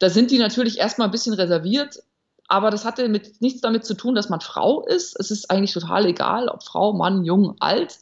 da 0.00 0.10
sind 0.10 0.30
die 0.32 0.38
natürlich 0.38 0.78
erstmal 0.78 1.08
ein 1.08 1.12
bisschen 1.12 1.34
reserviert, 1.34 2.02
aber 2.48 2.70
das 2.70 2.84
hatte 2.84 3.08
mit, 3.08 3.40
nichts 3.40 3.60
damit 3.60 3.86
zu 3.86 3.94
tun, 3.94 4.14
dass 4.14 4.28
man 4.28 4.40
Frau 4.40 4.84
ist. 4.84 5.18
Es 5.18 5.30
ist 5.30 5.50
eigentlich 5.50 5.72
total 5.72 6.04
egal, 6.06 6.48
ob 6.48 6.62
Frau, 6.64 6.92
Mann, 6.92 7.24
Jung, 7.24 7.56
alt 7.60 7.98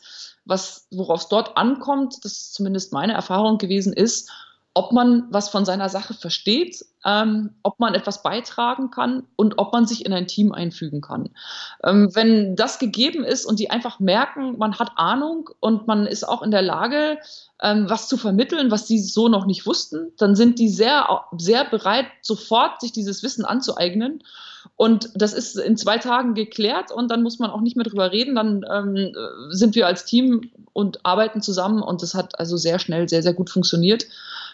was, 0.50 0.86
worauf 0.90 1.22
es 1.22 1.28
dort 1.28 1.56
ankommt, 1.56 2.24
das 2.24 2.32
ist 2.32 2.54
zumindest 2.54 2.92
meine 2.92 3.14
Erfahrung 3.14 3.56
gewesen 3.56 3.92
ist, 3.92 4.30
ob 4.74 4.92
man 4.92 5.26
was 5.30 5.48
von 5.48 5.64
seiner 5.64 5.88
Sache 5.88 6.14
versteht, 6.14 6.84
ähm, 7.04 7.50
ob 7.62 7.80
man 7.80 7.94
etwas 7.94 8.22
beitragen 8.22 8.90
kann 8.90 9.24
und 9.36 9.58
ob 9.58 9.72
man 9.72 9.86
sich 9.86 10.06
in 10.06 10.12
ein 10.12 10.28
Team 10.28 10.52
einfügen 10.52 11.00
kann. 11.00 11.30
Ähm, 11.82 12.14
wenn 12.14 12.54
das 12.54 12.78
gegeben 12.78 13.24
ist 13.24 13.46
und 13.46 13.58
die 13.58 13.70
einfach 13.70 13.98
merken, 13.98 14.58
man 14.58 14.78
hat 14.78 14.92
Ahnung 14.96 15.50
und 15.58 15.88
man 15.88 16.06
ist 16.06 16.24
auch 16.24 16.42
in 16.42 16.52
der 16.52 16.62
Lage, 16.62 17.18
ähm, 17.60 17.90
was 17.90 18.08
zu 18.08 18.16
vermitteln, 18.16 18.70
was 18.70 18.86
sie 18.86 19.00
so 19.00 19.28
noch 19.28 19.46
nicht 19.46 19.66
wussten, 19.66 20.12
dann 20.18 20.36
sind 20.36 20.58
die 20.58 20.68
sehr, 20.68 21.22
sehr 21.36 21.64
bereit, 21.64 22.06
sofort 22.22 22.80
sich 22.80 22.92
dieses 22.92 23.22
Wissen 23.24 23.44
anzueignen 23.44 24.22
und 24.76 25.10
das 25.14 25.32
ist 25.32 25.56
in 25.58 25.76
zwei 25.76 25.98
Tagen 25.98 26.34
geklärt 26.34 26.90
und 26.92 27.10
dann 27.10 27.22
muss 27.22 27.38
man 27.38 27.50
auch 27.50 27.60
nicht 27.60 27.76
mehr 27.76 27.84
drüber 27.84 28.12
reden. 28.12 28.34
Dann 28.34 28.64
ähm, 28.70 29.14
sind 29.50 29.74
wir 29.74 29.86
als 29.86 30.04
Team 30.04 30.50
und 30.72 31.04
arbeiten 31.04 31.42
zusammen 31.42 31.82
und 31.82 32.02
das 32.02 32.14
hat 32.14 32.38
also 32.38 32.56
sehr 32.56 32.78
schnell, 32.78 33.08
sehr, 33.08 33.22
sehr 33.22 33.34
gut 33.34 33.50
funktioniert. 33.50 34.06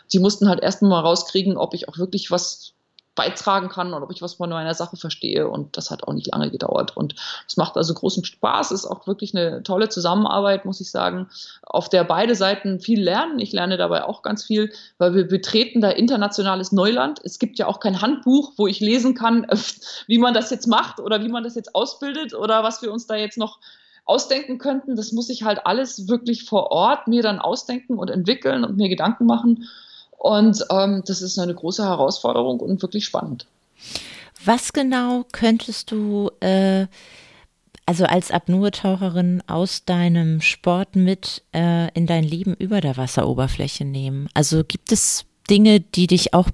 Sie 0.09 0.19
mussten 0.19 0.49
halt 0.49 0.61
erst 0.61 0.83
mal 0.83 1.01
rauskriegen, 1.01 1.57
ob 1.57 1.75
ich 1.75 1.88
auch 1.88 1.99
wirklich 1.99 2.31
was 2.31 2.75
beitragen 3.16 3.69
kann 3.69 3.92
und 3.95 4.03
ob 4.03 4.12
ich 4.12 4.23
was 4.23 4.35
von 4.35 4.51
meiner 4.51 4.75
Sache 4.75 4.97
verstehe. 4.97 5.49
Und 5.49 5.77
das 5.77 5.90
hat 5.90 6.05
auch 6.05 6.12
nicht 6.12 6.29
lange 6.29 6.51
gedauert. 6.51 6.97
Und 6.97 7.17
es 7.48 7.57
macht 7.57 7.77
also 7.77 7.94
großen 7.94 8.25
Spaß, 8.25 8.71
ist 8.71 8.85
auch 8.85 9.09
wirklich 9.09 9.35
eine 9.35 9.65
tolle 9.65 9.88
Zusammenarbeit, 9.88 10.65
muss 10.65 10.81
ich 10.81 10.90
sagen, 10.90 11.29
auf 11.63 11.88
der 11.88 12.04
beide 12.04 12.37
Seiten 12.37 12.79
viel 12.79 13.02
lernen. 13.02 13.40
Ich 13.40 13.52
lerne 13.52 13.79
dabei 13.79 14.04
auch 14.04 14.23
ganz 14.23 14.44
viel, 14.44 14.71
weil 14.98 15.15
wir 15.15 15.27
betreten 15.27 15.81
da 15.81 15.90
internationales 15.90 16.71
Neuland. 16.71 17.19
Es 17.25 17.38
gibt 17.38 17.59
ja 17.59 17.67
auch 17.67 17.81
kein 17.81 18.00
Handbuch, 18.02 18.52
wo 18.57 18.67
ich 18.69 18.81
lesen 18.81 19.15
kann, 19.15 19.46
wie 20.07 20.19
man 20.19 20.35
das 20.35 20.50
jetzt 20.50 20.67
macht 20.67 21.00
oder 21.00 21.25
wie 21.25 21.29
man 21.29 21.42
das 21.42 21.57
jetzt 21.57 21.75
ausbildet 21.75 22.35
oder 22.35 22.63
was 22.63 22.83
wir 22.83 22.92
uns 22.92 23.07
da 23.07 23.17
jetzt 23.17 23.38
noch 23.38 23.59
ausdenken 24.04 24.59
könnten. 24.59 24.94
Das 24.94 25.13
muss 25.13 25.31
ich 25.31 25.42
halt 25.42 25.67
alles 25.67 26.07
wirklich 26.07 26.44
vor 26.44 26.71
Ort 26.71 27.09
mir 27.09 27.23
dann 27.23 27.40
ausdenken 27.40 27.98
und 27.98 28.11
entwickeln 28.11 28.63
und 28.63 28.77
mir 28.77 28.90
Gedanken 28.90 29.25
machen. 29.25 29.67
Und 30.19 30.64
ähm, 30.71 31.02
das 31.06 31.23
ist 31.23 31.38
eine 31.38 31.54
große 31.54 31.85
Herausforderung 31.85 32.60
und 32.60 32.83
wirklich 32.83 33.04
spannend. 33.04 33.46
Was 34.44 34.73
genau 34.73 35.25
könntest 35.33 35.90
du 35.90 36.31
äh, 36.40 36.87
also 37.87 38.04
als 38.04 38.31
Apnoe-Taucherin 38.31 39.42
aus 39.46 39.85
deinem 39.85 40.40
Sport 40.40 40.96
mit 40.96 41.42
äh, 41.54 41.88
in 41.94 42.06
dein 42.06 42.25
Leben 42.25 42.54
über 42.54 42.81
der 42.81 42.96
Wasseroberfläche 42.96 43.85
nehmen? 43.85 44.29
Also 44.35 44.64
gibt 44.64 44.90
es 44.90 45.25
Dinge, 45.48 45.81
die 45.81 46.08
dich 46.08 46.35
auch 46.35 46.48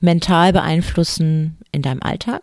mental 0.00 0.52
beeinflussen 0.52 1.58
in 1.72 1.82
deinem 1.82 2.02
Alltag? 2.02 2.42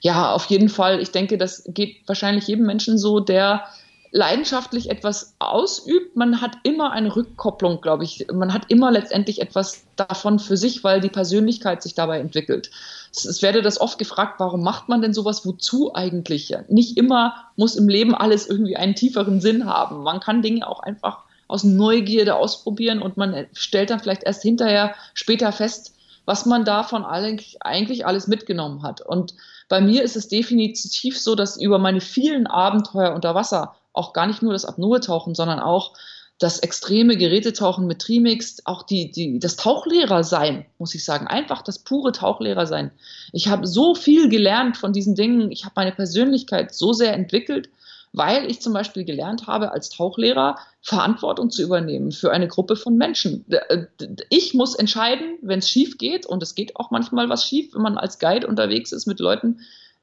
Ja, 0.00 0.32
auf 0.32 0.46
jeden 0.46 0.68
Fall. 0.68 1.00
Ich 1.00 1.10
denke, 1.10 1.38
das 1.38 1.64
geht 1.66 2.06
wahrscheinlich 2.06 2.46
jedem 2.46 2.66
Menschen 2.66 2.98
so, 2.98 3.20
der 3.20 3.64
leidenschaftlich 4.12 4.90
etwas 4.90 5.34
ausübt, 5.38 6.16
man 6.16 6.42
hat 6.42 6.58
immer 6.64 6.92
eine 6.92 7.16
Rückkopplung, 7.16 7.80
glaube 7.80 8.04
ich. 8.04 8.26
Man 8.30 8.52
hat 8.52 8.66
immer 8.68 8.90
letztendlich 8.90 9.40
etwas 9.40 9.84
davon 9.96 10.38
für 10.38 10.58
sich, 10.58 10.84
weil 10.84 11.00
die 11.00 11.08
Persönlichkeit 11.08 11.82
sich 11.82 11.94
dabei 11.94 12.20
entwickelt. 12.20 12.70
Es, 13.10 13.40
werde 13.40 13.62
das 13.62 13.80
oft 13.80 13.98
gefragt, 13.98 14.38
warum 14.38 14.62
macht 14.62 14.90
man 14.90 15.00
denn 15.00 15.14
sowas? 15.14 15.46
Wozu 15.46 15.94
eigentlich? 15.94 16.54
Nicht 16.68 16.98
immer 16.98 17.34
muss 17.56 17.74
im 17.74 17.88
Leben 17.88 18.14
alles 18.14 18.46
irgendwie 18.46 18.76
einen 18.76 18.94
tieferen 18.94 19.40
Sinn 19.40 19.64
haben. 19.64 20.02
Man 20.02 20.20
kann 20.20 20.42
Dinge 20.42 20.68
auch 20.68 20.80
einfach 20.80 21.20
aus 21.48 21.64
Neugierde 21.64 22.36
ausprobieren 22.36 23.00
und 23.00 23.16
man 23.16 23.46
stellt 23.54 23.90
dann 23.90 24.00
vielleicht 24.00 24.24
erst 24.24 24.42
hinterher 24.42 24.94
später 25.14 25.52
fest, 25.52 25.94
was 26.26 26.44
man 26.44 26.66
davon 26.66 27.04
eigentlich 27.04 28.06
alles 28.06 28.26
mitgenommen 28.26 28.82
hat. 28.82 29.00
Und 29.00 29.34
bei 29.70 29.80
mir 29.80 30.02
ist 30.02 30.16
es 30.16 30.28
definitiv 30.28 31.18
so, 31.18 31.34
dass 31.34 31.56
über 31.56 31.78
meine 31.78 32.02
vielen 32.02 32.46
Abenteuer 32.46 33.14
unter 33.14 33.34
Wasser 33.34 33.74
auch 33.92 34.12
gar 34.12 34.26
nicht 34.26 34.42
nur 34.42 34.52
das 34.52 34.64
Apnoe-Tauchen, 34.64 35.34
sondern 35.34 35.60
auch 35.60 35.92
das 36.38 36.58
extreme 36.58 37.16
Gerätetauchen 37.16 37.86
mit 37.86 38.00
Trimix, 38.00 38.62
auch 38.64 38.82
die, 38.82 39.12
die, 39.12 39.38
das 39.38 39.56
Tauchlehrer 39.56 40.24
sein, 40.24 40.66
muss 40.78 40.94
ich 40.94 41.04
sagen, 41.04 41.28
einfach 41.28 41.62
das 41.62 41.78
pure 41.78 42.10
Tauchlehrer 42.10 42.66
sein. 42.66 42.90
Ich 43.32 43.48
habe 43.48 43.66
so 43.66 43.94
viel 43.94 44.28
gelernt 44.28 44.76
von 44.76 44.92
diesen 44.92 45.14
Dingen, 45.14 45.52
ich 45.52 45.64
habe 45.64 45.74
meine 45.76 45.92
Persönlichkeit 45.92 46.74
so 46.74 46.92
sehr 46.92 47.14
entwickelt, 47.14 47.68
weil 48.12 48.50
ich 48.50 48.60
zum 48.60 48.72
Beispiel 48.72 49.04
gelernt 49.04 49.46
habe, 49.46 49.72
als 49.72 49.88
Tauchlehrer 49.88 50.56
Verantwortung 50.82 51.50
zu 51.50 51.62
übernehmen 51.62 52.12
für 52.12 52.32
eine 52.32 52.48
Gruppe 52.48 52.76
von 52.76 52.96
Menschen. 52.96 53.44
Äh, 53.50 53.86
ich 54.28 54.52
muss 54.52 54.74
entscheiden, 54.74 55.38
wenn 55.42 55.60
es 55.60 55.70
schief 55.70 55.96
geht, 55.96 56.26
und 56.26 56.42
es 56.42 56.54
geht 56.54 56.76
auch 56.76 56.90
manchmal 56.90 57.28
was 57.28 57.46
schief, 57.46 57.72
wenn 57.74 57.82
man 57.82 57.96
als 57.96 58.18
Guide 58.18 58.46
unterwegs 58.48 58.92
ist 58.92 59.06
mit 59.06 59.20
Leuten, 59.20 59.60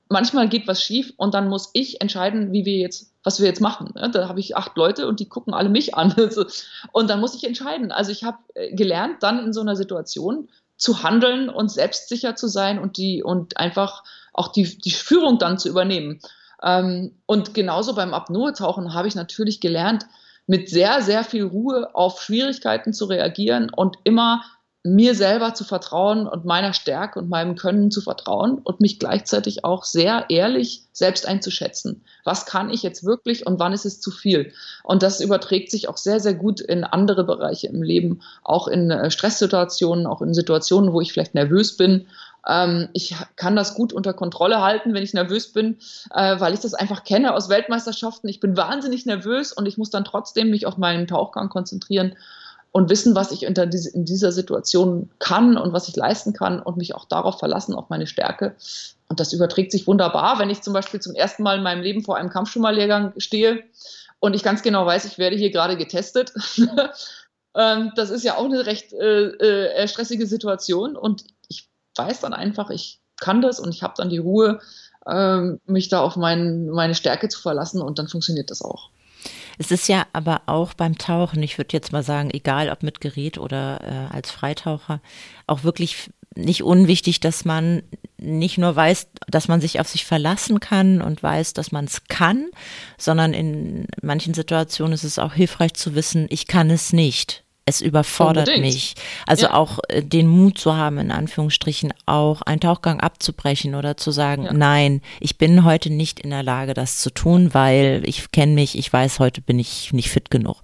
manchmal 0.09 0.49
geht 0.49 0.67
was 0.67 0.83
schief 0.83 1.13
und 1.17 1.33
dann 1.33 1.49
muss 1.49 1.69
ich 1.73 2.01
entscheiden, 2.01 2.51
wie 2.51 2.65
wir 2.65 2.77
jetzt, 2.77 3.08
was 3.23 3.39
wir 3.39 3.47
jetzt 3.47 3.61
machen. 3.61 3.93
Da 4.11 4.27
habe 4.27 4.39
ich 4.39 4.55
acht 4.55 4.75
Leute 4.77 5.07
und 5.07 5.19
die 5.19 5.27
gucken 5.27 5.53
alle 5.53 5.69
mich 5.69 5.95
an. 5.95 6.13
Und 6.91 7.09
dann 7.09 7.19
muss 7.19 7.35
ich 7.35 7.43
entscheiden. 7.43 7.91
Also 7.91 8.11
ich 8.11 8.23
habe 8.23 8.37
äh, 8.53 8.73
gelernt, 8.73 9.21
dann 9.21 9.43
in 9.43 9.53
so 9.53 9.61
einer 9.61 9.75
Situation 9.75 10.49
zu 10.77 11.03
handeln 11.03 11.49
und 11.49 11.69
selbstsicher 11.69 12.35
zu 12.35 12.47
sein 12.47 12.79
und 12.79 12.95
die 12.95 13.21
und 13.21 13.57
einfach 13.57 14.03
auch 14.33 14.47
die, 14.47 14.77
die 14.79 14.91
Führung 14.91 15.37
dann 15.37 15.59
zu 15.59 15.67
übernehmen. 15.67 16.21
Ähm, 16.63 17.15
und 17.25 17.53
genauso 17.53 17.93
beim 17.93 18.13
Apnoe-Tauchen 18.13 18.93
habe 18.93 19.09
ich 19.09 19.15
natürlich 19.15 19.59
gelernt, 19.59 20.05
mit 20.47 20.69
sehr, 20.69 21.01
sehr 21.01 21.23
viel 21.23 21.43
Ruhe 21.43 21.93
auf 21.93 22.21
Schwierigkeiten 22.21 22.93
zu 22.93 23.05
reagieren 23.05 23.69
und 23.69 23.97
immer 24.03 24.41
mir 24.83 25.13
selber 25.13 25.53
zu 25.53 25.65
vertrauen 25.65 26.25
und 26.25 26.45
meiner 26.45 26.73
Stärke 26.73 27.19
und 27.19 27.29
meinem 27.29 27.55
Können 27.55 27.91
zu 27.91 27.99
vertrauen 27.99 28.59
und 28.59 28.79
mich 28.79 28.97
gleichzeitig 28.97 29.65
auch 29.65 29.83
sehr 29.83 30.29
ehrlich 30.29 30.83
selbst 30.93 31.27
einzuschätzen. 31.27 32.05
Was 32.23 32.45
kann 32.45 32.69
ich 32.69 32.81
jetzt 32.81 33.03
wirklich 33.03 33.45
und 33.45 33.59
wann 33.59 33.73
ist 33.73 33.85
es 33.85 33.99
zu 33.99 34.09
viel? 34.09 34.53
Und 34.83 35.03
das 35.03 35.19
überträgt 35.19 35.69
sich 35.69 35.89
auch 35.89 35.97
sehr, 35.97 36.21
sehr 36.21 36.33
gut 36.33 36.61
in 36.61 36.85
andere 36.85 37.25
Bereiche 37.25 37.67
im 37.67 37.83
Leben, 37.83 38.21
auch 38.41 38.69
in 38.69 38.89
äh, 38.89 39.11
Stresssituationen, 39.11 40.07
auch 40.07 40.21
in 40.21 40.33
Situationen, 40.33 40.93
wo 40.93 41.01
ich 41.01 41.11
vielleicht 41.11 41.35
nervös 41.35 41.75
bin. 41.75 42.07
Ähm, 42.47 42.87
ich 42.93 43.17
kann 43.35 43.57
das 43.57 43.75
gut 43.75 43.91
unter 43.91 44.13
Kontrolle 44.13 44.61
halten, 44.61 44.93
wenn 44.93 45.03
ich 45.03 45.13
nervös 45.13 45.51
bin, 45.51 45.79
äh, 46.13 46.39
weil 46.39 46.53
ich 46.53 46.61
das 46.61 46.73
einfach 46.73 47.03
kenne 47.03 47.33
aus 47.33 47.49
Weltmeisterschaften. 47.49 48.29
Ich 48.29 48.39
bin 48.39 48.55
wahnsinnig 48.55 49.05
nervös 49.05 49.51
und 49.51 49.65
ich 49.65 49.77
muss 49.77 49.89
dann 49.89 50.05
trotzdem 50.05 50.49
mich 50.49 50.65
auf 50.65 50.77
meinen 50.77 51.05
Tauchgang 51.05 51.49
konzentrieren 51.49 52.15
und 52.71 52.89
wissen, 52.89 53.15
was 53.15 53.31
ich 53.31 53.43
in 53.43 54.05
dieser 54.05 54.31
Situation 54.31 55.09
kann 55.19 55.57
und 55.57 55.73
was 55.73 55.87
ich 55.87 55.95
leisten 55.95 56.33
kann 56.33 56.61
und 56.61 56.77
mich 56.77 56.95
auch 56.95 57.05
darauf 57.05 57.39
verlassen, 57.39 57.73
auf 57.73 57.89
meine 57.89 58.07
Stärke. 58.07 58.55
Und 59.07 59.19
das 59.19 59.33
überträgt 59.33 59.71
sich 59.71 59.87
wunderbar, 59.87 60.37
wenn 60.39 60.51
ich 60.51 60.61
zum 60.61 60.73
Beispiel 60.73 60.99
zum 60.99 61.15
ersten 61.15 61.43
Mal 61.43 61.57
in 61.57 61.63
meinem 61.63 61.81
Leben 61.81 62.03
vor 62.03 62.17
einem 62.17 62.29
Kampfschwimmerlehrgang 62.29 63.13
stehe 63.17 63.63
und 64.19 64.35
ich 64.35 64.43
ganz 64.43 64.61
genau 64.61 64.85
weiß, 64.85 65.05
ich 65.05 65.17
werde 65.17 65.35
hier 65.35 65.51
gerade 65.51 65.77
getestet. 65.77 66.33
Ähm, 67.55 67.91
das 67.95 68.11
ist 68.11 68.23
ja 68.23 68.37
auch 68.37 68.45
eine 68.45 68.65
recht 68.65 68.93
äh, 68.93 69.29
äh, 69.29 69.87
stressige 69.87 70.27
Situation 70.27 70.95
und 70.95 71.23
ich 71.47 71.67
weiß 71.95 72.21
dann 72.21 72.33
einfach, 72.33 72.69
ich 72.69 73.01
kann 73.19 73.41
das 73.41 73.59
und 73.59 73.73
ich 73.73 73.81
habe 73.81 73.95
dann 73.97 74.09
die 74.09 74.19
Ruhe, 74.19 74.59
äh, 75.05 75.41
mich 75.65 75.89
da 75.89 76.01
auf 76.01 76.15
mein, 76.15 76.67
meine 76.67 76.95
Stärke 76.95 77.27
zu 77.27 77.41
verlassen 77.41 77.81
und 77.81 77.99
dann 77.99 78.07
funktioniert 78.07 78.51
das 78.51 78.61
auch. 78.61 78.91
Es 79.59 79.71
ist 79.71 79.89
ja 79.89 80.07
aber 80.13 80.43
auch 80.45 80.73
beim 80.73 80.97
Tauchen, 80.97 81.43
ich 81.43 81.57
würde 81.57 81.73
jetzt 81.73 81.91
mal 81.91 82.01
sagen, 82.01 82.31
egal 82.31 82.69
ob 82.69 82.81
mit 82.81 83.01
Gerät 83.01 83.37
oder 83.37 83.81
äh, 83.83 84.15
als 84.15 84.31
Freitaucher, 84.31 85.01
auch 85.47 85.65
wirklich 85.65 86.09
nicht 86.33 86.63
unwichtig, 86.63 87.19
dass 87.19 87.43
man 87.43 87.83
nicht 88.17 88.57
nur 88.57 88.73
weiß, 88.73 89.07
dass 89.27 89.49
man 89.49 89.59
sich 89.59 89.81
auf 89.81 89.87
sich 89.89 90.05
verlassen 90.05 90.61
kann 90.61 91.01
und 91.01 91.21
weiß, 91.21 91.53
dass 91.53 91.73
man 91.73 91.83
es 91.83 92.05
kann, 92.07 92.47
sondern 92.97 93.33
in 93.33 93.85
manchen 94.01 94.33
Situationen 94.33 94.93
ist 94.93 95.03
es 95.03 95.19
auch 95.19 95.33
hilfreich 95.33 95.73
zu 95.73 95.93
wissen, 95.93 96.27
ich 96.29 96.47
kann 96.47 96.69
es 96.69 96.93
nicht 96.93 97.43
es 97.69 97.81
überfordert 97.81 98.47
Unbedingt. 98.47 98.73
mich. 98.73 98.95
Also 99.25 99.47
ja. 99.47 99.53
auch 99.53 99.79
äh, 99.87 100.03
den 100.03 100.27
Mut 100.27 100.57
zu 100.57 100.75
haben, 100.75 100.97
in 100.97 101.11
Anführungsstrichen, 101.11 101.93
auch 102.05 102.41
einen 102.41 102.59
Tauchgang 102.59 102.99
abzubrechen 102.99 103.75
oder 103.75 103.97
zu 103.97 104.11
sagen, 104.11 104.45
ja. 104.45 104.53
nein, 104.53 105.01
ich 105.19 105.37
bin 105.37 105.63
heute 105.63 105.89
nicht 105.89 106.19
in 106.19 106.31
der 106.31 106.43
Lage, 106.43 106.73
das 106.73 106.99
zu 106.99 107.09
tun, 107.11 107.53
weil 107.53 108.01
ich 108.05 108.31
kenne 108.31 108.53
mich, 108.53 108.77
ich 108.77 108.91
weiß, 108.91 109.19
heute 109.19 109.41
bin 109.41 109.59
ich 109.59 109.93
nicht 109.93 110.09
fit 110.09 110.29
genug. 110.29 110.57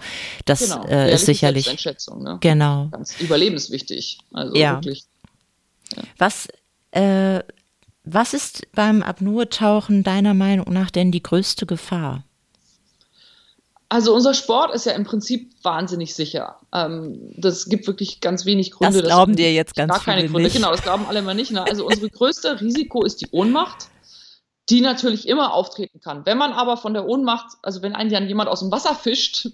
Das 0.45 0.59
genau. 0.59 0.85
äh, 0.87 1.13
ist 1.13 1.25
sicherlich. 1.25 1.85
Ne? 2.17 2.37
Genau. 2.41 2.89
Ganz 2.91 3.19
überlebenswichtig. 3.19 4.19
Also 4.33 4.55
ja. 4.55 4.75
wirklich. 4.75 5.05
Ja. 5.95 6.03
Was, 6.17 6.47
äh, 6.91 7.39
was 8.03 8.33
ist 8.33 8.71
beim 8.73 9.01
Apnoe-Tauchen 9.01 10.03
deiner 10.03 10.33
Meinung 10.33 10.71
nach 10.73 10.91
denn 10.91 11.11
die 11.11 11.23
größte 11.23 11.65
Gefahr? 11.65 12.23
Also 13.95 14.13
unser 14.13 14.33
Sport 14.33 14.75
ist 14.75 14.85
ja 14.85 14.91
im 14.91 15.05
Prinzip 15.05 15.53
wahnsinnig 15.63 16.15
sicher. 16.15 16.59
Ähm, 16.73 17.31
das 17.37 17.69
gibt 17.69 17.87
wirklich 17.87 18.19
ganz 18.19 18.45
wenig 18.45 18.71
Gründe. 18.71 19.01
Das 19.01 19.07
glauben 19.07 19.37
dir 19.37 19.53
jetzt 19.53 19.73
ganz 19.73 19.89
gar 19.89 20.01
viele 20.01 20.17
keine 20.17 20.27
Gründe. 20.27 20.43
Nicht. 20.49 20.57
Genau, 20.57 20.71
das 20.71 20.81
glauben 20.81 21.05
alle 21.07 21.21
mal 21.21 21.33
nicht. 21.33 21.51
Ne? 21.51 21.63
Also 21.63 21.85
unsere 21.85 22.09
größte 22.09 22.59
Risiko 22.59 23.05
ist 23.05 23.21
die 23.21 23.29
Ohnmacht, 23.31 23.87
die 24.69 24.81
natürlich 24.81 25.29
immer 25.29 25.53
auftreten 25.53 26.01
kann. 26.01 26.25
Wenn 26.25 26.37
man 26.37 26.51
aber 26.51 26.75
von 26.75 26.93
der 26.93 27.07
Ohnmacht, 27.07 27.55
also 27.61 27.81
wenn 27.83 27.95
einen 27.95 28.09
dann 28.09 28.27
jemand 28.27 28.49
aus 28.49 28.59
dem 28.59 28.69
Wasser 28.69 28.95
fischt, 28.95 29.47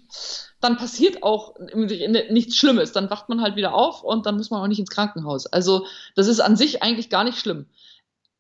dann 0.60 0.76
passiert 0.76 1.22
auch 1.22 1.54
nichts 1.76 2.56
Schlimmes. 2.56 2.94
Dann 2.94 3.12
wacht 3.12 3.30
man 3.30 3.44
halt 3.44 3.56
wieder 3.56 3.76
auf 3.76 4.02
und 4.04 4.26
dann 4.26 4.38
muss 4.38 4.50
man 4.50 4.60
auch 4.60 4.68
nicht 4.68 4.80
ins 4.80 4.89
Krankenhaus. 4.89 5.46
Also 5.46 5.86
das 6.16 6.26
ist 6.26 6.39
an 6.39 6.58
sich 6.58 6.82
eigentlich 6.82 7.12
gar 7.12 7.24
nicht 7.24 7.38
schlimm. 7.38 7.68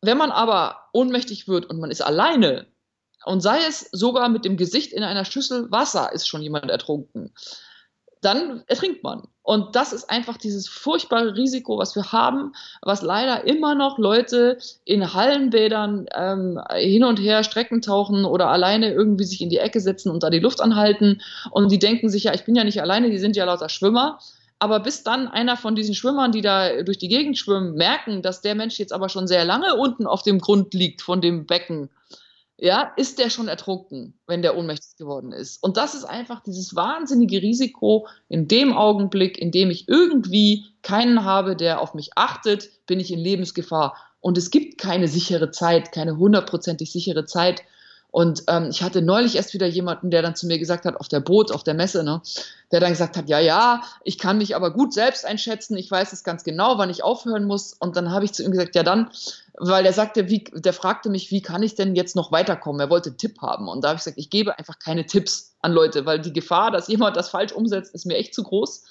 Wenn 0.01 0.17
man 0.17 0.31
aber 0.31 0.77
ohnmächtig 0.93 1.47
wird 1.47 1.67
und 1.67 1.79
man 1.79 1.91
ist 1.91 2.01
alleine, 2.01 2.65
und 3.25 3.41
sei 3.41 3.59
es 3.67 3.89
sogar 3.91 4.29
mit 4.29 4.45
dem 4.45 4.57
Gesicht 4.57 4.93
in 4.93 5.03
einer 5.03 5.25
Schüssel 5.25 5.71
Wasser 5.71 6.11
ist 6.11 6.27
schon 6.27 6.41
jemand 6.41 6.69
ertrunken, 6.69 7.33
dann 8.21 8.63
ertrinkt 8.67 9.03
man. 9.03 9.23
Und 9.43 9.75
das 9.75 9.91
ist 9.91 10.09
einfach 10.09 10.37
dieses 10.37 10.69
furchtbare 10.69 11.35
Risiko, 11.35 11.79
was 11.79 11.95
wir 11.95 12.11
haben, 12.11 12.53
was 12.83 13.01
leider 13.01 13.45
immer 13.45 13.73
noch 13.73 13.97
Leute 13.97 14.59
in 14.85 15.13
Hallenbädern 15.13 16.05
ähm, 16.15 16.61
hin 16.75 17.03
und 17.03 17.17
her 17.17 17.43
Strecken 17.43 17.81
tauchen 17.81 18.23
oder 18.23 18.49
alleine 18.49 18.93
irgendwie 18.93 19.23
sich 19.23 19.41
in 19.41 19.49
die 19.49 19.57
Ecke 19.57 19.79
setzen 19.79 20.11
und 20.11 20.21
da 20.21 20.29
die 20.29 20.39
Luft 20.39 20.61
anhalten. 20.61 21.21
Und 21.49 21.71
die 21.71 21.79
denken 21.79 22.09
sich, 22.09 22.25
ja, 22.25 22.33
ich 22.35 22.45
bin 22.45 22.55
ja 22.55 22.63
nicht 22.63 22.81
alleine, 22.81 23.09
die 23.09 23.17
sind 23.17 23.35
ja 23.35 23.45
lauter 23.45 23.69
Schwimmer. 23.69 24.19
Aber 24.59 24.79
bis 24.79 25.01
dann 25.01 25.27
einer 25.27 25.57
von 25.57 25.75
diesen 25.75 25.95
Schwimmern, 25.95 26.31
die 26.31 26.41
da 26.41 26.83
durch 26.83 26.99
die 26.99 27.07
Gegend 27.07 27.35
schwimmen, 27.35 27.73
merken, 27.73 28.21
dass 28.21 28.41
der 28.41 28.53
Mensch 28.53 28.77
jetzt 28.77 28.93
aber 28.93 29.09
schon 29.09 29.27
sehr 29.27 29.43
lange 29.43 29.75
unten 29.75 30.05
auf 30.05 30.21
dem 30.21 30.37
Grund 30.37 30.75
liegt 30.75 31.01
von 31.01 31.19
dem 31.19 31.47
Becken, 31.47 31.89
ja, 32.61 32.93
ist 32.95 33.17
der 33.17 33.31
schon 33.31 33.47
ertrunken, 33.47 34.13
wenn 34.27 34.43
der 34.43 34.55
ohnmächtig 34.55 34.95
geworden 34.95 35.31
ist. 35.31 35.63
Und 35.63 35.77
das 35.77 35.95
ist 35.95 36.03
einfach 36.03 36.43
dieses 36.43 36.75
wahnsinnige 36.75 37.41
Risiko 37.41 38.07
in 38.29 38.47
dem 38.47 38.71
Augenblick, 38.71 39.39
in 39.39 39.49
dem 39.49 39.71
ich 39.71 39.89
irgendwie 39.89 40.65
keinen 40.83 41.25
habe, 41.25 41.55
der 41.55 41.81
auf 41.81 41.95
mich 41.95 42.11
achtet, 42.15 42.69
bin 42.85 42.99
ich 42.99 43.11
in 43.11 43.19
Lebensgefahr. 43.19 43.97
Und 44.19 44.37
es 44.37 44.51
gibt 44.51 44.79
keine 44.79 45.07
sichere 45.07 45.49
Zeit, 45.49 45.91
keine 45.91 46.17
hundertprozentig 46.17 46.91
sichere 46.91 47.25
Zeit. 47.25 47.63
Und 48.11 48.43
ähm, 48.47 48.67
ich 48.69 48.83
hatte 48.83 49.01
neulich 49.01 49.35
erst 49.35 49.53
wieder 49.53 49.67
jemanden, 49.67 50.11
der 50.11 50.21
dann 50.21 50.35
zu 50.35 50.45
mir 50.45 50.59
gesagt 50.59 50.85
hat, 50.85 50.97
auf 50.97 51.07
der 51.07 51.21
Boot, 51.21 51.51
auf 51.51 51.63
der 51.63 51.73
Messe, 51.73 52.03
ne, 52.03 52.21
der 52.71 52.81
dann 52.81 52.91
gesagt 52.91 53.15
hat, 53.15 53.29
ja, 53.29 53.39
ja, 53.39 53.81
ich 54.03 54.17
kann 54.17 54.37
mich 54.37 54.55
aber 54.55 54.71
gut 54.71 54.93
selbst 54.93 55.25
einschätzen, 55.25 55.77
ich 55.77 55.89
weiß 55.89 56.11
es 56.11 56.25
ganz 56.25 56.43
genau, 56.43 56.77
wann 56.77 56.89
ich 56.89 57.03
aufhören 57.03 57.45
muss. 57.45 57.73
Und 57.73 57.95
dann 57.95 58.11
habe 58.11 58.25
ich 58.25 58.33
zu 58.33 58.43
ihm 58.43 58.51
gesagt, 58.51 58.75
ja 58.75 58.83
dann, 58.83 59.09
weil 59.57 59.83
der 59.83 59.93
sagte, 59.93 60.29
wie, 60.29 60.43
der 60.53 60.73
fragte 60.73 61.09
mich, 61.09 61.31
wie 61.31 61.41
kann 61.41 61.63
ich 61.63 61.75
denn 61.75 61.95
jetzt 61.95 62.15
noch 62.17 62.33
weiterkommen? 62.33 62.81
Er 62.81 62.89
wollte 62.89 63.09
einen 63.09 63.17
Tipp 63.17 63.41
haben. 63.41 63.69
Und 63.69 63.83
da 63.83 63.89
habe 63.89 63.97
ich 63.97 64.03
gesagt, 64.03 64.17
ich 64.17 64.29
gebe 64.29 64.57
einfach 64.57 64.77
keine 64.79 65.05
Tipps 65.05 65.53
an 65.61 65.71
Leute, 65.71 66.05
weil 66.05 66.19
die 66.19 66.33
Gefahr, 66.33 66.71
dass 66.71 66.89
jemand 66.89 67.15
das 67.15 67.29
falsch 67.29 67.53
umsetzt, 67.53 67.93
ist 67.95 68.05
mir 68.05 68.17
echt 68.17 68.33
zu 68.33 68.43
groß. 68.43 68.83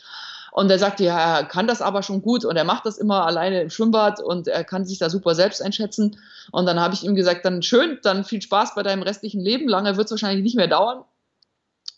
Und 0.53 0.71
er 0.71 0.79
sagte, 0.79 1.05
ja, 1.05 1.39
er 1.39 1.45
kann 1.45 1.67
das 1.67 1.83
aber 1.83 2.03
schon 2.03 2.23
gut 2.23 2.45
und 2.45 2.57
er 2.57 2.65
macht 2.65 2.87
das 2.87 2.99
immer 2.99 3.25
alleine 3.27 3.63
im 3.63 3.71
Schwimmbad 3.71 4.21
und 4.21 4.49
er 4.49 4.65
kann 4.65 4.85
sich 4.85 4.99
da 4.99 5.09
super 5.09 5.35
selbst 5.35 5.63
einschätzen. 5.63 6.19
Und 6.51 6.67
dann 6.67 6.81
habe 6.81 6.95
ich 6.95 7.05
ihm 7.05 7.15
gesagt, 7.15 7.45
dann 7.45 7.63
schön, 7.63 7.99
dann 8.03 8.25
viel 8.25 8.43
Spaß 8.43 8.75
bei 8.75 8.83
deinem 8.83 9.03
restlichen 9.03 9.41
Leben. 9.41 9.69
Lange 9.69 9.97
wird 9.97 10.07
es 10.07 10.11
wahrscheinlich 10.11 10.43
nicht 10.43 10.57
mehr 10.57 10.67
dauern, 10.67 11.05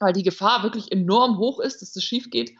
weil 0.01 0.13
die 0.13 0.23
Gefahr 0.23 0.63
wirklich 0.63 0.93
enorm 0.93 1.39
hoch 1.39 1.61
ist, 1.61 1.81
dass 1.81 1.93
das 1.93 2.05
schief 2.05 2.31
geht. 2.31 2.53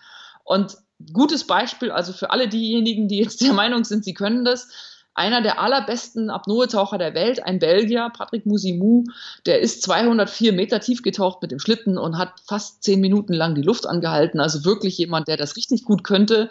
Und 0.45 0.79
gutes 1.13 1.47
Beispiel, 1.47 1.91
also 1.91 2.13
für 2.13 2.31
alle 2.31 2.49
diejenigen, 2.49 3.09
die 3.09 3.19
jetzt 3.19 3.41
der 3.41 3.53
Meinung 3.53 3.85
sind, 3.85 4.05
sie 4.05 4.15
können 4.15 4.45
das, 4.45 4.69
einer 5.15 5.43
der 5.43 5.61
allerbesten 5.61 6.31
Apnoe-Taucher 6.31 6.97
der 6.97 7.15
Welt, 7.15 7.43
ein 7.45 7.59
Belgier, 7.59 8.11
Patrick 8.17 8.47
Musimou, 8.47 9.05
der 9.45 9.61
ist 9.61 9.83
204 9.83 10.53
Meter 10.53 10.81
tief 10.81 11.03
getaucht 11.03 11.43
mit 11.43 11.51
dem 11.51 11.59
Schlitten 11.59 11.99
und 11.99 12.17
hat 12.17 12.41
fast 12.47 12.83
zehn 12.83 13.01
Minuten 13.01 13.35
lang 13.35 13.55
die 13.55 13.63
Luft 13.63 13.87
angehalten. 13.87 14.41
Also 14.41 14.65
wirklich 14.65 14.97
jemand, 14.97 15.29
der 15.29 15.37
das 15.37 15.57
richtig 15.57 15.85
gut 15.85 16.03
könnte. 16.03 16.49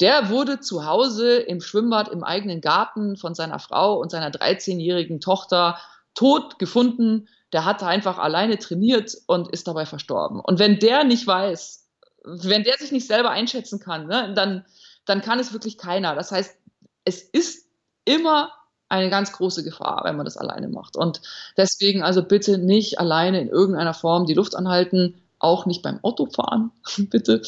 Der 0.00 0.28
wurde 0.28 0.60
zu 0.60 0.84
Hause 0.84 1.36
im 1.36 1.60
Schwimmbad 1.60 2.08
im 2.08 2.22
eigenen 2.22 2.60
Garten 2.60 3.16
von 3.16 3.34
seiner 3.34 3.58
Frau 3.58 3.98
und 3.98 4.10
seiner 4.10 4.30
13-jährigen 4.30 5.20
Tochter 5.20 5.78
tot 6.14 6.58
gefunden. 6.58 7.28
Der 7.52 7.64
hat 7.64 7.82
einfach 7.82 8.18
alleine 8.18 8.58
trainiert 8.58 9.16
und 9.26 9.50
ist 9.52 9.68
dabei 9.68 9.86
verstorben. 9.86 10.40
Und 10.40 10.58
wenn 10.58 10.78
der 10.78 11.04
nicht 11.04 11.26
weiß, 11.26 11.88
wenn 12.24 12.62
der 12.62 12.76
sich 12.78 12.92
nicht 12.92 13.06
selber 13.06 13.30
einschätzen 13.30 13.78
kann, 13.78 14.06
ne, 14.06 14.32
dann, 14.34 14.64
dann 15.06 15.22
kann 15.22 15.38
es 15.38 15.52
wirklich 15.52 15.78
keiner. 15.78 16.14
Das 16.14 16.30
heißt, 16.30 16.56
es 17.04 17.22
ist 17.22 17.66
immer 18.04 18.50
eine 18.88 19.08
ganz 19.08 19.32
große 19.32 19.64
Gefahr, 19.64 20.02
wenn 20.04 20.16
man 20.16 20.26
das 20.26 20.36
alleine 20.36 20.68
macht. 20.68 20.96
Und 20.96 21.22
deswegen 21.56 22.02
also 22.02 22.22
bitte 22.22 22.58
nicht 22.58 22.98
alleine 22.98 23.40
in 23.40 23.48
irgendeiner 23.48 23.94
Form 23.94 24.26
die 24.26 24.34
Luft 24.34 24.54
anhalten, 24.54 25.14
auch 25.38 25.66
nicht 25.66 25.82
beim 25.82 25.98
Autofahren, 26.02 26.70
bitte. 26.98 27.42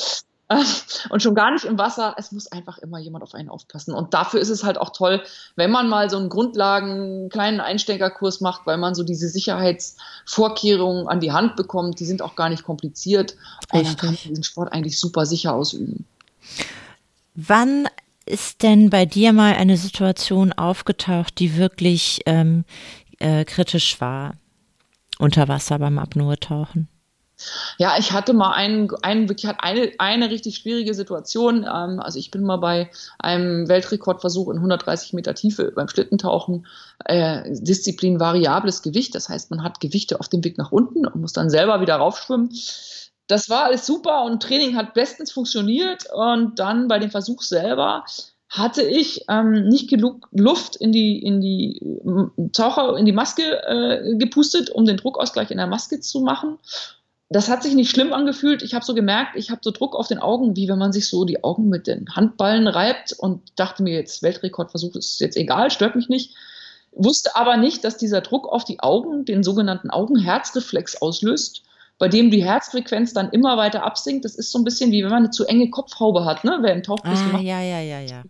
Und 1.09 1.23
schon 1.23 1.35
gar 1.35 1.51
nicht 1.51 1.65
im 1.65 1.79
Wasser. 1.79 2.15
Es 2.19 2.31
muss 2.31 2.53
einfach 2.53 2.79
immer 2.79 2.99
jemand 2.99 3.25
auf 3.25 3.35
einen 3.35 3.49
aufpassen. 3.49 3.95
Und 3.95 4.15
dafür 4.15 4.41
ist 4.41 4.51
es 4.51 4.63
halt 4.63 4.79
auch 4.79 4.91
toll, 4.91 5.23
wenn 5.57 5.71
man 5.71 5.89
mal 5.89 6.11
so 6.11 6.19
einen 6.19 6.29
Grundlagen, 6.29 7.29
kleinen 7.31 7.61
Einsteigerkurs 7.61 8.41
macht, 8.41 8.67
weil 8.67 8.77
man 8.77 8.95
so 8.95 9.03
diese 9.03 9.29
Sicherheitsvorkehrungen 9.29 11.09
an 11.09 11.21
die 11.21 11.33
Hand 11.33 11.57
bekommt. 11.57 11.99
Die 11.99 12.05
sind 12.05 12.21
auch 12.21 12.37
gar 12.37 12.51
nicht 12.51 12.63
kompliziert. 12.63 13.37
Und 13.73 13.87
dann 13.87 13.97
kann 13.97 14.11
man 14.11 14.19
diesen 14.29 14.45
Sport 14.45 14.73
eigentlich 14.73 15.01
super 15.01 15.25
sicher 15.25 15.55
ausüben. 15.55 16.07
Wann 17.35 17.89
ist 18.27 18.63
denn 18.63 18.91
bei 18.91 19.07
dir 19.07 19.33
mal 19.33 19.55
eine 19.55 19.77
Situation 19.77 20.53
aufgetaucht, 20.53 21.39
die 21.39 21.57
wirklich 21.57 22.21
ähm, 22.27 22.65
äh, 23.19 23.45
kritisch 23.45 24.01
war 24.01 24.35
unter 25.19 25.49
Wasser 25.49 25.79
beim 25.79 25.99
Apnoe-Tauchen? 25.99 26.89
Ja, 27.79 27.97
ich 27.99 28.13
hatte 28.13 28.33
mal 28.33 28.53
einen, 28.53 28.89
einen 29.03 29.29
wirklich 29.29 29.53
eine, 29.59 29.93
eine 29.99 30.31
richtig 30.31 30.57
schwierige 30.57 30.95
Situation. 30.95 31.65
Ähm, 31.65 32.01
also 32.01 32.19
ich 32.19 32.31
bin 32.31 32.43
mal 32.43 32.57
bei 32.59 32.91
einem 33.19 33.69
Weltrekordversuch 33.69 34.51
in 34.51 34.57
130 34.57 35.13
Meter 35.13 35.35
Tiefe 35.35 35.73
beim 35.73 35.89
Schlittentauchen. 35.89 36.67
Äh, 37.05 37.43
Disziplin 37.53 38.21
variables 38.21 38.83
Gewicht, 38.83 39.15
das 39.15 39.29
heißt, 39.29 39.51
man 39.51 39.63
hat 39.63 39.81
Gewichte 39.81 40.21
auf 40.21 40.29
dem 40.29 40.45
Weg 40.45 40.59
nach 40.59 40.73
unten 40.73 41.07
und 41.07 41.21
muss 41.21 41.33
dann 41.33 41.51
selber 41.51 41.81
wieder 41.81 41.97
raufschwimmen 41.97 42.51
das 43.27 43.49
war 43.49 43.65
alles 43.65 43.87
super 43.87 44.25
und 44.25 44.43
Training 44.43 44.77
hat 44.77 44.95
bestens 44.95 45.33
funktioniert. 45.33 46.05
Und 46.13 46.59
dann 46.59 46.89
bei 46.89 46.99
dem 46.99 47.11
Versuch 47.11 47.43
selber 47.43 48.05
hatte 48.49 48.83
ich 48.83 49.25
ähm, 49.29 49.69
nicht 49.69 49.89
genug 49.89 50.29
Luft 50.31 50.77
in 50.77 50.93
die, 50.93 51.19
in 51.19 51.41
die 51.41 51.79
äh, 51.79 52.51
Taucher, 52.53 52.97
in 52.97 53.07
die 53.07 53.13
Maske 53.13 53.43
äh, 53.43 54.17
gepustet, 54.17 54.71
um 54.71 54.85
den 54.85 54.97
Druckausgleich 54.97 55.51
in 55.51 55.57
der 55.57 55.67
Maske 55.67 56.01
zu 56.01 56.21
machen. 56.21 56.59
Das 57.31 57.49
hat 57.49 57.63
sich 57.63 57.75
nicht 57.75 57.91
schlimm 57.91 58.13
angefühlt. 58.13 58.63
Ich 58.63 58.75
habe 58.75 58.85
so 58.85 58.95
gemerkt, 58.95 59.35
ich 59.35 59.51
habe 59.51 59.61
so 59.65 59.71
Druck 59.71 59.97
auf 59.97 60.07
den 60.07 60.19
Augen, 60.19 60.55
wie 60.57 60.69
wenn 60.69 60.79
man 60.79 60.93
sich 60.93 61.09
so 61.09 61.25
die 61.25 61.43
Augen 61.43 61.69
mit 61.69 61.87
den 61.87 62.15
Handballen 62.15 62.69
reibt 62.69 63.13
und 63.13 63.41
dachte 63.57 63.83
mir 63.83 63.95
jetzt, 63.95 64.23
Weltrekordversuch 64.23 64.95
ist 64.95 65.21
jetzt 65.21 65.37
egal, 65.37 65.71
stört 65.71 65.97
mich 65.97 66.09
nicht. 66.09 66.35
Wusste 66.93 67.35
aber 67.35 67.57
nicht, 67.57 67.83
dass 67.83 67.97
dieser 67.97 68.21
Druck 68.21 68.47
auf 68.47 68.65
die 68.65 68.79
Augen 68.79 69.25
den 69.25 69.43
sogenannten 69.43 69.91
Augenherzreflex 69.91 71.03
auslöst 71.03 71.65
bei 71.99 72.09
dem 72.09 72.31
die 72.31 72.45
Herzfrequenz 72.45 73.13
dann 73.13 73.31
immer 73.31 73.57
weiter 73.57 73.85
absinkt. 73.85 74.25
Das 74.25 74.35
ist 74.35 74.51
so 74.51 74.59
ein 74.59 74.65
bisschen 74.65 74.91
wie 74.91 75.03
wenn 75.03 75.11
man 75.11 75.25
eine 75.25 75.31
zu 75.31 75.47
enge 75.47 75.71
Kopfhaube 75.71 76.25
hat, 76.25 76.45
ne? 76.45 76.59
Wer 76.61 76.73
einen 76.73 76.83
Tauchkurs 76.83 77.21
ah, 77.21 77.33
macht. 77.33 77.43
Ja, 77.43 77.61
ja, 77.61 77.81
ja, 77.81 78.01
ja. 78.01 78.23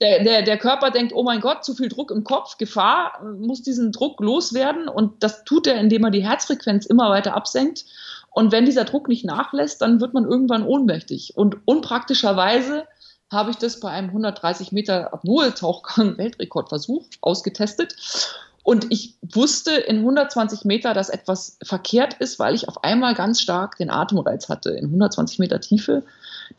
Der, 0.00 0.22
der, 0.22 0.42
der 0.42 0.58
Körper 0.58 0.90
denkt, 0.90 1.12
oh 1.14 1.22
mein 1.22 1.40
Gott, 1.40 1.64
zu 1.64 1.74
viel 1.74 1.88
Druck 1.88 2.10
im 2.10 2.22
Kopf, 2.22 2.58
Gefahr, 2.58 3.22
muss 3.38 3.62
diesen 3.62 3.92
Druck 3.92 4.20
loswerden. 4.20 4.88
Und 4.88 5.22
das 5.22 5.44
tut 5.44 5.66
er, 5.66 5.80
indem 5.80 6.04
er 6.04 6.10
die 6.10 6.24
Herzfrequenz 6.24 6.84
immer 6.86 7.10
weiter 7.10 7.34
absenkt. 7.34 7.86
Und 8.30 8.52
wenn 8.52 8.66
dieser 8.66 8.84
Druck 8.84 9.08
nicht 9.08 9.24
nachlässt, 9.24 9.80
dann 9.80 10.00
wird 10.00 10.12
man 10.12 10.24
irgendwann 10.24 10.66
ohnmächtig. 10.66 11.36
Und 11.36 11.56
unpraktischerweise 11.64 12.86
habe 13.32 13.50
ich 13.50 13.56
das 13.56 13.80
bei 13.80 13.88
einem 13.90 14.08
130 14.08 14.72
Meter 14.72 15.12
Apnoe-Tauchgang 15.12 16.18
Weltrekordversuch 16.18 17.06
ausgetestet. 17.22 17.96
Und 18.66 18.88
ich 18.90 19.14
wusste 19.22 19.70
in 19.70 19.98
120 19.98 20.64
Meter, 20.64 20.92
dass 20.92 21.08
etwas 21.08 21.56
verkehrt 21.62 22.14
ist, 22.14 22.40
weil 22.40 22.52
ich 22.52 22.66
auf 22.66 22.82
einmal 22.82 23.14
ganz 23.14 23.40
stark 23.40 23.76
den 23.76 23.90
Atemreiz 23.90 24.48
hatte 24.48 24.70
in 24.70 24.86
120 24.86 25.38
Meter 25.38 25.60
Tiefe, 25.60 26.02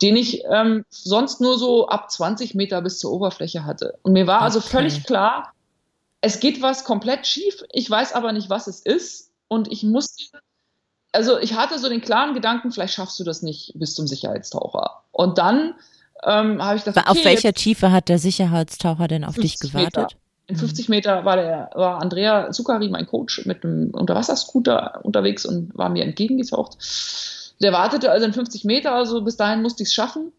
den 0.00 0.16
ich 0.16 0.42
ähm, 0.50 0.86
sonst 0.88 1.42
nur 1.42 1.58
so 1.58 1.86
ab 1.88 2.10
20 2.10 2.54
Meter 2.54 2.80
bis 2.80 2.98
zur 2.98 3.12
Oberfläche 3.12 3.66
hatte. 3.66 3.98
Und 4.00 4.14
mir 4.14 4.26
war 4.26 4.40
also 4.40 4.58
okay. 4.58 4.64
also 4.64 4.78
völlig 4.78 5.04
klar, 5.04 5.52
es 6.22 6.40
geht 6.40 6.62
was 6.62 6.84
komplett 6.84 7.26
schief. 7.26 7.62
Ich 7.72 7.90
weiß 7.90 8.14
aber 8.14 8.32
nicht, 8.32 8.48
was 8.48 8.68
es 8.68 8.80
ist. 8.80 9.30
Und 9.48 9.70
ich 9.70 9.82
musste, 9.82 10.24
also 11.12 11.38
ich 11.38 11.56
hatte 11.56 11.78
so 11.78 11.90
den 11.90 12.00
klaren 12.00 12.32
Gedanken, 12.32 12.72
vielleicht 12.72 12.94
schaffst 12.94 13.20
du 13.20 13.24
das 13.24 13.42
nicht 13.42 13.74
bis 13.74 13.94
zum 13.94 14.06
Sicherheitstaucher. 14.06 15.02
Und 15.12 15.36
dann 15.36 15.74
ähm, 16.24 16.64
habe 16.64 16.78
ich 16.78 16.84
das. 16.84 16.96
Okay, 16.96 17.06
auf 17.06 17.22
welcher 17.22 17.52
Tiefe 17.52 17.92
hat 17.92 18.08
der 18.08 18.18
Sicherheitstaucher 18.18 19.08
denn 19.08 19.26
auf 19.26 19.34
dich 19.34 19.58
gewartet? 19.58 19.94
Meter. 19.94 20.27
In 20.48 20.56
50 20.56 20.88
Meter 20.88 21.26
war, 21.26 21.36
der, 21.36 21.70
war 21.74 22.00
Andrea 22.00 22.50
Zuccari, 22.50 22.88
mein 22.88 23.06
Coach, 23.06 23.44
mit 23.44 23.64
einem 23.64 23.90
Unterwasserscooter 23.90 25.00
unterwegs 25.04 25.44
und 25.44 25.76
war 25.76 25.90
mir 25.90 26.04
entgegengetaucht. 26.04 26.78
Der 27.60 27.72
wartete 27.72 28.10
also 28.10 28.24
in 28.24 28.32
50 28.32 28.64
Meter, 28.64 28.94
also 28.94 29.20
bis 29.20 29.36
dahin 29.36 29.60
musste 29.60 29.82
ich 29.82 29.90
es 29.90 29.94
schaffen. 29.94 30.32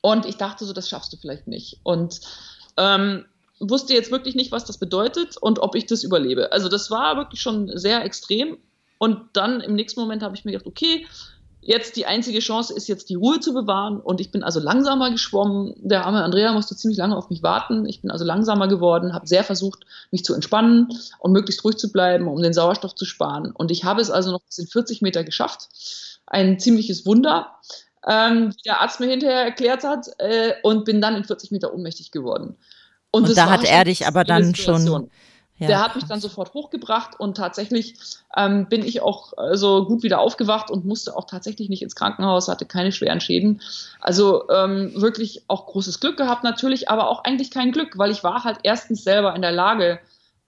Und 0.00 0.26
ich 0.26 0.38
dachte 0.38 0.64
so, 0.64 0.72
das 0.72 0.88
schaffst 0.88 1.12
du 1.12 1.16
vielleicht 1.16 1.46
nicht. 1.46 1.78
Und 1.84 2.20
ähm, 2.76 3.24
wusste 3.60 3.94
jetzt 3.94 4.10
wirklich 4.10 4.34
nicht, 4.34 4.50
was 4.50 4.64
das 4.64 4.78
bedeutet 4.78 5.36
und 5.36 5.60
ob 5.60 5.76
ich 5.76 5.86
das 5.86 6.02
überlebe. 6.02 6.50
Also 6.50 6.68
das 6.68 6.90
war 6.90 7.16
wirklich 7.16 7.40
schon 7.40 7.70
sehr 7.78 8.04
extrem. 8.04 8.58
Und 8.98 9.20
dann 9.34 9.60
im 9.60 9.74
nächsten 9.74 10.00
Moment 10.00 10.24
habe 10.24 10.34
ich 10.34 10.44
mir 10.44 10.52
gedacht, 10.52 10.66
okay, 10.66 11.06
Jetzt 11.64 11.94
die 11.94 12.06
einzige 12.06 12.40
Chance 12.40 12.74
ist 12.74 12.88
jetzt 12.88 13.08
die 13.08 13.14
Ruhe 13.14 13.38
zu 13.38 13.54
bewahren 13.54 14.00
und 14.00 14.20
ich 14.20 14.32
bin 14.32 14.42
also 14.42 14.58
langsamer 14.58 15.12
geschwommen. 15.12 15.74
Der 15.76 16.04
arme 16.04 16.24
Andrea 16.24 16.52
musste 16.52 16.74
ziemlich 16.74 16.98
lange 16.98 17.16
auf 17.16 17.30
mich 17.30 17.44
warten. 17.44 17.86
Ich 17.86 18.02
bin 18.02 18.10
also 18.10 18.24
langsamer 18.24 18.66
geworden, 18.66 19.14
habe 19.14 19.28
sehr 19.28 19.44
versucht, 19.44 19.86
mich 20.10 20.24
zu 20.24 20.34
entspannen 20.34 20.88
und 21.20 21.30
möglichst 21.30 21.64
ruhig 21.64 21.76
zu 21.76 21.92
bleiben, 21.92 22.26
um 22.26 22.42
den 22.42 22.52
Sauerstoff 22.52 22.96
zu 22.96 23.04
sparen. 23.04 23.52
Und 23.52 23.70
ich 23.70 23.84
habe 23.84 24.00
es 24.00 24.10
also 24.10 24.32
noch 24.32 24.42
bis 24.42 24.58
in 24.58 24.66
40 24.66 25.02
Meter 25.02 25.22
geschafft. 25.22 25.68
Ein 26.26 26.58
ziemliches 26.58 27.06
Wunder, 27.06 27.54
ähm, 28.08 28.52
wie 28.56 28.62
der 28.64 28.80
Arzt 28.80 28.98
mir 28.98 29.06
hinterher 29.06 29.44
erklärt 29.44 29.84
hat, 29.84 30.08
äh, 30.18 30.54
und 30.64 30.84
bin 30.84 31.00
dann 31.00 31.14
in 31.14 31.22
40 31.22 31.52
Meter 31.52 31.72
ohnmächtig 31.72 32.10
geworden. 32.10 32.56
Und, 33.12 33.28
und 33.28 33.38
da 33.38 33.48
hat 33.48 33.64
er 33.64 33.84
dich 33.84 34.08
aber 34.08 34.24
dann 34.24 34.56
schon 34.56 35.10
ja, 35.62 35.68
der 35.68 35.80
hat 35.82 35.94
mich 35.94 36.04
dann 36.04 36.20
sofort 36.20 36.54
hochgebracht 36.54 37.18
und 37.18 37.36
tatsächlich 37.36 37.94
ähm, 38.36 38.68
bin 38.68 38.84
ich 38.84 39.00
auch 39.00 39.32
also 39.36 39.86
gut 39.86 40.02
wieder 40.02 40.20
aufgewacht 40.20 40.70
und 40.70 40.84
musste 40.84 41.16
auch 41.16 41.24
tatsächlich 41.24 41.68
nicht 41.68 41.82
ins 41.82 41.94
Krankenhaus, 41.94 42.48
hatte 42.48 42.66
keine 42.66 42.92
schweren 42.92 43.20
Schäden. 43.20 43.60
Also 44.00 44.48
ähm, 44.50 44.92
wirklich 44.94 45.44
auch 45.48 45.66
großes 45.66 46.00
Glück 46.00 46.16
gehabt 46.16 46.44
natürlich, 46.44 46.88
aber 46.88 47.08
auch 47.08 47.24
eigentlich 47.24 47.50
kein 47.50 47.72
Glück, 47.72 47.98
weil 47.98 48.10
ich 48.10 48.24
war 48.24 48.44
halt 48.44 48.58
erstens 48.62 49.04
selber 49.04 49.34
in 49.34 49.42
der 49.42 49.52
Lage, 49.52 50.00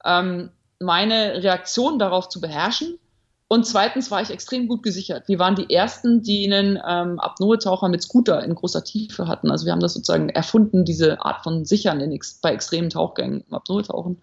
ähm, 0.04 0.50
meine 0.80 1.42
Reaktion 1.42 1.98
darauf 1.98 2.28
zu 2.28 2.40
beherrschen. 2.40 2.98
Und 3.46 3.66
zweitens 3.66 4.10
war 4.10 4.22
ich 4.22 4.30
extrem 4.30 4.68
gut 4.68 4.82
gesichert. 4.82 5.28
Wir 5.28 5.38
waren 5.38 5.54
die 5.54 5.72
ersten, 5.72 6.22
die 6.22 6.50
einen 6.50 6.76
ähm, 6.76 7.20
Apnoe-Taucher 7.20 7.88
mit 7.88 8.02
Scooter 8.02 8.42
in 8.42 8.54
großer 8.54 8.82
Tiefe 8.82 9.28
hatten. 9.28 9.50
Also 9.50 9.66
wir 9.66 9.72
haben 9.72 9.80
das 9.80 9.94
sozusagen 9.94 10.30
erfunden, 10.30 10.84
diese 10.84 11.22
Art 11.24 11.44
von 11.44 11.64
Sichern 11.64 12.00
in, 12.00 12.18
bei 12.42 12.52
extremen 12.52 12.90
Tauchgängen 12.90 13.44
im 13.46 13.54
Apnoe-Tauchen. 13.54 14.18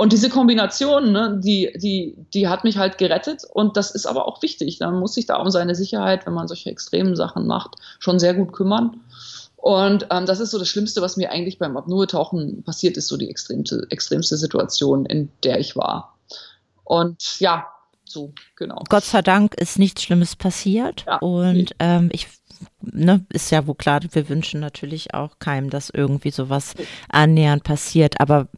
Und 0.00 0.14
diese 0.14 0.30
Kombination, 0.30 1.12
ne, 1.12 1.38
die, 1.44 1.74
die, 1.76 2.16
die 2.32 2.48
hat 2.48 2.64
mich 2.64 2.78
halt 2.78 2.96
gerettet. 2.96 3.42
Und 3.44 3.76
das 3.76 3.90
ist 3.90 4.06
aber 4.06 4.26
auch 4.26 4.40
wichtig. 4.40 4.80
Man 4.80 4.98
muss 4.98 5.12
sich 5.12 5.26
da 5.26 5.36
um 5.36 5.50
seine 5.50 5.74
Sicherheit, 5.74 6.24
wenn 6.24 6.32
man 6.32 6.48
solche 6.48 6.70
extremen 6.70 7.16
Sachen 7.16 7.46
macht, 7.46 7.76
schon 7.98 8.18
sehr 8.18 8.32
gut 8.32 8.54
kümmern. 8.54 8.98
Und 9.56 10.06
ähm, 10.10 10.24
das 10.24 10.40
ist 10.40 10.52
so 10.52 10.58
das 10.58 10.70
Schlimmste, 10.70 11.02
was 11.02 11.18
mir 11.18 11.30
eigentlich 11.30 11.58
beim 11.58 11.76
Apnoe-Tauchen 11.76 12.62
passiert 12.62 12.96
ist, 12.96 13.08
so 13.08 13.18
die 13.18 13.28
extremste, 13.28 13.86
extremste 13.90 14.38
Situation, 14.38 15.04
in 15.04 15.28
der 15.44 15.60
ich 15.60 15.76
war. 15.76 16.16
Und 16.84 17.38
ja, 17.38 17.66
so, 18.06 18.32
genau. 18.56 18.82
Gott 18.88 19.04
sei 19.04 19.20
Dank 19.20 19.52
ist 19.56 19.78
nichts 19.78 20.02
Schlimmes 20.02 20.34
passiert. 20.34 21.04
Ja, 21.06 21.18
und 21.18 21.52
nee. 21.52 21.66
ähm, 21.78 22.08
ich 22.10 22.26
ne, 22.80 23.26
ist 23.28 23.50
ja 23.50 23.66
wohl 23.66 23.74
klar, 23.74 24.00
wir 24.10 24.28
wünschen 24.30 24.60
natürlich 24.60 25.12
auch 25.12 25.38
keinem, 25.40 25.68
dass 25.68 25.90
irgendwie 25.90 26.30
sowas 26.30 26.72
annähernd 27.10 27.64
passiert. 27.64 28.18
Aber 28.18 28.48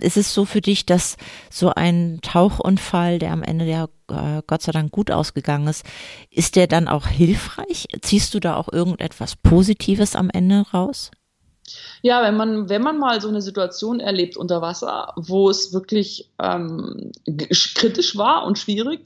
ist 0.00 0.16
es 0.16 0.34
so 0.34 0.44
für 0.44 0.60
dich, 0.60 0.86
dass 0.86 1.16
so 1.50 1.72
ein 1.74 2.20
Tauchunfall, 2.22 3.18
der 3.18 3.32
am 3.32 3.42
Ende 3.42 3.64
ja 3.66 3.88
äh, 4.08 4.42
Gott 4.46 4.62
sei 4.62 4.72
Dank 4.72 4.92
gut 4.92 5.10
ausgegangen 5.10 5.68
ist, 5.68 5.84
ist 6.30 6.56
der 6.56 6.66
dann 6.66 6.88
auch 6.88 7.06
hilfreich? 7.06 7.86
Ziehst 8.02 8.34
du 8.34 8.40
da 8.40 8.56
auch 8.56 8.72
irgendetwas 8.72 9.36
Positives 9.36 10.16
am 10.16 10.30
Ende 10.30 10.64
raus? 10.72 11.10
Ja, 12.02 12.22
wenn 12.22 12.36
man, 12.36 12.68
wenn 12.68 12.82
man 12.82 12.98
mal 12.98 13.20
so 13.20 13.28
eine 13.28 13.42
Situation 13.42 14.00
erlebt 14.00 14.36
unter 14.36 14.60
Wasser, 14.62 15.12
wo 15.16 15.50
es 15.50 15.72
wirklich 15.72 16.30
ähm, 16.42 17.12
kritisch 17.74 18.16
war 18.16 18.44
und 18.44 18.58
schwierig 18.58 19.00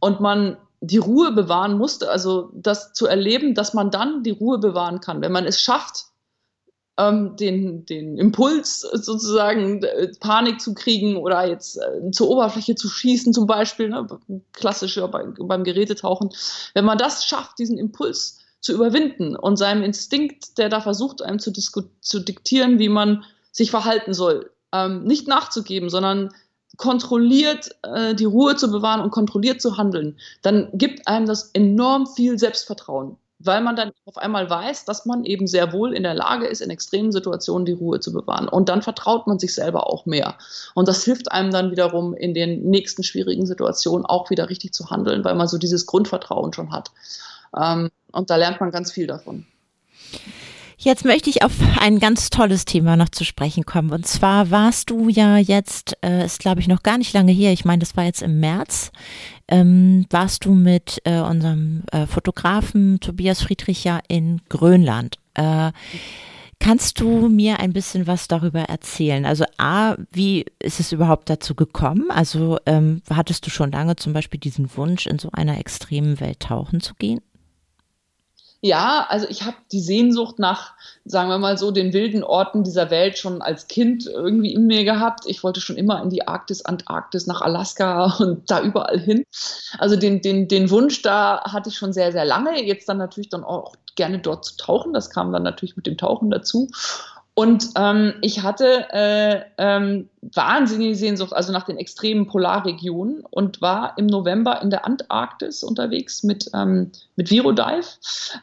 und 0.00 0.20
man 0.20 0.56
die 0.80 0.98
Ruhe 0.98 1.32
bewahren 1.32 1.78
musste, 1.78 2.10
also 2.10 2.50
das 2.54 2.92
zu 2.92 3.06
erleben, 3.06 3.54
dass 3.54 3.72
man 3.72 3.90
dann 3.90 4.24
die 4.24 4.30
Ruhe 4.30 4.58
bewahren 4.58 5.00
kann, 5.00 5.20
wenn 5.22 5.32
man 5.32 5.46
es 5.46 5.62
schafft, 5.62 6.06
ähm, 6.98 7.36
den, 7.36 7.86
den 7.86 8.18
Impuls 8.18 8.80
sozusagen 8.80 9.82
äh, 9.82 10.12
Panik 10.20 10.60
zu 10.60 10.74
kriegen 10.74 11.16
oder 11.16 11.46
jetzt 11.46 11.78
äh, 11.78 12.10
zur 12.10 12.28
Oberfläche 12.28 12.74
zu 12.74 12.88
schießen 12.88 13.32
zum 13.32 13.46
Beispiel, 13.46 13.88
ne, 13.88 14.06
klassischer 14.52 15.08
bei, 15.08 15.24
beim 15.24 15.64
Gerätetauchen. 15.64 16.30
Wenn 16.74 16.84
man 16.84 16.98
das 16.98 17.24
schafft, 17.24 17.58
diesen 17.58 17.78
Impuls 17.78 18.38
zu 18.60 18.74
überwinden 18.74 19.34
und 19.34 19.56
seinem 19.56 19.82
Instinkt, 19.82 20.58
der 20.58 20.68
da 20.68 20.80
versucht, 20.80 21.22
einem 21.22 21.38
zu, 21.38 21.52
zu 21.52 22.20
diktieren, 22.20 22.78
wie 22.78 22.88
man 22.88 23.24
sich 23.50 23.70
verhalten 23.70 24.14
soll, 24.14 24.50
ähm, 24.72 25.04
nicht 25.04 25.26
nachzugeben, 25.26 25.88
sondern 25.88 26.32
kontrolliert 26.76 27.70
äh, 27.82 28.14
die 28.14 28.24
Ruhe 28.24 28.56
zu 28.56 28.70
bewahren 28.70 29.00
und 29.00 29.10
kontrolliert 29.10 29.60
zu 29.60 29.76
handeln, 29.76 30.18
dann 30.42 30.68
gibt 30.74 31.06
einem 31.08 31.26
das 31.26 31.50
enorm 31.52 32.06
viel 32.06 32.38
Selbstvertrauen 32.38 33.16
weil 33.44 33.60
man 33.60 33.76
dann 33.76 33.92
auf 34.04 34.16
einmal 34.16 34.48
weiß, 34.48 34.84
dass 34.84 35.06
man 35.06 35.24
eben 35.24 35.46
sehr 35.46 35.72
wohl 35.72 35.94
in 35.94 36.02
der 36.02 36.14
Lage 36.14 36.46
ist, 36.46 36.60
in 36.60 36.70
extremen 36.70 37.12
Situationen 37.12 37.64
die 37.64 37.72
Ruhe 37.72 38.00
zu 38.00 38.12
bewahren. 38.12 38.48
Und 38.48 38.68
dann 38.68 38.82
vertraut 38.82 39.26
man 39.26 39.38
sich 39.38 39.54
selber 39.54 39.86
auch 39.86 40.06
mehr. 40.06 40.36
Und 40.74 40.88
das 40.88 41.04
hilft 41.04 41.32
einem 41.32 41.50
dann 41.50 41.70
wiederum 41.70 42.14
in 42.14 42.34
den 42.34 42.62
nächsten 42.62 43.02
schwierigen 43.02 43.46
Situationen 43.46 44.06
auch 44.06 44.30
wieder 44.30 44.48
richtig 44.48 44.72
zu 44.72 44.90
handeln, 44.90 45.24
weil 45.24 45.34
man 45.34 45.48
so 45.48 45.58
dieses 45.58 45.86
Grundvertrauen 45.86 46.52
schon 46.52 46.72
hat. 46.72 46.90
Ähm, 47.56 47.90
und 48.12 48.30
da 48.30 48.36
lernt 48.36 48.60
man 48.60 48.70
ganz 48.70 48.92
viel 48.92 49.06
davon. 49.06 49.46
Jetzt 50.84 51.04
möchte 51.04 51.30
ich 51.30 51.44
auf 51.44 51.52
ein 51.78 52.00
ganz 52.00 52.28
tolles 52.28 52.64
Thema 52.64 52.96
noch 52.96 53.08
zu 53.08 53.24
sprechen 53.24 53.64
kommen. 53.64 53.92
Und 53.92 54.04
zwar 54.04 54.50
warst 54.50 54.90
du 54.90 55.08
ja 55.08 55.38
jetzt, 55.38 55.96
äh, 56.04 56.24
ist 56.24 56.40
glaube 56.40 56.60
ich 56.60 56.66
noch 56.66 56.82
gar 56.82 56.98
nicht 56.98 57.12
lange 57.12 57.30
her, 57.30 57.52
ich 57.52 57.64
meine, 57.64 57.78
das 57.78 57.96
war 57.96 58.02
jetzt 58.02 58.20
im 58.20 58.40
März, 58.40 58.90
ähm, 59.46 60.06
warst 60.10 60.44
du 60.44 60.54
mit 60.54 61.00
äh, 61.04 61.20
unserem 61.20 61.84
äh, 61.92 62.06
Fotografen 62.06 62.98
Tobias 62.98 63.42
Friedrich 63.42 63.84
ja 63.84 64.00
in 64.08 64.40
Grönland. 64.48 65.18
Äh, 65.34 65.70
kannst 66.58 66.98
du 66.98 67.28
mir 67.28 67.60
ein 67.60 67.72
bisschen 67.72 68.08
was 68.08 68.26
darüber 68.26 68.62
erzählen? 68.62 69.24
Also 69.24 69.44
A, 69.58 69.94
wie 70.10 70.46
ist 70.58 70.80
es 70.80 70.90
überhaupt 70.90 71.30
dazu 71.30 71.54
gekommen? 71.54 72.10
Also 72.10 72.58
ähm, 72.66 73.02
hattest 73.08 73.46
du 73.46 73.50
schon 73.50 73.70
lange 73.70 73.94
zum 73.94 74.14
Beispiel 74.14 74.40
diesen 74.40 74.76
Wunsch, 74.76 75.06
in 75.06 75.20
so 75.20 75.28
einer 75.32 75.58
extremen 75.58 76.18
Welt 76.18 76.40
tauchen 76.40 76.80
zu 76.80 76.94
gehen? 76.94 77.20
Ja, 78.64 79.06
also 79.08 79.26
ich 79.28 79.42
habe 79.42 79.56
die 79.72 79.80
Sehnsucht 79.80 80.38
nach, 80.38 80.74
sagen 81.04 81.28
wir 81.28 81.38
mal 81.38 81.58
so, 81.58 81.72
den 81.72 81.92
wilden 81.92 82.22
Orten 82.22 82.62
dieser 82.62 82.90
Welt 82.90 83.18
schon 83.18 83.42
als 83.42 83.66
Kind 83.66 84.06
irgendwie 84.06 84.54
in 84.54 84.68
mir 84.68 84.84
gehabt. 84.84 85.24
Ich 85.26 85.42
wollte 85.42 85.60
schon 85.60 85.76
immer 85.76 86.00
in 86.00 86.10
die 86.10 86.28
Arktis, 86.28 86.64
Antarktis, 86.64 87.26
nach 87.26 87.40
Alaska 87.40 88.04
und 88.20 88.48
da 88.48 88.62
überall 88.62 89.00
hin. 89.00 89.24
Also 89.78 89.96
den, 89.96 90.22
den, 90.22 90.46
den 90.46 90.70
Wunsch 90.70 91.02
da 91.02 91.42
hatte 91.42 91.70
ich 91.70 91.76
schon 91.76 91.92
sehr, 91.92 92.12
sehr 92.12 92.24
lange. 92.24 92.64
Jetzt 92.64 92.88
dann 92.88 92.98
natürlich 92.98 93.30
dann 93.30 93.42
auch 93.42 93.74
gerne 93.96 94.20
dort 94.20 94.44
zu 94.44 94.56
tauchen. 94.56 94.92
Das 94.92 95.10
kam 95.10 95.32
dann 95.32 95.42
natürlich 95.42 95.76
mit 95.76 95.88
dem 95.88 95.98
Tauchen 95.98 96.30
dazu. 96.30 96.68
Und 97.34 97.70
ähm, 97.76 98.14
ich 98.20 98.42
hatte 98.42 98.88
äh, 98.92 99.40
ähm, 99.56 100.10
wahnsinnige 100.20 100.94
Sehnsucht, 100.94 101.32
also 101.32 101.50
nach 101.50 101.64
den 101.64 101.78
extremen 101.78 102.26
Polarregionen 102.26 103.24
und 103.30 103.62
war 103.62 103.96
im 103.96 104.06
November 104.06 104.60
in 104.60 104.68
der 104.68 104.84
Antarktis 104.84 105.62
unterwegs 105.62 106.22
mit, 106.24 106.50
ähm, 106.52 106.92
mit 107.16 107.30
Virodive 107.30 107.86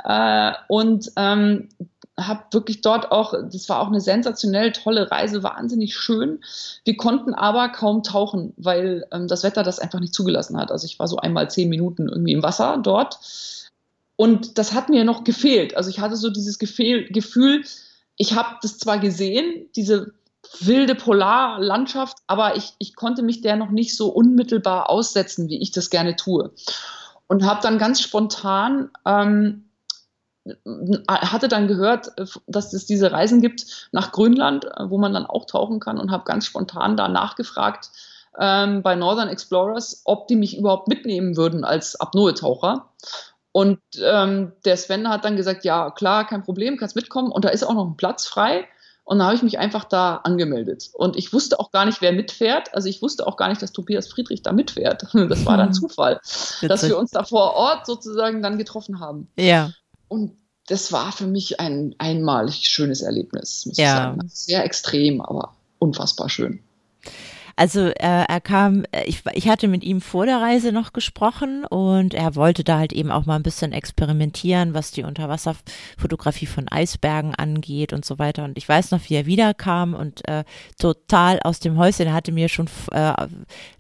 äh, 0.06 0.54
und 0.70 1.12
ähm, 1.18 1.70
habe 2.18 2.44
wirklich 2.52 2.82
dort 2.82 3.12
auch, 3.12 3.34
das 3.34 3.70
war 3.70 3.80
auch 3.80 3.88
eine 3.88 4.02
sensationell 4.02 4.72
tolle 4.72 5.10
Reise, 5.12 5.44
wahnsinnig 5.44 5.96
schön. 5.96 6.40
Wir 6.84 6.98
konnten 6.98 7.34
aber 7.34 7.70
kaum 7.70 8.02
tauchen, 8.02 8.54
weil 8.58 9.06
ähm, 9.12 9.28
das 9.28 9.44
Wetter 9.44 9.62
das 9.62 9.80
einfach 9.80 10.00
nicht 10.00 10.16
zugelassen 10.16 10.58
hat. 10.58 10.72
Also 10.72 10.86
ich 10.86 10.98
war 11.00 11.08
so 11.08 11.18
einmal 11.18 11.50
zehn 11.50 11.70
Minuten 11.70 12.10
irgendwie 12.10 12.34
im 12.34 12.44
Wasser 12.44 12.80
dort. 12.82 13.20
Und 14.16 14.58
das 14.58 14.74
hat 14.74 14.90
mir 14.90 15.06
noch 15.06 15.24
gefehlt. 15.24 15.78
Also 15.78 15.90
ich 15.90 16.00
hatte 16.00 16.18
so 16.18 16.30
dieses 16.30 16.60
Gefühl, 16.60 17.08
Gefühl 17.10 17.64
ich 18.20 18.36
habe 18.36 18.58
das 18.62 18.78
zwar 18.78 19.00
gesehen, 19.00 19.70
diese 19.76 20.14
wilde 20.60 20.94
Polarlandschaft, 20.94 22.18
aber 22.28 22.58
ich, 22.58 22.74
ich 22.78 22.96
konnte 22.96 23.24
mich 23.24 23.42
der 23.42 23.56
noch 23.56 23.70
nicht 23.70 23.96
so 23.96 24.10
unmittelbar 24.10 24.90
aussetzen, 24.90 25.48
wie 25.48 25.62
ich 25.62 25.72
das 25.72 25.90
gerne 25.90 26.16
tue. 26.16 26.52
Und 27.28 27.46
habe 27.46 27.62
dann 27.62 27.78
ganz 27.78 28.02
spontan, 28.02 28.90
ähm, 29.06 29.70
hatte 31.08 31.48
dann 31.48 31.68
gehört, 31.68 32.12
dass 32.48 32.74
es 32.74 32.86
diese 32.86 33.12
Reisen 33.12 33.40
gibt 33.42 33.90
nach 33.92 34.12
Grönland, 34.12 34.66
wo 34.80 34.98
man 34.98 35.14
dann 35.14 35.26
auch 35.26 35.46
tauchen 35.46 35.80
kann 35.80 35.98
und 35.98 36.12
habe 36.12 36.26
ganz 36.26 36.46
spontan 36.46 36.98
da 36.98 37.08
nachgefragt 37.08 37.92
ähm, 38.38 38.82
bei 38.82 38.96
Northern 38.96 39.30
Explorers, 39.30 40.02
ob 40.04 40.28
die 40.28 40.36
mich 40.36 40.58
überhaupt 40.58 40.88
mitnehmen 40.90 41.38
würden 41.38 41.64
als 41.64 42.00
Apnoe-Taucher. 42.00 42.90
Und 43.52 43.80
ähm, 44.02 44.54
der 44.66 44.78
Sven 44.78 45.10
hat 45.10 45.26
dann 45.26 45.36
gesagt, 45.36 45.66
ja, 45.66 45.90
klar, 45.92 46.28
kein 46.28 46.44
Problem, 46.44 46.78
kannst 46.78 46.96
mitkommen. 46.96 47.32
Und 47.32 47.46
da 47.46 47.50
ist 47.50 47.64
auch 47.64 47.74
noch 47.74 47.88
ein 47.88 47.98
Platz 47.98 48.28
frei. 48.28 48.66
Und 49.04 49.18
dann 49.18 49.26
habe 49.26 49.36
ich 49.36 49.42
mich 49.42 49.58
einfach 49.58 49.86
da 49.86 50.18
angemeldet. 50.18 50.92
Und 50.94 51.18
ich 51.18 51.34
wusste 51.34 51.60
auch 51.60 51.72
gar 51.72 51.86
nicht, 51.86 52.00
wer 52.02 52.12
mitfährt. 52.12 52.74
Also 52.76 52.88
ich 52.88 53.02
wusste 53.02 53.26
auch 53.26 53.38
gar 53.38 53.50
nicht, 53.50 53.60
dass 53.60 53.72
Tobias 53.72 54.08
Friedrich 54.08 54.44
da 54.44 54.52
mitfährt. 54.52 55.04
Das 55.14 55.46
war 55.48 55.58
dann 55.58 55.74
Zufall, 55.74 56.22
dass 56.62 56.88
wir 56.88 56.98
uns 56.98 57.10
da 57.10 57.24
vor 57.24 57.56
Ort 57.56 57.88
sozusagen 57.88 58.44
dann 58.44 58.60
getroffen 58.60 59.00
haben. 59.00 59.28
Ja. 59.36 59.72
Und 60.08 60.38
das 60.68 60.92
war 60.92 61.12
für 61.12 61.26
mich 61.26 61.60
ein 61.60 61.96
einmalig 61.98 62.68
schönes 62.68 63.02
Erlebnis, 63.02 63.66
muss 63.66 63.78
ja. 63.78 63.86
ich 63.86 63.90
sagen. 63.90 64.22
Sehr 64.28 64.64
extrem, 64.64 65.22
aber 65.22 65.56
unfassbar 65.80 66.30
schön. 66.30 66.60
Also 67.60 67.88
äh, 67.88 67.94
er 68.00 68.40
kam, 68.40 68.86
äh, 68.94 69.04
ich, 69.04 69.24
ich 69.34 69.50
hatte 69.50 69.68
mit 69.68 69.84
ihm 69.84 70.00
vor 70.00 70.26
der 70.26 70.40
Reise 70.40 70.72
noch 70.72 70.94
gesprochen 70.94 71.66
und 71.66 72.14
er 72.14 72.36
wollte 72.36 72.64
da 72.64 72.78
halt 72.78 72.94
eben 72.94 73.12
auch 73.12 73.26
mal 73.26 73.36
ein 73.36 73.44
bisschen 73.44 73.74
experimentieren, 73.74 74.74
was 74.74 74.92
die 74.92 75.04
Unterwasserfotografie 75.04 76.46
von 76.46 76.70
Eisbergen 76.70 77.36
angeht 77.36 77.92
und 77.92 78.06
so 78.06 78.18
weiter. 78.18 78.46
Und 78.46 78.58
ich 78.58 78.70
weiß 78.70 78.92
noch, 78.92 79.02
wie 79.10 79.16
er 79.16 79.26
wiederkam 79.26 79.94
und 79.94 80.26
äh, 80.30 80.46
total 80.80 81.42
aus 81.44 81.60
dem 81.60 81.78
Häuschen. 81.78 82.08
Er 82.08 82.14
hatte 82.14 82.32
mir 82.32 82.48
schon 82.48 82.70
äh, 82.94 83.28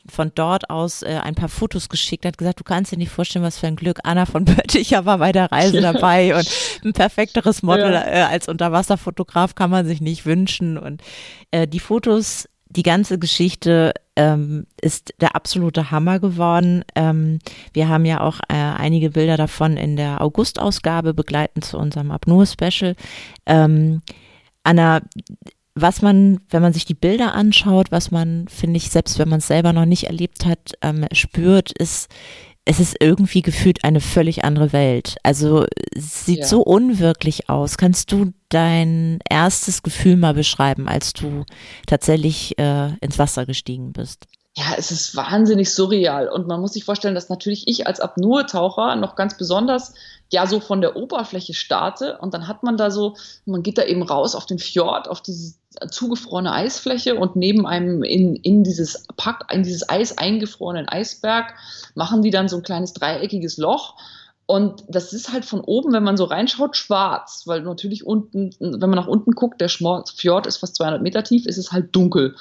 von 0.10 0.34
dort 0.36 0.70
aus 0.70 1.02
äh, 1.02 1.18
ein 1.24 1.36
paar 1.36 1.48
Fotos 1.48 1.88
geschickt, 1.88 2.26
hat 2.26 2.38
gesagt, 2.38 2.60
du 2.60 2.66
kannst 2.66 2.92
dir 2.92 2.98
nicht 2.98 3.14
vorstellen, 3.14 3.46
was 3.46 3.60
für 3.60 3.68
ein 3.68 3.78
Glück. 3.78 4.00
Anna 4.04 4.26
von 4.26 4.44
Bötticher 4.44 5.06
war 5.06 5.20
bei 5.20 5.32
der 5.32 5.54
Reise 5.54 5.80
dabei 5.82 6.36
und 6.36 6.52
ein 6.84 6.92
perfekteres 6.92 7.64
Model 7.64 7.94
ja. 7.94 8.06
äh, 8.06 8.22
als 8.24 8.50
Unterwasserfotograf 8.50 9.56
kann 9.56 9.70
man 9.70 9.86
sich 9.86 10.02
nicht 10.02 10.26
wünschen. 10.26 10.78
Und 10.78 11.02
äh, 11.52 11.66
die 11.66 11.80
Fotos 11.80 12.50
die 12.70 12.84
ganze 12.84 13.18
Geschichte 13.18 13.94
ähm, 14.16 14.68
ist 14.80 15.14
der 15.20 15.36
absolute 15.36 15.92
Hammer 15.92 16.20
geworden. 16.20 16.84
Ähm, 16.96 17.40
wir 17.74 17.90
haben 17.90 18.06
ja 18.06 18.22
auch 18.22 18.40
äh, 18.48 18.54
einige 18.54 19.10
Bilder 19.10 19.38
davon 19.38 19.76
in 19.76 19.96
der 19.96 20.22
August-Ausgabe 20.22 21.14
begleitend 21.14 21.66
zu 21.66 21.78
unserem 21.78 22.12
Apnoe-Special. 22.12 22.96
Ähm, 23.48 24.02
Anna, 24.64 25.02
was 25.74 26.02
man, 26.02 26.42
wenn 26.50 26.62
man 26.62 26.74
sich 26.74 26.86
die 26.86 26.94
Bilder 26.94 27.34
anschaut, 27.34 27.92
was 27.92 28.12
man, 28.12 28.48
finde 28.48 28.78
ich, 28.78 28.90
selbst 28.90 29.18
wenn 29.18 29.30
man 29.30 29.40
es 29.40 29.48
selber 29.48 29.74
noch 29.74 29.86
nicht 29.86 30.04
erlebt 30.06 30.46
hat, 30.46 30.74
ähm, 30.82 31.06
spürt, 31.12 31.72
ist, 31.72 32.10
es 32.70 32.80
ist 32.80 32.98
irgendwie 33.00 33.42
gefühlt 33.42 33.84
eine 33.84 34.00
völlig 34.00 34.44
andere 34.44 34.72
Welt. 34.74 35.16
Also 35.24 35.66
es 35.96 36.26
sieht 36.26 36.42
ja. 36.42 36.46
so 36.46 36.62
unwirklich 36.62 37.50
aus. 37.50 37.80
Kannst 37.80 38.12
du 38.12 38.32
dein 38.50 39.18
erstes 39.28 39.82
Gefühl 39.82 40.18
mal 40.18 40.36
beschreiben, 40.36 40.88
als 40.88 41.14
du 41.14 41.46
tatsächlich 41.88 42.60
äh, 42.60 42.96
ins 43.02 43.18
Wasser 43.18 43.48
gestiegen 43.48 43.92
bist? 43.92 44.28
ja, 44.60 44.74
es 44.78 44.92
ist 44.92 45.16
wahnsinnig 45.16 45.74
surreal. 45.74 46.28
Und 46.28 46.48
man 46.48 46.60
muss 46.60 46.74
sich 46.74 46.84
vorstellen, 46.84 47.16
dass 47.16 47.30
natürlich 47.30 47.68
ich 47.68 47.88
als 47.88 48.00
Apnoe-Taucher 48.02 48.96
noch 48.98 49.16
ganz 49.16 49.38
besonders 49.38 49.94
ja 50.32 50.48
so 50.48 50.60
von 50.60 50.82
der 50.82 50.96
Oberfläche 50.96 51.54
starte. 51.54 52.18
Und 52.18 52.34
dann 52.34 52.48
hat 52.48 52.64
man 52.64 52.76
da 52.76 52.92
so, 52.92 53.16
man 53.46 53.64
geht 53.64 53.78
da 53.78 53.84
eben 53.84 54.04
raus 54.04 54.36
auf 54.36 54.46
den 54.46 54.60
Fjord, 54.60 55.08
auf 55.08 55.22
diese 55.22 55.54
zugefrorene 55.90 56.52
Eisfläche 56.52 57.16
und 57.16 57.36
neben 57.36 57.66
einem 57.66 58.04
in, 58.04 58.36
in 58.36 58.64
dieses 58.64 59.06
Pack, 59.18 59.46
in 59.52 59.64
dieses 59.64 59.88
Eis 59.90 60.18
eingefrorenen 60.18 60.90
Eisberg 60.90 61.54
machen 61.96 62.22
die 62.22 62.32
dann 62.32 62.50
so 62.50 62.58
ein 62.58 62.64
kleines 62.64 62.94
dreieckiges 62.94 63.58
Loch. 63.58 63.96
Und 64.46 64.84
das 64.88 65.14
ist 65.14 65.32
halt 65.32 65.46
von 65.46 65.62
oben, 65.62 65.94
wenn 65.94 66.04
man 66.04 66.18
so 66.18 66.24
reinschaut, 66.24 66.76
schwarz, 66.76 67.44
weil 67.46 67.62
natürlich 67.62 68.06
unten, 68.06 68.56
wenn 68.60 68.80
man 68.80 68.96
nach 68.98 69.08
unten 69.08 69.34
guckt, 69.34 69.62
der 69.62 69.70
Fjord 69.70 70.48
ist 70.48 70.58
fast 70.58 70.76
200 70.76 71.04
Meter 71.04 71.24
tief, 71.24 71.46
ist 71.46 71.58
es 71.58 71.72
halt 71.72 71.96
dunkel. 71.96 72.36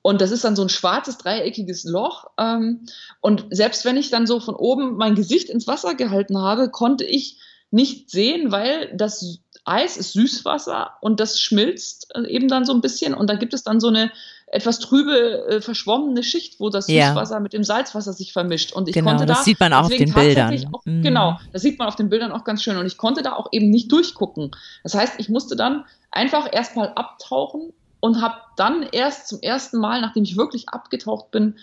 Und 0.00 0.20
das 0.20 0.30
ist 0.30 0.44
dann 0.44 0.56
so 0.56 0.62
ein 0.62 0.68
schwarzes, 0.68 1.18
dreieckiges 1.18 1.84
Loch. 1.84 2.26
Ähm, 2.38 2.86
und 3.20 3.46
selbst 3.50 3.84
wenn 3.84 3.96
ich 3.96 4.10
dann 4.10 4.26
so 4.26 4.40
von 4.40 4.56
oben 4.56 4.96
mein 4.96 5.14
Gesicht 5.14 5.48
ins 5.48 5.66
Wasser 5.66 5.94
gehalten 5.94 6.38
habe, 6.38 6.70
konnte 6.70 7.04
ich 7.04 7.38
nicht 7.70 8.10
sehen, 8.10 8.50
weil 8.50 8.94
das 8.96 9.38
Eis 9.64 9.96
ist 9.96 10.12
Süßwasser 10.12 10.92
und 11.00 11.20
das 11.20 11.40
schmilzt 11.40 12.08
äh, 12.14 12.26
eben 12.28 12.48
dann 12.48 12.64
so 12.64 12.72
ein 12.72 12.80
bisschen. 12.80 13.14
Und 13.14 13.28
da 13.30 13.34
gibt 13.36 13.54
es 13.54 13.62
dann 13.62 13.80
so 13.80 13.88
eine 13.88 14.10
etwas 14.46 14.80
trübe, 14.80 15.46
äh, 15.48 15.60
verschwommene 15.60 16.22
Schicht, 16.22 16.60
wo 16.60 16.68
das 16.68 16.88
Ja. 16.88 17.08
Süßwasser 17.08 17.40
mit 17.40 17.52
dem 17.54 17.64
Salzwasser 17.64 18.12
sich 18.12 18.32
vermischt. 18.32 18.72
Und 18.72 18.88
ich 18.88 18.94
Genau, 18.94 19.10
konnte 19.10 19.24
das 19.26 19.38
da 19.38 19.44
sieht 19.44 19.60
man 19.60 19.72
auch 19.72 19.84
auf 19.86 19.96
den 19.96 20.12
Bildern. 20.12 20.64
Auch, 20.72 20.84
Mhm. 20.84 21.02
Genau, 21.02 21.38
das 21.52 21.62
sieht 21.62 21.78
man 21.78 21.88
auf 21.88 21.96
den 21.96 22.10
Bildern 22.10 22.32
auch 22.32 22.44
ganz 22.44 22.62
schön. 22.62 22.76
Und 22.76 22.86
ich 22.86 22.98
konnte 22.98 23.22
da 23.22 23.32
auch 23.34 23.48
eben 23.52 23.70
nicht 23.70 23.90
durchgucken. 23.90 24.50
Das 24.82 24.94
heißt, 24.94 25.14
ich 25.18 25.28
musste 25.28 25.56
dann 25.56 25.84
einfach 26.10 26.52
erstmal 26.52 26.88
abtauchen 26.90 27.72
und 28.00 28.20
habe 28.20 28.34
dann 28.56 28.82
erst 28.92 29.28
zum 29.28 29.40
ersten 29.40 29.78
Mal, 29.78 30.00
nachdem 30.00 30.24
ich 30.24 30.36
wirklich 30.36 30.68
abgetaucht 30.68 31.30
bin, 31.30 31.56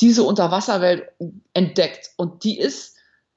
diese 0.00 0.24
Unterwasserwelt 0.24 1.04
entdeckt. 1.52 2.10
Und 2.16 2.42
die 2.44 2.58
ist, 2.58 2.91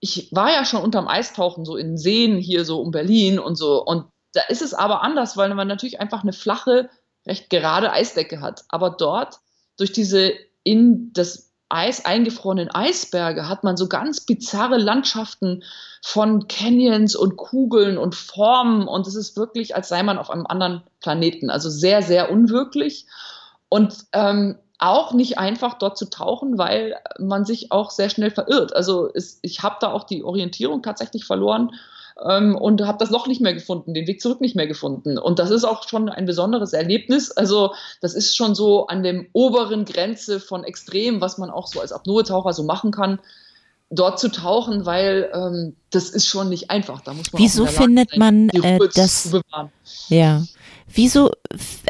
ich 0.06 0.30
war 0.32 0.52
ja 0.52 0.66
schon 0.66 0.84
unterm 0.84 1.08
Eistauchen, 1.08 1.66
so 1.66 1.78
in 1.78 1.98
Seen 1.98 2.38
hier 2.38 2.64
so 2.64 2.80
um 2.80 2.92
Berlin 2.92 3.40
und 3.40 3.56
so. 3.56 3.84
Und 3.84 4.06
da 4.34 4.42
ist 4.50 4.62
es 4.62 4.76
aber 4.76 5.02
anders, 5.02 5.36
weil 5.36 5.54
man 5.56 5.68
natürlich 5.68 6.00
einfach 6.00 6.22
eine 6.22 6.34
flache, 6.34 6.92
recht 7.26 7.50
gerade 7.50 7.92
Eisdecke 7.92 8.40
hat. 8.40 8.66
Aber 8.70 8.92
dort, 8.92 9.40
durch 9.78 9.94
diese 9.94 10.34
in 10.62 11.12
das 11.14 11.54
Eis 11.70 12.06
eingefrorenen 12.06 12.70
Eisberge, 12.70 13.50
hat 13.50 13.64
man 13.64 13.78
so 13.78 13.88
ganz 13.88 14.22
bizarre 14.22 14.78
Landschaften 14.78 15.64
von 16.04 16.48
Canyons 16.48 17.16
und 17.16 17.36
Kugeln 17.36 17.98
und 17.98 18.14
Formen. 18.14 18.88
Und 18.88 19.08
es 19.08 19.16
ist 19.16 19.36
wirklich, 19.36 19.76
als 19.76 19.90
sei 19.90 20.04
man 20.04 20.20
auf 20.20 20.30
einem 20.30 20.46
anderen 20.46 20.84
Planeten. 21.00 21.50
Also 21.50 21.72
sehr, 21.72 22.04
sehr 22.04 22.32
unwirklich. 22.32 23.08
Und 23.70 24.06
ähm, 24.14 24.60
auch 24.80 25.14
nicht 25.14 25.38
einfach 25.38 25.78
dort 25.78 25.98
zu 25.98 26.10
tauchen, 26.10 26.58
weil 26.58 26.96
man 27.20 27.46
sich 27.46 27.72
auch 27.72 27.92
sehr 27.92 28.10
schnell 28.10 28.32
verirrt. 28.32 28.76
Also 28.76 29.10
es, 29.14 29.40
ich 29.42 29.64
habe 29.64 29.78
da 29.80 29.92
auch 29.92 30.04
die 30.04 30.24
Orientierung 30.24 30.84
tatsächlich 30.84 31.26
verloren 31.26 31.72
ähm, 32.24 32.56
und 32.56 32.82
habe 32.86 32.98
das 32.98 33.10
Loch 33.10 33.28
nicht 33.28 33.42
mehr 33.42 33.54
gefunden, 33.54 33.94
den 33.94 34.08
Weg 34.08 34.22
zurück 34.22 34.42
nicht 34.42 34.56
mehr 34.56 34.68
gefunden. 34.68 35.18
Und 35.18 35.40
das 35.40 35.50
ist 35.50 35.64
auch 35.64 35.88
schon 35.88 36.10
ein 36.10 36.26
besonderes 36.26 36.74
Erlebnis. 36.74 37.32
Also 37.32 37.74
das 38.02 38.14
ist 38.16 38.36
schon 38.36 38.56
so 38.56 38.88
an 38.88 39.04
dem 39.04 39.28
oberen 39.34 39.86
Grenze 39.86 40.40
von 40.40 40.64
Extrem, 40.64 41.22
was 41.22 41.38
man 41.38 41.50
auch 41.50 41.68
so 41.68 41.80
als 41.80 41.92
Apnoe-Taucher 41.92 42.54
so 42.54 42.64
machen 42.64 42.92
kann, 42.92 43.20
dort 43.90 44.20
zu 44.20 44.30
tauchen, 44.30 44.86
weil 44.86 45.30
ähm, 45.34 45.76
das 45.92 46.10
ist 46.10 46.28
schon 46.28 46.50
nicht 46.50 46.70
einfach. 46.70 47.02
Da 47.02 47.14
muss 47.14 47.32
man 47.32 47.42
Wieso 47.42 47.66
findet 47.66 48.18
man, 48.18 48.50
die 48.50 48.58
äh, 48.64 48.80
das- 48.94 49.24
zu 49.24 49.42
bewahren. 49.42 49.72
Ja. 50.10 50.42
Wieso, 50.94 51.32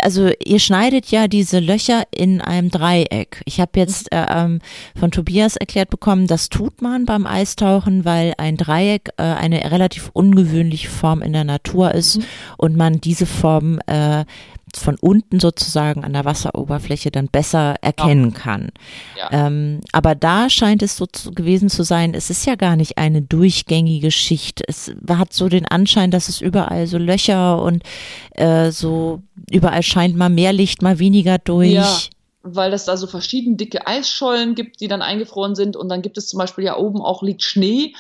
also 0.02 0.32
ihr 0.44 0.60
schneidet 0.60 1.12
ja 1.12 1.28
diese 1.28 1.60
Löcher 1.60 2.04
in 2.12 2.42
einem 2.42 2.70
Dreieck. 2.70 3.42
Ich 3.46 3.60
habe 3.60 3.72
jetzt 3.76 4.12
äh, 4.12 4.26
ähm, 4.30 4.60
von 4.98 5.12
Tobias 5.12 5.58
erklärt 5.58 5.90
bekommen, 5.90 6.28
das 6.28 6.50
tut 6.50 6.82
man 6.82 7.06
beim 7.06 7.28
Eistauchen, 7.28 8.06
weil 8.06 8.34
ein 8.38 8.58
Dreieck 8.58 9.10
äh, 9.18 9.24
eine 9.24 9.72
relativ 9.72 10.10
ungewöhnliche 10.14 10.90
Form 10.90 11.22
in 11.22 11.34
der 11.34 11.44
Natur 11.44 11.94
ist 11.94 12.20
und 12.58 12.76
man 12.78 13.02
diese 13.02 13.26
Form 13.26 13.80
äh, 13.86 14.26
von 14.78 14.98
unten 15.00 15.40
sozusagen 15.40 16.04
an 16.04 16.14
der 16.14 16.26
Wasseroberfläche 16.26 17.12
dann 17.12 17.28
besser 17.28 17.76
erkennen 17.82 18.34
kann. 18.34 18.70
Ja. 19.18 19.30
Ähm, 19.32 19.82
aber 19.92 20.16
da 20.16 20.50
scheint 20.50 20.84
es 20.84 20.98
so 20.98 21.06
zu, 21.06 21.32
gewesen 21.32 21.70
zu 21.70 21.84
sein, 21.84 22.14
es 22.14 22.30
ist 22.30 22.46
ja 22.46 22.56
gar 22.56 22.76
nicht 22.76 22.98
eine 22.98 23.22
durchgängige 23.22 24.12
Schicht. 24.12 24.62
Es 24.68 24.92
hat 25.10 25.34
so 25.34 25.50
den 25.50 25.66
Anschein, 25.66 26.12
dass 26.12 26.30
es 26.30 26.42
überall 26.42 26.88
so 26.88 26.98
Löcher 26.98 27.62
und 27.62 27.84
äh, 28.32 28.72
so 28.72 29.22
überall 29.50 29.84
scheint 29.84 30.16
mal 30.16 30.30
mehr 30.30 30.54
Licht, 30.54 30.82
mal 30.82 31.00
weniger 31.00 31.38
durch. 31.38 31.74
Ja, 31.74 31.98
weil 32.46 32.74
es 32.74 32.86
da 32.86 32.96
so 32.96 33.08
verschieden 33.08 33.58
dicke 33.58 33.88
Eisschollen 33.88 34.54
gibt, 34.54 34.80
die 34.80 34.88
dann 34.88 35.02
eingefroren 35.02 35.56
sind. 35.56 35.76
Und 35.76 35.90
dann 35.90 36.04
gibt 36.04 36.18
es 36.18 36.28
zum 36.28 36.38
Beispiel 36.38 36.64
ja 36.64 36.78
oben 36.78 37.02
auch 37.02 37.24
liegt 37.24 37.44
Schnee. 37.44 37.94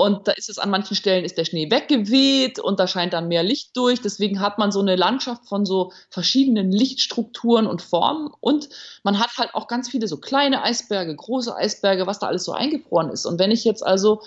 Und 0.00 0.28
da 0.28 0.32
ist 0.32 0.48
es 0.48 0.60
an 0.60 0.70
manchen 0.70 0.94
Stellen 0.94 1.24
ist 1.24 1.38
der 1.38 1.44
Schnee 1.44 1.72
weggeweht 1.72 2.60
und 2.60 2.78
da 2.78 2.86
scheint 2.86 3.14
dann 3.14 3.26
mehr 3.26 3.42
Licht 3.42 3.76
durch. 3.76 4.00
Deswegen 4.00 4.40
hat 4.40 4.56
man 4.56 4.70
so 4.70 4.80
eine 4.80 4.94
Landschaft 4.94 5.48
von 5.48 5.66
so 5.66 5.90
verschiedenen 6.08 6.70
Lichtstrukturen 6.70 7.66
und 7.66 7.82
Formen. 7.82 8.30
Und 8.38 8.68
man 9.02 9.18
hat 9.18 9.36
halt 9.38 9.56
auch 9.56 9.66
ganz 9.66 9.90
viele 9.90 10.06
so 10.06 10.18
kleine 10.18 10.62
Eisberge, 10.62 11.16
große 11.16 11.52
Eisberge, 11.52 12.06
was 12.06 12.20
da 12.20 12.28
alles 12.28 12.44
so 12.44 12.52
eingefroren 12.52 13.10
ist. 13.10 13.26
Und 13.26 13.40
wenn 13.40 13.50
ich 13.50 13.64
jetzt 13.64 13.84
also 13.84 14.22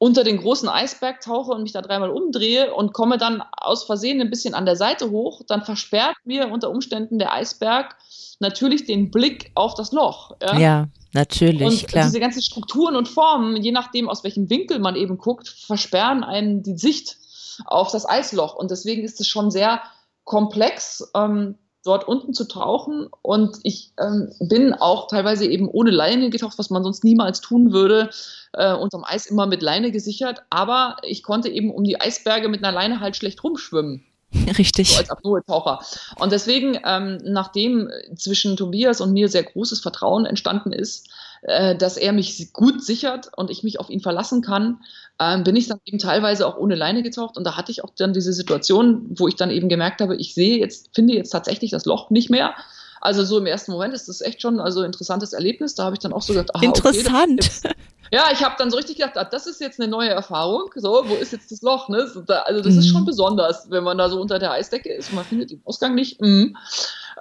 unter 0.00 0.24
den 0.24 0.38
großen 0.38 0.66
Eisberg 0.66 1.20
tauche 1.20 1.52
und 1.52 1.62
mich 1.62 1.72
da 1.72 1.82
dreimal 1.82 2.08
umdrehe 2.08 2.72
und 2.72 2.94
komme 2.94 3.18
dann 3.18 3.42
aus 3.52 3.84
Versehen 3.84 4.18
ein 4.22 4.30
bisschen 4.30 4.54
an 4.54 4.64
der 4.64 4.76
Seite 4.76 5.10
hoch, 5.10 5.42
dann 5.46 5.62
versperrt 5.62 6.16
mir 6.24 6.50
unter 6.50 6.70
Umständen 6.70 7.18
der 7.18 7.34
Eisberg 7.34 7.96
natürlich 8.38 8.86
den 8.86 9.10
Blick 9.10 9.52
auf 9.54 9.74
das 9.74 9.92
Loch. 9.92 10.34
Ja? 10.40 10.58
Ja, 10.58 10.88
natürlich, 11.12 11.82
und 11.82 11.86
klar. 11.86 12.06
diese 12.06 12.18
ganzen 12.18 12.40
Strukturen 12.40 12.96
und 12.96 13.08
Formen, 13.08 13.62
je 13.62 13.72
nachdem, 13.72 14.08
aus 14.08 14.24
welchem 14.24 14.48
Winkel 14.48 14.78
man 14.78 14.96
eben 14.96 15.18
guckt, 15.18 15.48
versperren 15.48 16.24
einem 16.24 16.62
die 16.62 16.78
Sicht 16.78 17.18
auf 17.66 17.92
das 17.92 18.08
Eisloch. 18.08 18.54
Und 18.54 18.70
deswegen 18.70 19.04
ist 19.04 19.20
es 19.20 19.28
schon 19.28 19.50
sehr 19.50 19.82
komplex, 20.24 21.10
ähm, 21.14 21.58
dort 21.84 22.06
unten 22.06 22.34
zu 22.34 22.46
tauchen. 22.46 23.08
Und 23.22 23.58
ich 23.62 23.92
ähm, 23.98 24.32
bin 24.40 24.74
auch 24.74 25.08
teilweise 25.08 25.46
eben 25.46 25.68
ohne 25.68 25.90
Leine 25.90 26.30
getaucht, 26.30 26.58
was 26.58 26.70
man 26.70 26.82
sonst 26.82 27.04
niemals 27.04 27.40
tun 27.40 27.72
würde, 27.72 28.10
äh, 28.52 28.74
unterm 28.74 29.04
Eis 29.04 29.26
immer 29.26 29.46
mit 29.46 29.62
Leine 29.62 29.90
gesichert. 29.90 30.42
Aber 30.50 30.96
ich 31.02 31.22
konnte 31.22 31.48
eben 31.48 31.70
um 31.72 31.84
die 31.84 32.00
Eisberge 32.00 32.48
mit 32.48 32.62
einer 32.62 32.72
Leine 32.72 33.00
halt 33.00 33.16
schlecht 33.16 33.42
rumschwimmen 33.42 34.04
Richtig. 34.58 34.90
so 34.90 34.98
als 34.98 35.10
Apnoe-Taucher. 35.10 35.80
Und 36.18 36.32
deswegen, 36.32 36.78
ähm, 36.84 37.18
nachdem 37.24 37.90
zwischen 38.14 38.56
Tobias 38.56 39.00
und 39.00 39.12
mir 39.12 39.28
sehr 39.28 39.42
großes 39.42 39.80
Vertrauen 39.80 40.26
entstanden 40.26 40.72
ist, 40.72 41.08
äh, 41.42 41.76
dass 41.76 41.96
er 41.96 42.12
mich 42.12 42.52
gut 42.52 42.84
sichert 42.84 43.30
und 43.36 43.50
ich 43.50 43.62
mich 43.62 43.80
auf 43.80 43.90
ihn 43.90 44.00
verlassen 44.00 44.42
kann, 44.42 44.80
ähm, 45.18 45.44
bin 45.44 45.56
ich 45.56 45.68
dann 45.68 45.80
eben 45.84 45.98
teilweise 45.98 46.46
auch 46.46 46.56
ohne 46.56 46.74
Leine 46.74 47.02
getaucht. 47.02 47.36
Und 47.36 47.44
da 47.44 47.56
hatte 47.56 47.72
ich 47.72 47.84
auch 47.84 47.90
dann 47.96 48.12
diese 48.12 48.32
Situation, 48.32 49.06
wo 49.18 49.28
ich 49.28 49.36
dann 49.36 49.50
eben 49.50 49.68
gemerkt 49.68 50.00
habe, 50.00 50.16
ich 50.16 50.34
sehe 50.34 50.58
jetzt, 50.58 50.90
finde 50.94 51.14
jetzt 51.14 51.30
tatsächlich 51.30 51.70
das 51.70 51.84
Loch 51.84 52.10
nicht 52.10 52.30
mehr. 52.30 52.54
Also 53.00 53.24
so 53.24 53.38
im 53.38 53.46
ersten 53.46 53.72
Moment 53.72 53.94
ist 53.94 54.08
das 54.08 54.20
echt 54.20 54.42
schon 54.42 54.60
also 54.60 54.82
interessantes 54.82 55.32
Erlebnis. 55.32 55.74
Da 55.74 55.84
habe 55.84 55.94
ich 55.94 56.00
dann 56.00 56.12
auch 56.12 56.22
so 56.22 56.34
gedacht, 56.34 56.54
aha, 56.54 56.68
okay, 56.68 56.90
ist 56.90 57.06
Interessant. 57.06 57.44
jetzt 57.44 57.66
ja, 58.12 58.24
ich 58.32 58.42
habe 58.42 58.56
dann 58.58 58.70
so 58.70 58.76
richtig 58.76 58.96
gedacht, 58.96 59.16
ah, 59.16 59.24
das 59.24 59.46
ist 59.46 59.60
jetzt 59.60 59.80
eine 59.80 59.88
neue 59.88 60.08
Erfahrung. 60.08 60.70
So, 60.74 61.04
wo 61.06 61.16
ist 61.16 61.32
jetzt 61.32 61.52
das 61.52 61.62
Loch? 61.62 61.88
Ne? 61.88 62.10
Also 62.44 62.60
das 62.60 62.74
ist 62.74 62.86
Mhm. 62.86 62.90
schon 62.90 63.04
besonders, 63.04 63.70
wenn 63.70 63.84
man 63.84 63.98
da 63.98 64.08
so 64.08 64.20
unter 64.20 64.40
der 64.40 64.50
Eisdecke 64.50 64.92
ist 64.92 65.10
und 65.10 65.14
man 65.14 65.26
findet 65.26 65.52
den 65.52 65.62
Ausgang 65.64 65.94
nicht. 65.94 66.20
Mhm. 66.20 66.56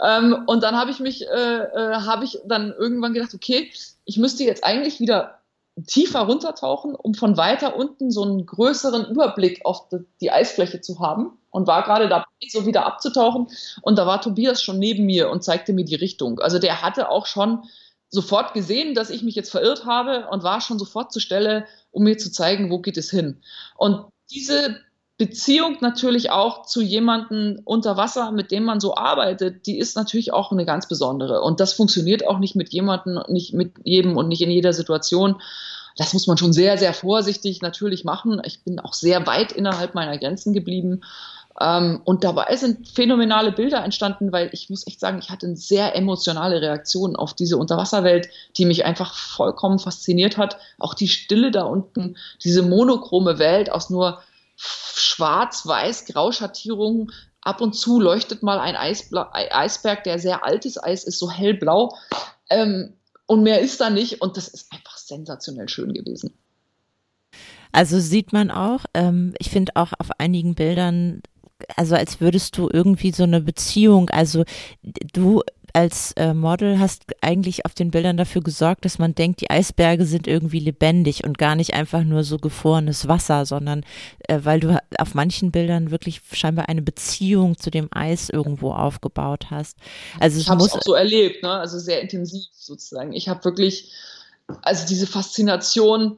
Ähm, 0.03 0.43
und 0.47 0.63
dann 0.63 0.75
habe 0.75 0.89
ich 0.89 0.99
mich, 0.99 1.27
äh, 1.27 1.57
äh, 1.59 1.93
habe 2.01 2.25
ich 2.25 2.39
dann 2.45 2.73
irgendwann 2.77 3.13
gedacht, 3.13 3.35
okay, 3.35 3.71
ich 4.09 4.17
müsste 4.17 4.43
jetzt 4.43 4.63
eigentlich 4.63 4.99
wieder 4.99 5.39
tiefer 5.85 6.21
runtertauchen, 6.21 6.95
um 6.95 7.13
von 7.13 7.37
weiter 7.37 7.75
unten 7.75 8.09
so 8.09 8.23
einen 8.23 8.43
größeren 8.43 9.05
Überblick 9.05 9.63
auf 9.65 9.87
die, 10.19 10.31
Eisfläche 10.31 10.81
zu 10.81 10.99
haben. 10.99 11.37
Und 11.51 11.67
war 11.67 11.83
gerade 11.83 12.09
dabei, 12.09 12.25
so 12.51 12.67
wieder 12.67 12.85
abzutauchen. 12.85 13.47
Und 13.81 13.97
da 13.97 14.05
war 14.05 14.21
Tobias 14.21 14.61
schon 14.61 14.77
neben 14.77 15.05
mir 15.05 15.29
und 15.29 15.43
zeigte 15.43 15.73
mir 15.73 15.85
die 15.85 15.95
Richtung. 15.95 16.39
Also 16.39 16.59
der 16.59 16.83
hatte 16.83 17.09
auch 17.09 17.25
schon 17.25 17.63
sofort 18.09 18.53
gesehen, 18.53 18.93
dass 18.93 19.09
ich 19.09 19.23
mich 19.23 19.35
jetzt 19.35 19.49
verirrt 19.49 19.85
habe 19.85 20.27
und 20.29 20.43
war 20.43 20.61
schon 20.61 20.77
sofort 20.77 21.11
zur 21.11 21.23
Stelle, 21.23 21.65
um 21.91 22.03
mir 22.03 22.17
zu 22.17 22.31
zeigen, 22.31 22.69
wo 22.69 22.79
geht 22.79 22.97
es 22.97 23.09
hin. 23.09 23.41
Und 23.77 24.05
diese 24.31 24.79
Beziehung 25.19 25.75
natürlich 25.81 26.31
auch 26.31 26.65
zu 26.65 26.81
jemandem 26.81 27.61
unter 27.65 27.97
Wasser, 27.97 28.31
mit 28.31 28.51
dem 28.51 28.63
man 28.63 28.79
so 28.79 28.95
arbeitet, 28.95 29.65
die 29.65 29.77
ist 29.77 29.97
natürlich 29.97 30.31
auch 30.31 30.53
eine 30.53 30.65
ganz 30.65 30.87
besondere. 30.87 31.41
Und 31.41 31.59
das 31.59 31.73
funktioniert 31.73 32.25
auch 32.25 32.39
nicht 32.39 32.55
mit 32.55 32.69
jemandem, 32.69 33.19
nicht 33.27 33.53
mit 33.53 33.73
jedem 33.83 34.15
und 34.15 34.29
nicht 34.29 34.41
in 34.41 34.49
jeder 34.49 34.71
Situation. 34.71 35.41
Das 35.97 36.13
muss 36.13 36.25
man 36.27 36.37
schon 36.37 36.53
sehr, 36.53 36.77
sehr 36.77 36.93
vorsichtig 36.93 37.61
natürlich 37.61 38.05
machen. 38.05 38.41
Ich 38.45 38.63
bin 38.63 38.79
auch 38.79 38.93
sehr 38.93 39.27
weit 39.27 39.51
innerhalb 39.51 39.93
meiner 39.93 40.17
Grenzen 40.17 40.53
geblieben. 40.53 41.01
Ähm, 41.59 41.99
und 42.05 42.23
dabei 42.23 42.55
sind 42.55 42.87
phänomenale 42.87 43.51
Bilder 43.51 43.83
entstanden, 43.83 44.31
weil 44.31 44.49
ich 44.53 44.69
muss 44.69 44.87
echt 44.87 45.01
sagen, 45.01 45.19
ich 45.19 45.31
hatte 45.31 45.47
eine 45.47 45.57
sehr 45.57 45.97
emotionale 45.97 46.61
Reaktion 46.61 47.17
auf 47.17 47.33
diese 47.33 47.57
Unterwasserwelt, 47.57 48.29
die 48.55 48.63
mich 48.63 48.85
einfach 48.85 49.13
vollkommen 49.13 49.79
fasziniert 49.79 50.37
hat. 50.37 50.57
Auch 50.77 50.93
die 50.93 51.09
Stille 51.09 51.51
da 51.51 51.63
unten, 51.63 52.15
diese 52.41 52.61
monochrome 52.61 53.37
Welt 53.37 53.69
aus 53.69 53.89
nur 53.89 54.21
schwarz-weiß 54.59 56.05
Grauschattierungen. 56.05 57.11
Ab 57.41 57.61
und 57.61 57.73
zu 57.73 57.99
leuchtet 57.99 58.43
mal 58.43 58.59
ein 58.59 58.75
Eisbla 58.75 59.31
Eisberg, 59.33 60.03
der 60.03 60.19
sehr 60.19 60.43
altes 60.43 60.81
Eis 60.81 61.05
ist, 61.05 61.19
so 61.19 61.31
hellblau. 61.31 61.95
Ähm, 62.49 62.93
und 63.25 63.43
mehr 63.43 63.61
ist 63.61 63.79
da 63.79 63.89
nicht. 63.89 64.21
Und 64.21 64.37
das 64.37 64.49
ist 64.49 64.71
einfach 64.73 64.97
sensationell 64.97 65.69
schön 65.69 65.93
gewesen. 65.93 66.37
Also 67.71 67.99
sieht 67.99 68.33
man 68.33 68.51
auch, 68.51 68.85
ähm, 68.93 69.33
ich 69.37 69.49
finde 69.49 69.73
auch 69.75 69.93
auf 69.99 70.09
einigen 70.17 70.55
Bildern, 70.55 71.21
also 71.75 71.95
als 71.95 72.19
würdest 72.19 72.57
du 72.57 72.69
irgendwie 72.71 73.11
so 73.11 73.23
eine 73.23 73.41
Beziehung, 73.41 74.09
also 74.09 74.43
du 75.13 75.43
als 75.79 76.11
äh, 76.17 76.33
Model 76.33 76.77
hast 76.77 77.03
eigentlich 77.21 77.65
auf 77.65 77.73
den 77.73 77.89
Bildern 77.89 78.17
dafür 78.17 78.41
gesorgt, 78.41 78.83
dass 78.83 78.99
man 78.99 79.15
denkt, 79.15 79.39
die 79.39 79.49
Eisberge 79.49 80.05
sind 80.05 80.27
irgendwie 80.27 80.59
lebendig 80.59 81.23
und 81.23 81.37
gar 81.37 81.55
nicht 81.55 81.73
einfach 81.73 82.03
nur 82.03 82.25
so 82.25 82.37
gefrorenes 82.37 83.07
Wasser, 83.07 83.45
sondern 83.45 83.85
äh, 84.27 84.39
weil 84.43 84.59
du 84.59 84.77
auf 84.97 85.15
manchen 85.15 85.51
Bildern 85.51 85.89
wirklich 85.89 86.19
scheinbar 86.33 86.67
eine 86.67 86.81
Beziehung 86.81 87.57
zu 87.57 87.71
dem 87.71 87.87
Eis 87.91 88.29
irgendwo 88.29 88.73
aufgebaut 88.73 89.51
hast. 89.51 89.77
Also 90.19 90.41
Ich 90.41 90.49
habe 90.49 90.65
es 90.65 90.73
auch 90.73 90.81
so 90.83 90.95
erlebt, 90.95 91.43
ne? 91.43 91.51
also 91.51 91.79
sehr 91.79 92.01
intensiv 92.01 92.43
sozusagen. 92.51 93.13
Ich 93.13 93.29
habe 93.29 93.45
wirklich, 93.45 93.93
also 94.61 94.85
diese 94.85 95.07
Faszination, 95.07 96.17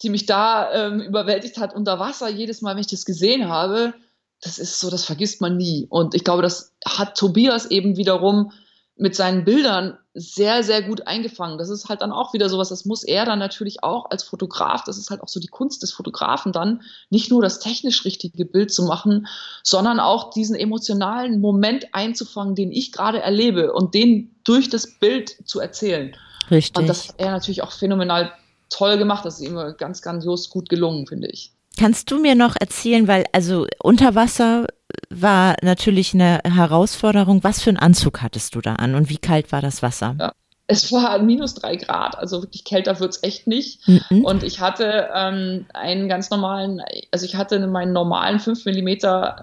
die 0.00 0.08
mich 0.08 0.24
da 0.24 0.72
ähm, 0.72 1.02
überwältigt 1.02 1.58
hat 1.58 1.74
unter 1.74 1.98
Wasser, 1.98 2.30
jedes 2.30 2.62
Mal, 2.62 2.76
wenn 2.76 2.80
ich 2.80 2.86
das 2.86 3.04
gesehen 3.04 3.50
habe, 3.50 3.92
das 4.40 4.58
ist 4.58 4.80
so, 4.80 4.88
das 4.88 5.04
vergisst 5.04 5.42
man 5.42 5.58
nie. 5.58 5.86
Und 5.90 6.14
ich 6.14 6.24
glaube, 6.24 6.40
das 6.40 6.72
hat 6.86 7.18
Tobias 7.18 7.66
eben 7.66 7.98
wiederum 7.98 8.52
mit 8.96 9.16
seinen 9.16 9.44
Bildern 9.44 9.98
sehr, 10.14 10.62
sehr 10.62 10.82
gut 10.82 11.06
eingefangen. 11.06 11.56
Das 11.56 11.70
ist 11.70 11.88
halt 11.88 12.02
dann 12.02 12.12
auch 12.12 12.34
wieder 12.34 12.48
sowas, 12.48 12.68
das 12.68 12.84
muss 12.84 13.02
er 13.02 13.24
dann 13.24 13.38
natürlich 13.38 13.82
auch 13.82 14.10
als 14.10 14.22
Fotograf, 14.22 14.84
das 14.84 14.98
ist 14.98 15.10
halt 15.10 15.22
auch 15.22 15.28
so 15.28 15.40
die 15.40 15.48
Kunst 15.48 15.82
des 15.82 15.92
Fotografen 15.92 16.52
dann, 16.52 16.82
nicht 17.08 17.30
nur 17.30 17.40
das 17.40 17.60
technisch 17.60 18.04
richtige 18.04 18.44
Bild 18.44 18.72
zu 18.72 18.84
machen, 18.84 19.26
sondern 19.62 20.00
auch 20.00 20.30
diesen 20.30 20.54
emotionalen 20.54 21.40
Moment 21.40 21.94
einzufangen, 21.94 22.54
den 22.54 22.70
ich 22.70 22.92
gerade 22.92 23.20
erlebe 23.20 23.72
und 23.72 23.94
den 23.94 24.36
durch 24.44 24.68
das 24.68 24.98
Bild 24.98 25.36
zu 25.46 25.60
erzählen. 25.60 26.14
Richtig. 26.50 26.76
Und 26.76 26.86
das 26.86 27.08
hat 27.08 27.14
er 27.18 27.30
natürlich 27.30 27.62
auch 27.62 27.72
phänomenal 27.72 28.32
toll 28.68 28.98
gemacht. 28.98 29.24
Das 29.24 29.40
ist 29.40 29.46
ihm 29.46 29.58
ganz, 29.78 30.02
ganz 30.02 30.26
gut 30.50 30.68
gelungen, 30.68 31.06
finde 31.06 31.28
ich. 31.28 31.52
Kannst 31.78 32.10
du 32.10 32.18
mir 32.18 32.34
noch 32.34 32.54
erzählen, 32.60 33.08
weil 33.08 33.24
also 33.32 33.66
unter 33.82 34.14
Wasser 34.14 34.66
war 35.10 35.56
natürlich 35.62 36.14
eine 36.14 36.40
Herausforderung. 36.44 37.44
Was 37.44 37.62
für 37.62 37.70
einen 37.70 37.78
Anzug 37.78 38.22
hattest 38.22 38.54
du 38.54 38.60
da 38.60 38.74
an 38.74 38.94
und 38.94 39.08
wie 39.08 39.18
kalt 39.18 39.52
war 39.52 39.60
das 39.60 39.82
Wasser? 39.82 40.16
Ja. 40.18 40.32
Es 40.68 40.90
war 40.92 41.18
minus 41.18 41.54
drei 41.54 41.76
Grad, 41.76 42.16
also 42.16 42.40
wirklich 42.40 42.64
kälter 42.64 42.98
wird 42.98 43.10
es 43.12 43.22
echt 43.22 43.46
nicht. 43.46 43.86
Mhm. 43.86 44.24
Und 44.24 44.42
ich 44.42 44.60
hatte 44.60 45.08
ähm, 45.12 45.66
einen 45.74 46.08
ganz 46.08 46.30
normalen, 46.30 46.80
also 47.10 47.26
ich 47.26 47.34
hatte 47.34 47.58
meinen 47.66 47.92
normalen 47.92 48.38
5 48.38 48.64
mm 48.64 48.88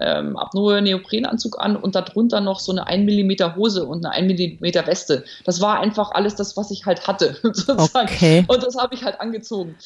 ähm, 0.00 0.36
Apnoe 0.36 0.80
Neoprenanzug 0.80 1.60
an 1.60 1.76
und 1.76 1.94
darunter 1.94 2.40
noch 2.40 2.58
so 2.58 2.72
eine 2.72 2.86
1 2.86 3.04
mm 3.04 3.54
Hose 3.54 3.84
und 3.84 4.04
eine 4.04 4.14
1 4.14 4.32
mm 4.32 4.86
Weste. 4.86 5.24
Das 5.44 5.60
war 5.60 5.78
einfach 5.78 6.10
alles 6.12 6.34
das, 6.34 6.56
was 6.56 6.70
ich 6.72 6.86
halt 6.86 7.06
hatte, 7.06 7.36
sozusagen. 7.42 8.08
Okay. 8.08 8.44
Und 8.48 8.62
das 8.64 8.76
habe 8.76 8.94
ich 8.94 9.04
halt 9.04 9.20
angezogen. 9.20 9.76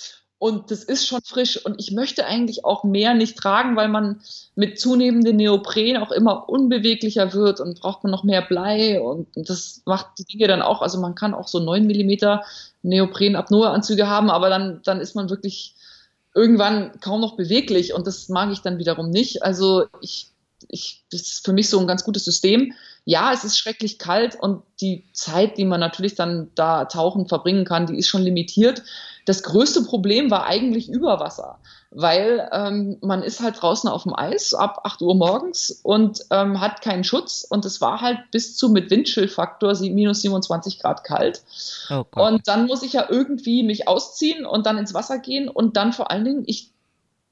Und 0.45 0.70
das 0.70 0.84
ist 0.84 1.07
schon 1.07 1.22
frisch. 1.24 1.64
Und 1.64 1.80
ich 1.80 1.92
möchte 1.92 2.26
eigentlich 2.26 2.66
auch 2.66 2.84
mehr 2.84 3.14
nicht 3.14 3.38
tragen, 3.38 3.76
weil 3.76 3.88
man 3.88 4.20
mit 4.55 4.78
zunehmendem 4.78 5.36
Neopren 5.38 5.97
auch 5.97 6.12
immer 6.12 6.51
unbeweglicher 6.51 7.32
wird 7.32 7.61
und 7.61 7.80
braucht 7.80 8.05
man 8.05 8.11
noch 8.11 8.24
mehr 8.24 8.42
Blei. 8.42 9.01
Und 9.01 9.26
das 9.36 9.80
macht 9.86 10.18
die 10.18 10.26
Dinge 10.26 10.47
dann 10.47 10.61
auch. 10.61 10.82
Also 10.82 11.01
man 11.01 11.14
kann 11.14 11.32
auch 11.32 11.49
so 11.49 11.61
9 11.61 11.86
mm 11.86 12.40
Neopren-Apnoe-Anzüge 12.82 14.07
haben, 14.07 14.28
aber 14.28 14.51
dann, 14.51 14.82
dann 14.84 15.01
ist 15.01 15.16
man 15.16 15.30
wirklich 15.30 15.76
irgendwann 16.34 17.01
kaum 17.01 17.22
noch 17.22 17.36
beweglich. 17.38 17.95
Und 17.95 18.07
das 18.07 18.28
mag 18.28 18.53
ich 18.53 18.61
dann 18.61 18.76
wiederum 18.76 19.09
nicht. 19.09 19.42
Also 19.42 19.86
ich, 20.03 20.26
ich, 20.68 21.04
das 21.10 21.22
ist 21.22 21.44
für 21.44 21.52
mich 21.52 21.68
so 21.68 21.78
ein 21.78 21.86
ganz 21.86 22.04
gutes 22.04 22.24
System. 22.24 22.72
Ja, 23.04 23.32
es 23.32 23.44
ist 23.44 23.58
schrecklich 23.58 23.98
kalt 23.98 24.36
und 24.40 24.62
die 24.80 25.04
Zeit, 25.12 25.58
die 25.58 25.64
man 25.64 25.80
natürlich 25.80 26.14
dann 26.14 26.50
da 26.54 26.86
tauchen 26.86 27.28
verbringen 27.28 27.64
kann, 27.64 27.86
die 27.86 27.98
ist 27.98 28.08
schon 28.08 28.22
limitiert. 28.22 28.82
Das 29.26 29.42
größte 29.42 29.84
Problem 29.84 30.30
war 30.30 30.44
eigentlich 30.44 30.88
Überwasser, 30.88 31.58
weil 31.90 32.48
ähm, 32.52 32.98
man 33.00 33.22
ist 33.22 33.40
halt 33.40 33.60
draußen 33.60 33.88
auf 33.88 34.02
dem 34.02 34.14
Eis 34.14 34.52
ab 34.52 34.80
8 34.84 35.00
Uhr 35.00 35.14
morgens 35.14 35.80
und 35.82 36.20
ähm, 36.30 36.60
hat 36.60 36.82
keinen 36.82 37.04
Schutz 37.04 37.46
und 37.48 37.64
es 37.64 37.80
war 37.80 38.02
halt 38.02 38.18
bis 38.30 38.56
zu 38.56 38.68
mit 38.68 38.90
Windchillfaktor 38.90 39.74
minus 39.80 40.20
27 40.22 40.80
Grad 40.80 41.04
kalt. 41.04 41.42
Oh 41.90 42.04
und 42.16 42.46
dann 42.48 42.66
muss 42.66 42.82
ich 42.82 42.92
ja 42.92 43.06
irgendwie 43.08 43.62
mich 43.62 43.88
ausziehen 43.88 44.44
und 44.44 44.66
dann 44.66 44.76
ins 44.76 44.92
Wasser 44.92 45.18
gehen 45.18 45.48
und 45.48 45.76
dann 45.76 45.92
vor 45.92 46.10
allen 46.10 46.24
Dingen, 46.24 46.42
ich 46.46 46.74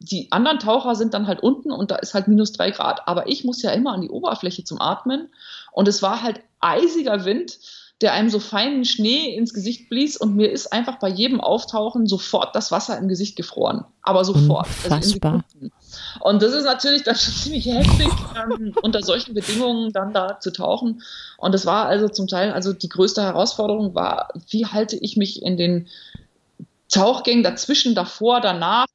die 0.04 0.30
anderen 0.32 0.58
Taucher 0.58 0.94
sind 0.94 1.14
dann 1.14 1.26
halt 1.26 1.42
unten 1.42 1.70
und 1.70 1.90
da 1.90 1.96
ist 1.96 2.14
halt 2.14 2.28
minus 2.28 2.52
drei 2.52 2.70
Grad. 2.70 3.06
Aber 3.06 3.28
ich 3.28 3.44
muss 3.44 3.62
ja 3.62 3.70
immer 3.70 3.92
an 3.92 4.02
die 4.02 4.10
Oberfläche 4.10 4.64
zum 4.64 4.80
Atmen. 4.80 5.28
Und 5.72 5.88
es 5.88 6.02
war 6.02 6.22
halt 6.22 6.40
eisiger 6.60 7.24
Wind 7.24 7.58
der 8.02 8.12
einem 8.12 8.30
so 8.30 8.40
feinen 8.40 8.84
Schnee 8.84 9.34
ins 9.34 9.54
Gesicht 9.54 9.88
blies 9.88 10.16
und 10.16 10.34
mir 10.34 10.50
ist 10.50 10.72
einfach 10.72 10.98
bei 10.98 11.08
jedem 11.08 11.40
Auftauchen 11.40 12.06
sofort 12.06 12.54
das 12.54 12.72
Wasser 12.72 12.98
im 12.98 13.08
Gesicht 13.08 13.36
gefroren. 13.36 13.84
Aber 14.02 14.24
sofort. 14.24 14.66
Also 14.90 15.18
und 16.20 16.42
das 16.42 16.52
ist 16.52 16.64
natürlich 16.64 17.04
dann 17.04 17.14
schon 17.14 17.32
ziemlich 17.32 17.66
heftig, 17.66 18.08
ähm, 18.36 18.74
unter 18.82 19.02
solchen 19.02 19.34
Bedingungen 19.34 19.92
dann 19.92 20.12
da 20.12 20.40
zu 20.40 20.52
tauchen. 20.52 21.02
Und 21.38 21.54
das 21.54 21.64
war 21.64 21.86
also 21.86 22.08
zum 22.08 22.26
Teil, 22.26 22.52
also 22.52 22.72
die 22.72 22.88
größte 22.88 23.22
Herausforderung 23.22 23.94
war, 23.94 24.28
wie 24.50 24.66
halte 24.66 24.96
ich 24.96 25.16
mich 25.16 25.42
in 25.42 25.56
den 25.56 25.86
Tauchgängen 26.88 27.44
dazwischen, 27.44 27.94
davor, 27.94 28.40
danach, 28.40 28.86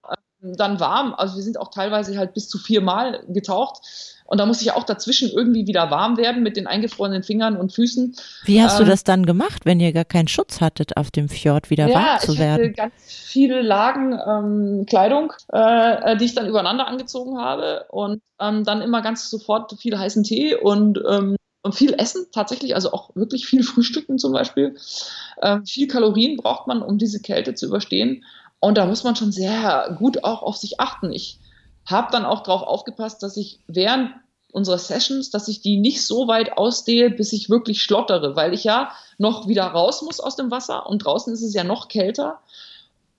dann 0.41 0.79
warm. 0.79 1.13
Also 1.13 1.35
wir 1.35 1.43
sind 1.43 1.59
auch 1.59 1.71
teilweise 1.71 2.17
halt 2.17 2.33
bis 2.33 2.47
zu 2.49 2.57
viermal 2.57 3.23
getaucht 3.27 3.81
und 4.27 4.39
da 4.39 4.45
muss 4.45 4.61
ich 4.61 4.71
auch 4.71 4.83
dazwischen 4.83 5.29
irgendwie 5.29 5.67
wieder 5.67 5.89
warm 5.89 6.17
werden 6.17 6.43
mit 6.43 6.57
den 6.57 6.67
eingefrorenen 6.67 7.23
Fingern 7.23 7.55
und 7.55 7.73
Füßen. 7.73 8.15
Wie 8.43 8.61
hast 8.61 8.79
ähm, 8.79 8.85
du 8.85 8.91
das 8.91 9.03
dann 9.03 9.25
gemacht, 9.25 9.65
wenn 9.65 9.79
ihr 9.79 9.93
gar 9.93 10.05
keinen 10.05 10.27
Schutz 10.27 10.61
hattet, 10.61 10.97
auf 10.97 11.11
dem 11.11 11.29
Fjord 11.29 11.69
wieder 11.69 11.87
ja, 11.87 11.95
warm 11.95 12.19
zu 12.19 12.37
werden? 12.37 12.73
Ich 12.73 12.79
hatte 12.79 12.91
ganz 12.91 12.93
viele 13.07 13.61
Lagen 13.61 14.13
ähm, 14.13 14.85
Kleidung, 14.85 15.33
äh, 15.49 16.17
die 16.17 16.25
ich 16.25 16.35
dann 16.35 16.47
übereinander 16.47 16.87
angezogen 16.87 17.39
habe 17.39 17.85
und 17.89 18.21
ähm, 18.39 18.63
dann 18.65 18.81
immer 18.81 19.01
ganz 19.01 19.29
sofort 19.29 19.73
viel 19.79 19.97
heißen 19.97 20.23
Tee 20.23 20.55
und 20.55 20.99
ähm, 21.09 21.37
und 21.63 21.75
viel 21.75 21.93
Essen 21.93 22.27
tatsächlich, 22.31 22.75
also 22.75 22.91
auch 22.93 23.13
wirklich 23.15 23.45
viel 23.45 23.63
Frühstücken 23.63 24.17
zum 24.17 24.31
Beispiel. 24.31 24.77
Ähm, 25.41 25.65
viel 25.65 25.87
Kalorien 25.87 26.37
braucht 26.37 26.67
man, 26.67 26.81
um 26.81 26.97
diese 26.97 27.21
Kälte 27.21 27.55
zu 27.55 27.65
überstehen. 27.65 28.23
Und 28.59 28.77
da 28.77 28.85
muss 28.85 29.03
man 29.03 29.15
schon 29.15 29.31
sehr 29.31 29.95
gut 29.99 30.23
auch 30.23 30.41
auf 30.41 30.57
sich 30.57 30.79
achten. 30.79 31.11
Ich 31.11 31.39
habe 31.85 32.11
dann 32.11 32.25
auch 32.25 32.41
darauf 32.41 32.63
aufgepasst, 32.63 33.23
dass 33.23 33.37
ich 33.37 33.59
während 33.67 34.11
unserer 34.51 34.77
Sessions, 34.77 35.29
dass 35.29 35.47
ich 35.47 35.61
die 35.61 35.77
nicht 35.77 36.05
so 36.05 36.27
weit 36.27 36.57
ausdehe, 36.57 37.09
bis 37.09 37.33
ich 37.33 37.49
wirklich 37.49 37.81
schlottere, 37.81 38.35
weil 38.35 38.53
ich 38.53 38.63
ja 38.63 38.91
noch 39.17 39.47
wieder 39.47 39.63
raus 39.63 40.01
muss 40.01 40.19
aus 40.19 40.35
dem 40.35 40.51
Wasser 40.51 40.87
und 40.87 40.99
draußen 40.99 41.33
ist 41.33 41.43
es 41.43 41.53
ja 41.53 41.63
noch 41.63 41.87
kälter. 41.87 42.39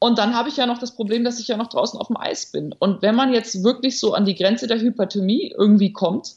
Und 0.01 0.19
dann 0.19 0.35
habe 0.35 0.49
ich 0.49 0.57
ja 0.57 0.67
noch 0.67 0.79
das 0.79 0.95
Problem, 0.95 1.25
dass 1.25 1.41
ich 1.41 1.49
ja 1.49 1.57
noch 1.57 1.67
draußen 1.67 1.99
auf 1.99 2.07
dem 2.07 2.17
Eis 2.17 2.53
bin. 2.53 2.73
Und 2.79 3.03
wenn 3.03 3.17
man 3.17 3.33
jetzt 3.33 3.65
wirklich 3.65 3.99
so 3.99 4.15
an 4.15 4.25
die 4.25 4.37
Grenze 4.37 4.69
der 4.69 4.79
Hyperthermie 4.79 5.53
irgendwie 5.57 5.93
kommt 5.93 6.37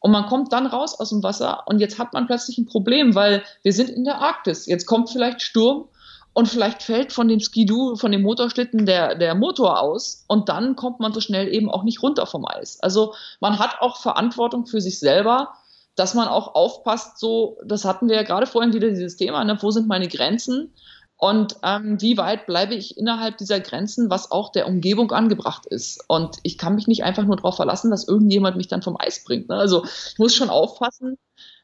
und 0.00 0.10
man 0.10 0.26
kommt 0.26 0.52
dann 0.52 0.66
raus 0.66 0.98
aus 0.98 1.10
dem 1.10 1.22
Wasser 1.22 1.62
und 1.66 1.78
jetzt 1.78 1.98
hat 1.98 2.12
man 2.12 2.26
plötzlich 2.26 2.58
ein 2.58 2.66
Problem, 2.66 3.14
weil 3.14 3.44
wir 3.62 3.72
sind 3.72 3.90
in 3.90 4.04
der 4.04 4.20
Arktis. 4.20 4.66
Jetzt 4.66 4.86
kommt 4.86 5.10
vielleicht 5.10 5.40
Sturm 5.42 5.88
und 6.36 6.48
vielleicht 6.48 6.82
fällt 6.82 7.14
von 7.14 7.28
dem 7.28 7.40
Skidoo, 7.40 7.96
von 7.96 8.12
dem 8.12 8.20
Motorschlitten 8.20 8.84
der, 8.84 9.14
der 9.14 9.34
Motor 9.34 9.80
aus 9.80 10.26
und 10.28 10.50
dann 10.50 10.76
kommt 10.76 11.00
man 11.00 11.14
so 11.14 11.22
schnell 11.22 11.48
eben 11.48 11.70
auch 11.70 11.82
nicht 11.82 12.02
runter 12.02 12.26
vom 12.26 12.46
Eis. 12.46 12.78
Also 12.80 13.14
man 13.40 13.58
hat 13.58 13.80
auch 13.80 13.96
Verantwortung 13.96 14.66
für 14.66 14.82
sich 14.82 14.98
selber, 14.98 15.54
dass 15.94 16.12
man 16.12 16.28
auch 16.28 16.54
aufpasst, 16.54 17.18
so, 17.18 17.56
das 17.64 17.86
hatten 17.86 18.10
wir 18.10 18.16
ja 18.16 18.22
gerade 18.22 18.46
vorhin 18.46 18.74
wieder 18.74 18.90
dieses 18.90 19.16
Thema, 19.16 19.44
ne, 19.44 19.56
wo 19.62 19.70
sind 19.70 19.88
meine 19.88 20.08
Grenzen 20.08 20.74
und 21.16 21.56
ähm, 21.62 22.02
wie 22.02 22.18
weit 22.18 22.44
bleibe 22.44 22.74
ich 22.74 22.98
innerhalb 22.98 23.38
dieser 23.38 23.60
Grenzen, 23.60 24.10
was 24.10 24.30
auch 24.30 24.52
der 24.52 24.66
Umgebung 24.66 25.12
angebracht 25.12 25.64
ist. 25.64 26.04
Und 26.06 26.36
ich 26.42 26.58
kann 26.58 26.74
mich 26.74 26.86
nicht 26.86 27.02
einfach 27.02 27.24
nur 27.24 27.36
darauf 27.36 27.56
verlassen, 27.56 27.90
dass 27.90 28.06
irgendjemand 28.06 28.58
mich 28.58 28.68
dann 28.68 28.82
vom 28.82 28.98
Eis 29.00 29.24
bringt. 29.24 29.48
Ne? 29.48 29.56
Also 29.56 29.86
ich 29.86 30.18
muss 30.18 30.34
schon 30.34 30.50
aufpassen, 30.50 31.16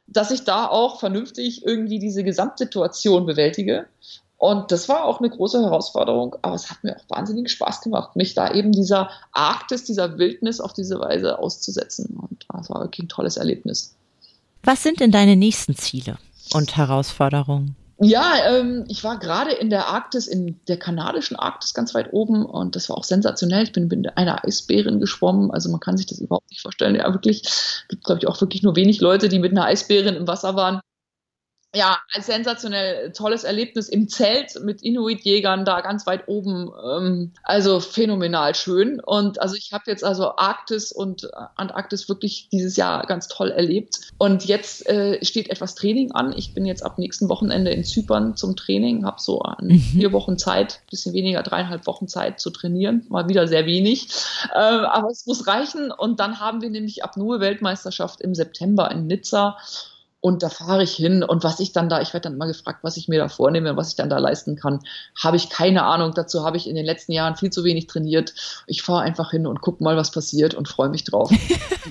dass 0.06 0.30
ich 0.30 0.44
da 0.44 0.66
auch 0.66 0.98
vernünftig 0.98 1.66
irgendwie 1.66 1.98
diese 1.98 2.24
Gesamtsituation 2.24 3.26
bewältige 3.26 3.86
und 4.42 4.72
das 4.72 4.88
war 4.88 5.04
auch 5.04 5.20
eine 5.20 5.30
große 5.30 5.62
Herausforderung, 5.62 6.34
aber 6.42 6.56
es 6.56 6.68
hat 6.68 6.82
mir 6.82 6.96
auch 6.96 7.04
wahnsinnig 7.06 7.48
Spaß 7.48 7.80
gemacht, 7.80 8.16
mich 8.16 8.34
da 8.34 8.52
eben 8.52 8.72
dieser 8.72 9.08
Arktis, 9.30 9.84
dieser 9.84 10.18
Wildnis 10.18 10.60
auf 10.60 10.72
diese 10.72 10.98
Weise 10.98 11.38
auszusetzen. 11.38 12.16
Und 12.20 12.44
das 12.52 12.68
war 12.68 12.80
wirklich 12.80 13.04
ein 13.04 13.08
tolles 13.08 13.36
Erlebnis. 13.36 13.94
Was 14.64 14.82
sind 14.82 14.98
denn 14.98 15.12
deine 15.12 15.36
nächsten 15.36 15.76
Ziele 15.76 16.18
und 16.54 16.76
Herausforderungen? 16.76 17.76
Ja, 18.00 18.32
ähm, 18.48 18.84
ich 18.88 19.04
war 19.04 19.20
gerade 19.20 19.52
in 19.52 19.70
der 19.70 19.86
Arktis, 19.86 20.26
in 20.26 20.58
der 20.66 20.76
kanadischen 20.76 21.36
Arktis 21.36 21.72
ganz 21.72 21.94
weit 21.94 22.12
oben 22.12 22.44
und 22.44 22.74
das 22.74 22.88
war 22.88 22.98
auch 22.98 23.04
sensationell. 23.04 23.62
Ich 23.62 23.72
bin 23.72 23.86
mit 23.86 24.18
einer 24.18 24.44
Eisbärin 24.44 24.98
geschwommen, 24.98 25.52
also 25.52 25.70
man 25.70 25.78
kann 25.78 25.96
sich 25.96 26.06
das 26.06 26.18
überhaupt 26.18 26.50
nicht 26.50 26.62
vorstellen. 26.62 26.96
Ja, 26.96 27.12
wirklich, 27.12 27.44
gibt 27.88 28.02
glaube 28.02 28.18
ich 28.18 28.26
auch 28.26 28.40
wirklich 28.40 28.64
nur 28.64 28.74
wenig 28.74 29.00
Leute, 29.00 29.28
die 29.28 29.38
mit 29.38 29.52
einer 29.52 29.66
Eisbärin 29.66 30.16
im 30.16 30.26
Wasser 30.26 30.56
waren 30.56 30.80
ja, 31.74 31.98
ein 32.14 32.22
sensationell 32.22 33.12
tolles 33.12 33.44
Erlebnis 33.44 33.88
im 33.88 34.08
Zelt 34.08 34.62
mit 34.62 34.82
Inuit-Jägern 34.82 35.64
da 35.64 35.80
ganz 35.80 36.06
weit 36.06 36.28
oben. 36.28 36.70
Ähm, 36.84 37.32
also 37.42 37.80
phänomenal 37.80 38.54
schön. 38.54 39.00
Und 39.00 39.40
also 39.40 39.54
ich 39.54 39.72
habe 39.72 39.84
jetzt 39.86 40.04
also 40.04 40.36
Arktis 40.36 40.92
und 40.92 41.30
Antarktis 41.56 42.08
wirklich 42.10 42.48
dieses 42.52 42.76
Jahr 42.76 43.06
ganz 43.06 43.26
toll 43.28 43.50
erlebt. 43.50 44.00
Und 44.18 44.44
jetzt 44.44 44.86
äh, 44.86 45.24
steht 45.24 45.48
etwas 45.48 45.74
Training 45.74 46.12
an. 46.12 46.34
Ich 46.36 46.52
bin 46.52 46.66
jetzt 46.66 46.84
ab 46.84 46.98
nächsten 46.98 47.30
Wochenende 47.30 47.70
in 47.70 47.84
Zypern 47.84 48.36
zum 48.36 48.54
Training, 48.54 49.06
habe 49.06 49.20
so 49.20 49.42
mhm. 49.60 49.78
vier 49.78 50.12
Wochen 50.12 50.36
Zeit, 50.36 50.80
bisschen 50.90 51.14
weniger, 51.14 51.42
dreieinhalb 51.42 51.86
Wochen 51.86 52.06
Zeit 52.06 52.38
zu 52.38 52.50
trainieren. 52.50 53.06
Mal 53.08 53.30
wieder 53.30 53.48
sehr 53.48 53.64
wenig. 53.64 54.08
Äh, 54.52 54.58
aber 54.58 55.08
es 55.08 55.24
muss 55.24 55.46
reichen. 55.46 55.90
Und 55.90 56.20
dann 56.20 56.38
haben 56.38 56.60
wir 56.60 56.68
nämlich 56.68 57.02
Apnoe-Weltmeisterschaft 57.02 58.20
im 58.20 58.34
September 58.34 58.90
in 58.90 59.06
Nizza. 59.06 59.56
Und 60.22 60.44
da 60.44 60.48
fahre 60.48 60.84
ich 60.84 60.94
hin 60.94 61.24
und 61.24 61.42
was 61.42 61.58
ich 61.58 61.72
dann 61.72 61.88
da, 61.88 62.00
ich 62.00 62.14
werde 62.14 62.28
dann 62.28 62.34
immer 62.34 62.46
gefragt, 62.46 62.78
was 62.82 62.96
ich 62.96 63.08
mir 63.08 63.18
da 63.18 63.28
vornehme, 63.28 63.76
was 63.76 63.88
ich 63.88 63.96
dann 63.96 64.08
da 64.08 64.18
leisten 64.18 64.54
kann, 64.54 64.78
habe 65.20 65.36
ich 65.36 65.50
keine 65.50 65.82
Ahnung. 65.82 66.12
Dazu 66.14 66.44
habe 66.44 66.56
ich 66.56 66.68
in 66.68 66.76
den 66.76 66.86
letzten 66.86 67.10
Jahren 67.10 67.34
viel 67.34 67.50
zu 67.50 67.64
wenig 67.64 67.88
trainiert. 67.88 68.32
Ich 68.68 68.82
fahre 68.82 69.02
einfach 69.02 69.32
hin 69.32 69.48
und 69.48 69.60
gucke 69.60 69.82
mal, 69.82 69.96
was 69.96 70.12
passiert 70.12 70.54
und 70.54 70.68
freue 70.68 70.90
mich 70.90 71.02
drauf. 71.02 71.28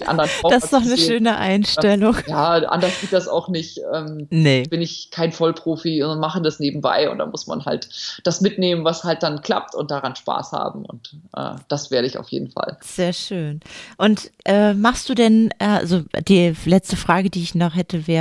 das 0.49 0.63
ist 0.63 0.71
doch 0.71 0.81
eine 0.81 0.97
schöne 0.97 1.35
Einstellung. 1.35 2.15
Ja, 2.25 2.53
anders 2.53 2.93
geht 3.01 3.11
das 3.11 3.27
auch 3.27 3.49
nicht. 3.49 3.81
Ähm, 3.93 4.27
nee. 4.29 4.63
Bin 4.63 4.81
ich 4.81 5.11
kein 5.11 5.33
Vollprofi 5.33 6.01
und 6.01 6.21
mache 6.21 6.41
das 6.41 6.61
nebenbei 6.61 7.09
und 7.09 7.17
da 7.17 7.25
muss 7.25 7.47
man 7.47 7.65
halt 7.65 7.89
das 8.23 8.39
mitnehmen, 8.39 8.85
was 8.85 9.03
halt 9.03 9.23
dann 9.23 9.41
klappt 9.41 9.75
und 9.75 9.91
daran 9.91 10.15
Spaß 10.15 10.53
haben. 10.53 10.85
Und 10.85 11.17
äh, 11.35 11.55
das 11.67 11.91
werde 11.91 12.07
ich 12.07 12.17
auf 12.17 12.29
jeden 12.29 12.49
Fall. 12.49 12.77
Sehr 12.79 13.11
schön. 13.11 13.59
Und 13.97 14.31
äh, 14.45 14.73
machst 14.73 15.09
du 15.09 15.15
denn, 15.15 15.49
äh, 15.59 15.65
also 15.65 16.03
die 16.29 16.55
letzte 16.63 16.95
Frage, 16.95 17.29
die 17.29 17.43
ich 17.43 17.55
noch 17.55 17.75
hätte, 17.75 18.07
wäre, 18.07 18.20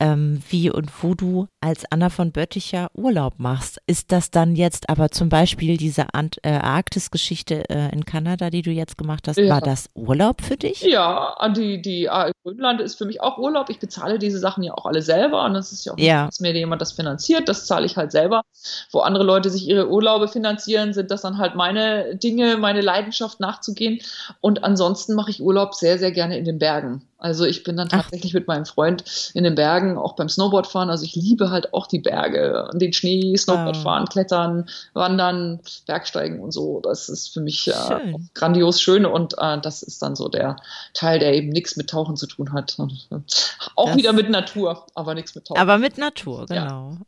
ähm, 0.00 0.42
wie 0.48 0.70
und 0.70 0.90
wo 1.02 1.14
du 1.14 1.48
als 1.60 1.84
Anna 1.90 2.10
von 2.10 2.32
Bötticher 2.32 2.88
Urlaub 2.94 3.34
machst. 3.38 3.80
Ist 3.86 4.12
das 4.12 4.30
dann 4.30 4.56
jetzt 4.56 4.88
aber 4.88 5.10
zum 5.10 5.28
Beispiel 5.28 5.76
diese 5.76 6.12
Ant 6.12 6.38
äh, 6.42 6.50
Arktis-Geschichte 6.50 7.68
äh, 7.68 7.92
in 7.92 8.04
Kanada, 8.04 8.50
die 8.50 8.62
du 8.62 8.70
jetzt 8.70 8.98
gemacht 8.98 9.28
hast, 9.28 9.38
ja. 9.38 9.48
war 9.48 9.60
das 9.60 9.88
Urlaub 9.94 10.42
für 10.42 10.56
dich? 10.56 10.82
Ja, 10.82 11.36
die, 11.56 11.80
die 11.80 12.04
äh, 12.06 12.32
Grönland 12.42 12.80
ist 12.80 12.96
für 12.96 13.06
mich 13.06 13.20
auch 13.20 13.38
Urlaub. 13.38 13.70
Ich 13.70 13.78
bezahle 13.78 14.18
diese 14.18 14.38
Sachen 14.38 14.62
ja 14.62 14.74
auch 14.74 14.86
alle 14.86 15.02
selber 15.02 15.44
und 15.44 15.54
das 15.54 15.72
ist 15.72 15.84
ja 15.84 15.92
auch 15.92 15.98
ja. 15.98 16.22
nicht, 16.22 16.28
dass 16.28 16.40
mir 16.40 16.52
jemand 16.54 16.82
das 16.82 16.92
finanziert. 16.92 17.48
Das 17.48 17.66
zahle 17.66 17.86
ich 17.86 17.96
halt 17.96 18.12
selber. 18.12 18.42
Wo 18.90 19.00
andere 19.00 19.24
Leute 19.24 19.50
sich 19.50 19.68
ihre 19.68 19.88
Urlaube 19.88 20.28
finanzieren, 20.28 20.92
sind 20.92 21.10
das 21.10 21.22
dann 21.22 21.38
halt 21.38 21.54
meine 21.54 22.16
Dinge, 22.16 22.56
meine 22.56 22.80
Leidenschaft 22.80 23.40
nachzugehen. 23.40 24.00
Und 24.40 24.64
ansonsten 24.64 25.14
mache 25.14 25.30
ich 25.30 25.40
Urlaub 25.40 25.74
sehr, 25.74 25.98
sehr 25.98 26.12
gerne 26.12 26.38
in 26.38 26.44
den 26.44 26.58
Bergen. 26.58 27.02
Also 27.24 27.46
ich 27.46 27.62
bin 27.64 27.76
dann 27.78 27.88
tatsächlich 27.88 28.32
Ach. 28.32 28.40
mit 28.40 28.48
meinem 28.48 28.66
Freund 28.66 29.02
in 29.32 29.44
den 29.44 29.54
Bergen, 29.54 29.93
auch 29.98 30.14
beim 30.16 30.28
Snowboardfahren. 30.28 30.90
Also 30.90 31.04
ich 31.04 31.14
liebe 31.14 31.50
halt 31.50 31.72
auch 31.74 31.86
die 31.86 31.98
Berge, 31.98 32.70
den 32.74 32.92
Schnee, 32.92 33.36
Snowboardfahren, 33.36 34.04
ah. 34.04 34.10
Klettern, 34.10 34.68
Wandern, 34.92 35.60
Bergsteigen 35.86 36.40
und 36.40 36.52
so. 36.52 36.80
Das 36.80 37.08
ist 37.08 37.32
für 37.32 37.40
mich 37.40 37.68
äh, 37.68 38.14
grandios 38.34 38.80
schön 38.80 39.06
und 39.06 39.34
äh, 39.38 39.60
das 39.60 39.82
ist 39.82 40.02
dann 40.02 40.16
so 40.16 40.28
der 40.28 40.56
Teil, 40.92 41.18
der 41.18 41.34
eben 41.34 41.48
nichts 41.48 41.76
mit 41.76 41.90
Tauchen 41.90 42.16
zu 42.16 42.26
tun 42.26 42.52
hat. 42.52 42.78
Und, 42.78 43.08
auch 43.76 43.88
das 43.88 43.96
wieder 43.96 44.12
mit 44.12 44.30
Natur, 44.30 44.86
aber 44.94 45.14
nichts 45.14 45.34
mit 45.34 45.46
Tauchen. 45.46 45.60
Aber 45.60 45.78
mit 45.78 45.98
Natur, 45.98 46.46
genau. 46.46 46.92
Ja. 46.92 46.98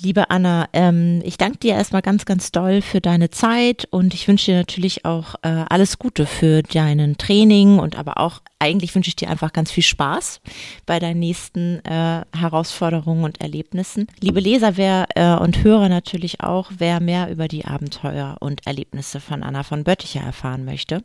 Liebe 0.00 0.30
Anna, 0.30 0.68
ähm, 0.72 1.20
ich 1.22 1.36
danke 1.36 1.58
dir 1.58 1.74
erstmal 1.74 2.02
ganz, 2.02 2.24
ganz 2.24 2.50
doll 2.50 2.80
für 2.80 3.00
deine 3.00 3.28
Zeit 3.28 3.86
und 3.90 4.14
ich 4.14 4.26
wünsche 4.26 4.52
dir 4.52 4.56
natürlich 4.56 5.04
auch 5.04 5.34
äh, 5.42 5.64
alles 5.68 5.98
Gute 5.98 6.24
für 6.24 6.62
deinen 6.62 7.18
Training 7.18 7.78
und 7.78 7.96
aber 7.96 8.18
auch 8.18 8.40
eigentlich 8.58 8.94
wünsche 8.94 9.08
ich 9.08 9.16
dir 9.16 9.28
einfach 9.28 9.52
ganz 9.52 9.70
viel 9.70 9.82
Spaß 9.82 10.40
bei 10.86 10.98
deinen 10.98 11.18
nächsten 11.18 11.84
äh, 11.84 12.22
Herausforderungen 12.34 13.24
und 13.24 13.40
Erlebnissen. 13.40 14.06
Liebe 14.20 14.40
Leser 14.40 14.76
wer, 14.76 15.06
äh, 15.14 15.34
und 15.34 15.62
Hörer 15.62 15.88
natürlich 15.88 16.40
auch, 16.40 16.70
wer 16.78 17.00
mehr 17.00 17.30
über 17.30 17.46
die 17.46 17.64
Abenteuer 17.64 18.36
und 18.40 18.66
Erlebnisse 18.66 19.20
von 19.20 19.42
Anna 19.42 19.62
von 19.62 19.84
Bötticher 19.84 20.20
erfahren 20.20 20.64
möchte, 20.64 21.02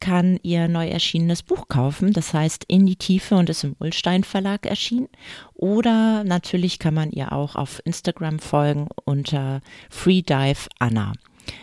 kann 0.00 0.38
ihr 0.42 0.68
neu 0.68 0.88
erschienenes 0.88 1.42
Buch 1.42 1.68
kaufen. 1.68 2.12
Das 2.12 2.34
heißt 2.34 2.64
In 2.66 2.86
die 2.86 2.96
Tiefe 2.96 3.36
und 3.36 3.50
ist 3.50 3.64
im 3.64 3.76
Ullstein 3.78 4.24
Verlag 4.24 4.66
erschienen. 4.66 5.08
Oder 5.58 6.22
natürlich 6.24 6.78
kann 6.78 6.92
man 6.92 7.10
ihr 7.10 7.32
auch 7.32 7.56
auf 7.56 7.80
Instagram 7.84 8.38
folgen 8.38 8.88
unter 9.04 9.62
Freedive 9.88 10.68
Anna. 10.78 11.12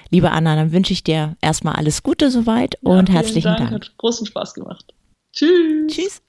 Liebe 0.10 0.32
Anna, 0.32 0.56
dann 0.56 0.72
wünsche 0.72 0.94
ich 0.94 1.04
dir 1.04 1.36
erstmal 1.41 1.76
alles 1.76 2.02
Gute 2.02 2.32
soweit 2.32 2.78
und 2.82 3.10
ja, 3.10 3.16
herzlichen 3.16 3.44
Dank. 3.44 3.60
Dank. 3.60 3.72
Hat 3.72 3.94
großen 3.98 4.26
Spaß 4.26 4.56
gemacht. 4.56 4.94
Tschüss. 5.32 5.94
Tschüss. 5.94 6.22